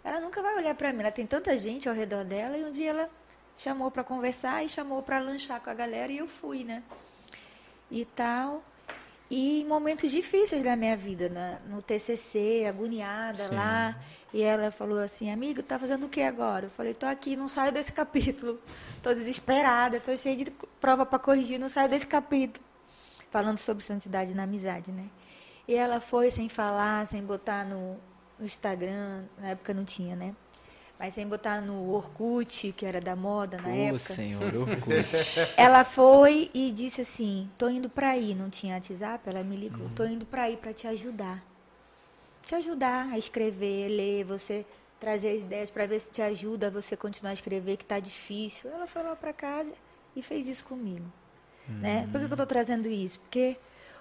[0.07, 1.01] Ela nunca vai olhar para mim.
[1.01, 3.09] Ela tem tanta gente ao redor dela e um dia ela
[3.57, 6.81] chamou para conversar e chamou para lanchar com a galera e eu fui, né?
[7.91, 8.63] E tal.
[9.29, 13.55] E em momentos difíceis da minha vida, na, no TCC, agoniada Sim.
[13.55, 13.97] lá.
[14.33, 16.67] E ela falou assim, amigo, tá fazendo o que agora?
[16.67, 18.61] Eu falei, tô aqui, não saio desse capítulo.
[19.03, 22.65] Tô desesperada, tô cheia de prova para corrigir, não saio desse capítulo.
[23.29, 25.09] Falando sobre santidade na amizade, né?
[25.67, 27.99] E ela foi sem falar, sem botar no,
[28.39, 30.35] no Instagram, na época não tinha, né?
[30.99, 33.99] Mas sem botar no Orkut, que era da moda na Ô, época.
[33.99, 35.05] senhor, Orkut.
[35.55, 39.89] Ela foi e disse assim: tô indo para aí, não tinha WhatsApp, ela me ligou.
[39.95, 41.43] Tô indo para aí para te ajudar.
[42.43, 44.65] Te ajudar a escrever, ler, você
[44.99, 47.99] trazer as ideias para ver se te ajuda a você continuar a escrever, que tá
[47.99, 48.69] difícil.
[48.71, 49.71] Ela foi lá para casa
[50.15, 51.05] e fez isso comigo.
[51.67, 52.07] Né?
[52.11, 53.19] Por que, que eu tô trazendo isso?
[53.19, 53.57] Porque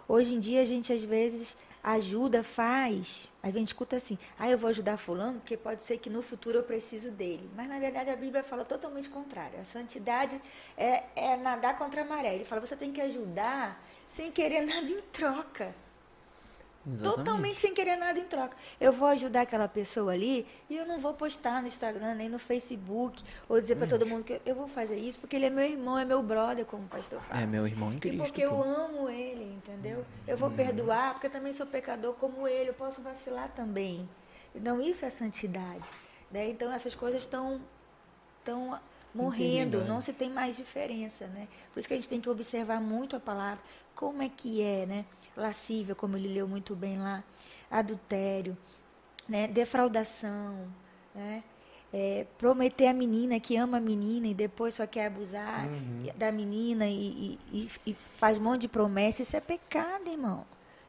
[0.08, 1.56] hoje em dia a gente às vezes
[1.86, 3.28] ajuda, faz.
[3.40, 6.20] Aí a gente escuta assim, ah, eu vou ajudar fulano, porque pode ser que no
[6.20, 7.48] futuro eu preciso dele.
[7.54, 9.60] Mas na verdade a Bíblia fala totalmente contrário.
[9.60, 10.40] A santidade
[10.76, 12.34] é, é nadar contra a maré.
[12.34, 15.72] Ele fala, você tem que ajudar sem querer nada em troca.
[16.86, 17.16] Exatamente.
[17.16, 18.56] Totalmente sem querer nada em troca.
[18.80, 22.38] Eu vou ajudar aquela pessoa ali e eu não vou postar no Instagram, nem no
[22.38, 25.64] Facebook, ou dizer para todo mundo que eu vou fazer isso, porque ele é meu
[25.64, 27.40] irmão, é meu brother, como o pastor fala.
[27.42, 28.18] É meu irmão em E Cristo.
[28.22, 28.62] porque eu pô.
[28.62, 30.04] amo ele, entendeu?
[30.28, 34.08] Eu vou perdoar, porque eu também sou pecador como ele, eu posso vacilar também.
[34.54, 35.90] Então, isso é santidade.
[36.30, 36.48] Né?
[36.50, 37.60] Então, essas coisas estão
[38.38, 38.78] estão
[39.12, 39.88] morrendo, Interligando.
[39.92, 41.48] não se tem mais diferença, né?
[41.72, 43.58] Por isso que a gente tem que observar muito a palavra,
[43.94, 45.04] como é que é, né?
[45.36, 47.22] Lascívia, como ele leu muito bem lá,
[47.70, 48.56] adultério,
[49.28, 49.46] né?
[49.48, 50.66] Defraudação,
[51.14, 51.42] né?
[51.92, 55.68] É, prometer a menina que ama a menina e depois só quer abusar
[56.16, 60.44] da menina e, e- e- e faz um monte de promessa, isso é pecado, irmão.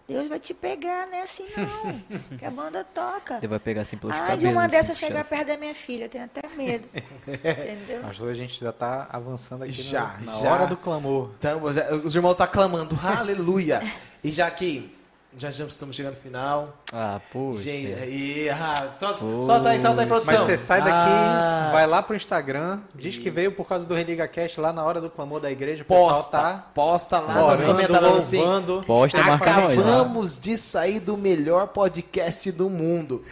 [0.08, 2.18] Deus vai te pegar, não é assim não.
[2.38, 3.38] que a banda toca.
[3.38, 4.40] Ele vai pegar assim pelos Ah, cabelos.
[4.40, 5.30] de uma assim, dessas chegar assim.
[5.32, 6.88] perto da minha filha, eu tenho até medo.
[7.28, 8.02] Entendeu?
[8.04, 10.52] Mas hoje a gente já tá avançando aqui no- Já, na já.
[10.54, 11.32] hora do clamor.
[11.38, 11.76] Então, os-
[12.06, 13.82] os irmãos estão clamando, aleluia.
[14.24, 14.97] E já que
[15.38, 16.78] já, já estamos chegando no final.
[16.92, 17.62] Ah, poxa.
[17.62, 19.46] Gente, aí, ah, solta, Poxa.
[19.46, 20.34] solta aí, solta aí, produção.
[20.34, 23.94] Mas você sai daqui, Ah, vai lá pro Instagram, diz que veio por causa do
[23.94, 25.84] Religa Cast lá na hora do clamor da igreja.
[25.84, 28.38] O pessoal Posta, tá posta lá nos orando, comentários assim.
[28.38, 28.84] louvando.
[28.86, 29.76] Posta, marca nós.
[29.78, 29.82] né?
[29.84, 33.24] Acabamos de sair do melhor podcast do mundo.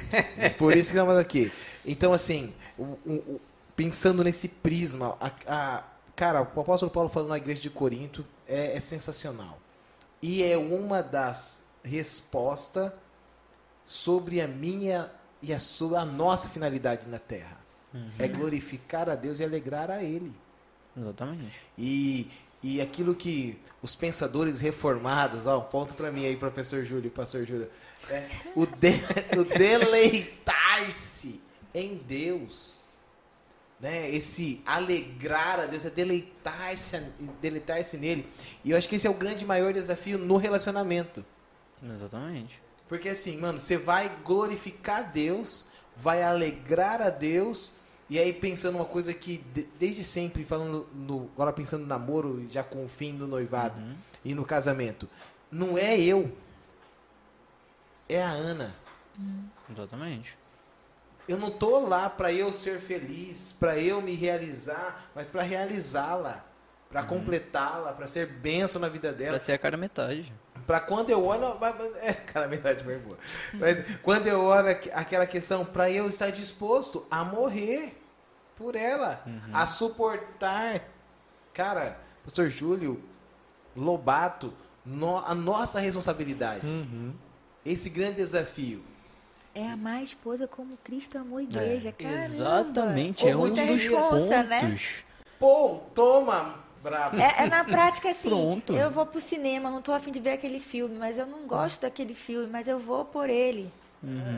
[0.58, 1.52] Por isso que estamos aqui.
[1.86, 3.42] Então, assim, o- o- o-
[3.76, 5.84] pensando nesse prisma, a, a-
[6.16, 9.58] cara, o apóstolo Paulo falando na igreja de Corinto é, é sensacional.
[10.22, 12.92] E é uma das respostas
[13.86, 17.58] sobre a minha e a sua, a nossa finalidade na terra.
[18.20, 20.34] É glorificar a Deus e alegrar a Ele.
[20.98, 21.62] Exatamente.
[21.78, 22.30] E,
[22.62, 27.70] e aquilo que os pensadores reformados, ó, ponto para mim aí, professor Júlio, pastor Júlio,
[28.10, 31.40] é, o, de- o deleitar-se
[31.74, 32.80] em Deus,
[33.80, 34.10] né?
[34.10, 36.98] Esse alegrar a Deus, é deleitar-se,
[37.42, 38.28] deleitar-se nele.
[38.64, 41.24] E eu acho que esse é o grande maior desafio no relacionamento.
[41.84, 42.62] Exatamente.
[42.88, 47.74] Porque assim, mano, você vai glorificar a Deus, vai alegrar a Deus,
[48.10, 52.46] e aí pensando uma coisa que de- desde sempre, falando no, agora pensando no namoro,
[52.52, 53.96] já com o fim do noivado Uhum.
[54.24, 55.10] e no casamento,
[55.52, 56.32] não é eu,
[58.08, 58.76] é a Ana.
[59.70, 60.38] Exatamente.
[61.28, 66.46] Eu não tô lá para eu ser feliz, para eu me realizar, mas para realizá-la,
[66.90, 69.32] pra completá-la, pra ser bênção na vida dela.
[69.32, 70.32] Pra ser a cara metade.
[70.66, 71.44] Pra quando eu olho.
[72.02, 73.18] É, cara, a verdade foi boa.
[73.54, 78.02] Mas quando eu olho aqu- aquela questão, pra eu estar disposto a morrer
[78.56, 79.24] por ela,
[79.54, 80.82] a suportar.
[81.54, 83.02] Cara, pastor Júlio
[83.76, 84.54] Lobato,
[84.86, 86.66] no- a nossa responsabilidade.
[87.66, 88.84] Esse grande desafio.
[89.54, 92.26] É amar a esposa como Cristo amou a igreja, caramba.
[92.26, 94.60] Exatamente, Ô, é um dos responsa, né?
[94.60, 95.04] pontos.
[95.40, 96.56] Pô, toma,
[97.18, 98.74] É, é na prática assim, Pronto.
[98.76, 101.82] eu vou pro cinema, não tô afim de ver aquele filme, mas eu não gosto
[101.82, 103.72] daquele filme, mas eu vou por ele.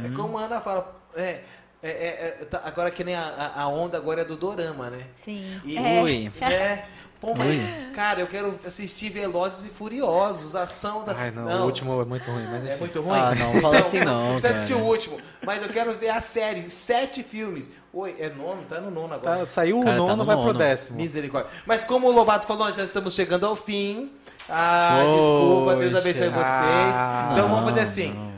[0.06, 0.96] É como a Ana fala.
[1.16, 1.42] É,
[1.84, 4.90] é, é, é, tá- agora que nem a, a- a onda agora é do Dorama,
[4.90, 5.04] né?
[5.14, 5.60] Sim.
[5.66, 6.02] E, É.
[6.02, 6.32] Ui.
[6.42, 6.86] É.
[7.20, 7.60] Pô, mas,
[7.96, 11.14] cara, eu quero assistir Velozes e Furiosos, ação da.
[11.16, 13.20] Ai, não, o último é muito ruim, mas É muito ruim?
[13.20, 16.22] Ah, não, fala assim não, Não precisa assistir o último, mas eu quero ver a
[16.22, 17.72] série, sete filmes.
[17.92, 18.62] Oi, é nono?
[18.70, 19.38] Tá no nono agora.
[19.40, 20.60] Tá, saiu Cara, o tá nono, no vai pro nono.
[20.60, 20.98] décimo.
[20.98, 21.50] Misericórdia.
[21.66, 24.12] Mas como o Lobato falou, nós já estamos chegando ao fim.
[24.48, 25.98] Ah, desculpa, Deus Poxa.
[25.98, 26.46] abençoe vocês.
[26.46, 28.14] Ah, então vamos não, fazer assim.
[28.14, 28.38] não.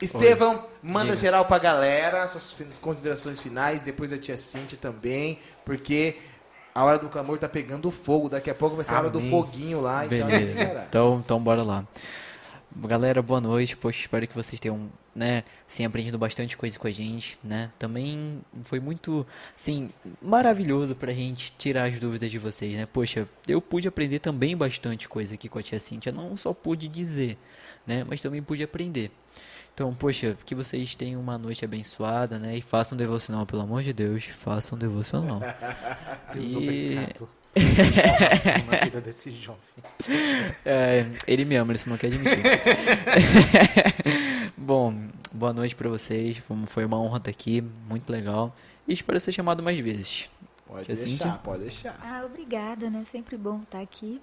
[0.00, 1.16] Estevão, manda Diga.
[1.16, 6.16] geral pra galera, suas considerações finais, depois a tia Cintia também, porque
[6.74, 9.20] a hora do clamor tá pegando fogo, daqui a pouco vai ser a hora do
[9.20, 10.06] foguinho lá.
[10.06, 10.64] então Beleza.
[10.64, 10.84] será.
[10.88, 11.84] Então, então bora lá.
[12.76, 13.76] Galera, boa noite.
[13.76, 17.70] Poxa, espero que vocês tenham, né, sim, aprendido bastante coisa com a gente, né?
[17.78, 19.90] Também foi muito, assim,
[20.22, 22.86] maravilhoso pra gente tirar as dúvidas de vocês, né?
[22.86, 26.10] Poxa, eu pude aprender também bastante coisa aqui com a tia Cíntia.
[26.12, 27.36] Não só pude dizer,
[27.86, 29.10] né, mas também pude aprender.
[29.74, 32.56] Então, poxa, que vocês tenham uma noite abençoada, né?
[32.56, 35.40] E façam devocional, pelo amor de Deus, façam devocional.
[36.32, 37.28] Deus, E- obrigado.
[37.54, 39.60] Na vida desse jovem.
[40.64, 42.38] É, ele me ama, ele só não quer admitir.
[44.56, 44.94] Bom,
[45.32, 46.42] boa noite pra vocês.
[46.66, 48.54] Foi- uma honra estar aqui, muito legal.
[48.86, 50.28] E espero ser chamado mais vezes.
[50.66, 51.98] Pode deixar, pode deixar.
[52.02, 53.04] Ah, obrigada, né?
[53.10, 54.20] Sempre bom estar aqui.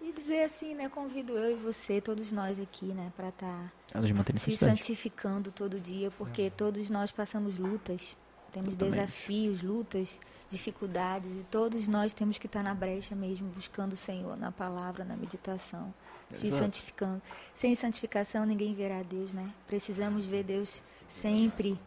[0.00, 0.88] E dizer assim, né?
[0.88, 3.10] Convido eu e você, todos nós aqui, né?
[3.16, 3.72] Para estar
[4.14, 8.16] mantém em se santificando todo dia, porque todos nós passamos lutas,
[8.52, 10.18] temos desafios, lutas,
[10.48, 15.04] dificuldades, e todos nós temos que estar na brecha mesmo, buscando o Senhor na palavra,
[15.04, 15.92] na meditação,
[16.32, 16.64] se Exato.
[16.64, 17.22] santificando.
[17.54, 19.52] Sem santificação ninguém verá Deus, né?
[19.66, 21.78] Precisamos ver Deus sempre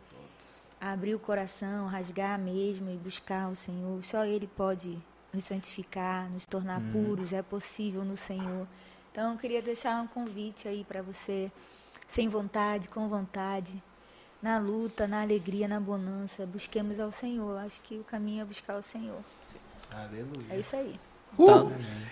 [0.79, 4.03] abrir o coração, rasgar mesmo e buscar o Senhor.
[4.03, 4.97] Só Ele pode
[5.33, 6.91] nos santificar, nos tornar Hum.
[6.91, 7.33] puros.
[7.33, 8.67] É possível no Senhor.
[9.11, 11.51] Então, eu queria deixar um convite aí para você,
[12.07, 13.81] sem vontade, com vontade,
[14.41, 17.57] na luta, na alegria, na bonança, busquemos ao Senhor.
[17.59, 19.19] Acho que o caminho é buscar o Senhor.
[19.91, 20.45] Aleluia.
[20.49, 20.99] É isso aí.
[21.38, 21.72] Uh!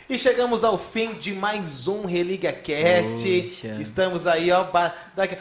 [0.10, 3.41] E chegamos ao fim de mais um Religa Cast.
[3.41, 3.76] Poxa.
[3.80, 4.65] Estamos aí, ó.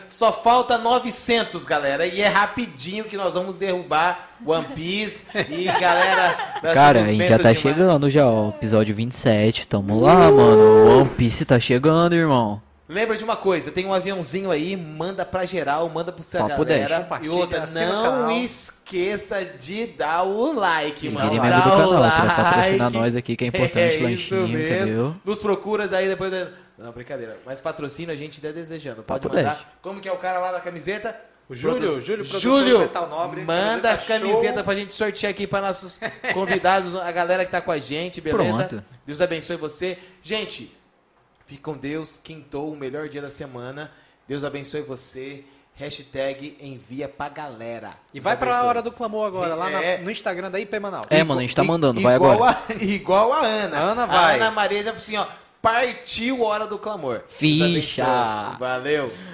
[0.09, 2.05] Só falta 900, galera.
[2.05, 5.27] E é rapidinho que nós vamos derrubar One Piece.
[5.49, 6.35] E galera,
[6.75, 7.59] Cara, a gente já tá demais.
[7.59, 8.49] chegando já, ó.
[8.49, 9.69] Episódio 27.
[9.69, 11.01] Tamo lá, mano.
[11.03, 12.61] One Piece tá chegando, irmão.
[12.89, 16.65] Lembra de uma coisa, tem um aviãozinho aí, manda pra geral, manda pro sua Papo
[16.65, 17.01] galera.
[17.01, 17.25] 10.
[17.25, 21.37] E outra, não esqueça de dar o like, E mano.
[21.37, 22.97] Dá o canal pra patrocinar like.
[22.97, 24.75] nós aqui, que é importante, É isso lanchinho, mesmo.
[24.77, 25.17] entendeu?
[25.25, 26.33] Nos procuras aí depois.
[26.79, 27.37] Não, brincadeira.
[27.45, 29.03] Mas patrocínio a gente tá desejando.
[29.03, 29.51] Pode Papo mandar.
[29.55, 29.67] 10.
[29.83, 31.15] Como que é o cara lá da camiseta?
[31.49, 34.65] O Júlio, Júlio, produtor Júlio, Metal Nobre, manda camiseta as camisetas show.
[34.65, 35.99] pra gente sortear aqui para nossos
[36.35, 38.65] convidados, a galera que tá com a gente, beleza?
[38.65, 38.85] Pronto.
[39.07, 39.97] Deus abençoe você.
[40.23, 40.71] Gente,
[41.49, 42.21] fique com Deus.
[42.23, 43.91] Quintou, o melhor dia da semana.
[44.29, 45.43] Deus abençoe você.
[45.75, 47.95] Hashtag envia pra galera.
[48.11, 49.99] E Deus vai pra hora do clamor agora, lá na- É.
[49.99, 51.07] no Instagram da IP Manaus.
[51.09, 52.59] É, mano, a gente tá I- mandando, vai igual agora.
[52.69, 53.79] A, igual a Ana.
[53.79, 54.35] A Ana A vai.
[54.37, 55.27] Ana Maria já falou assim, ó.
[55.63, 57.23] Partiu a hora do clamor.
[57.29, 58.57] Ficha.
[58.59, 59.11] Valeu.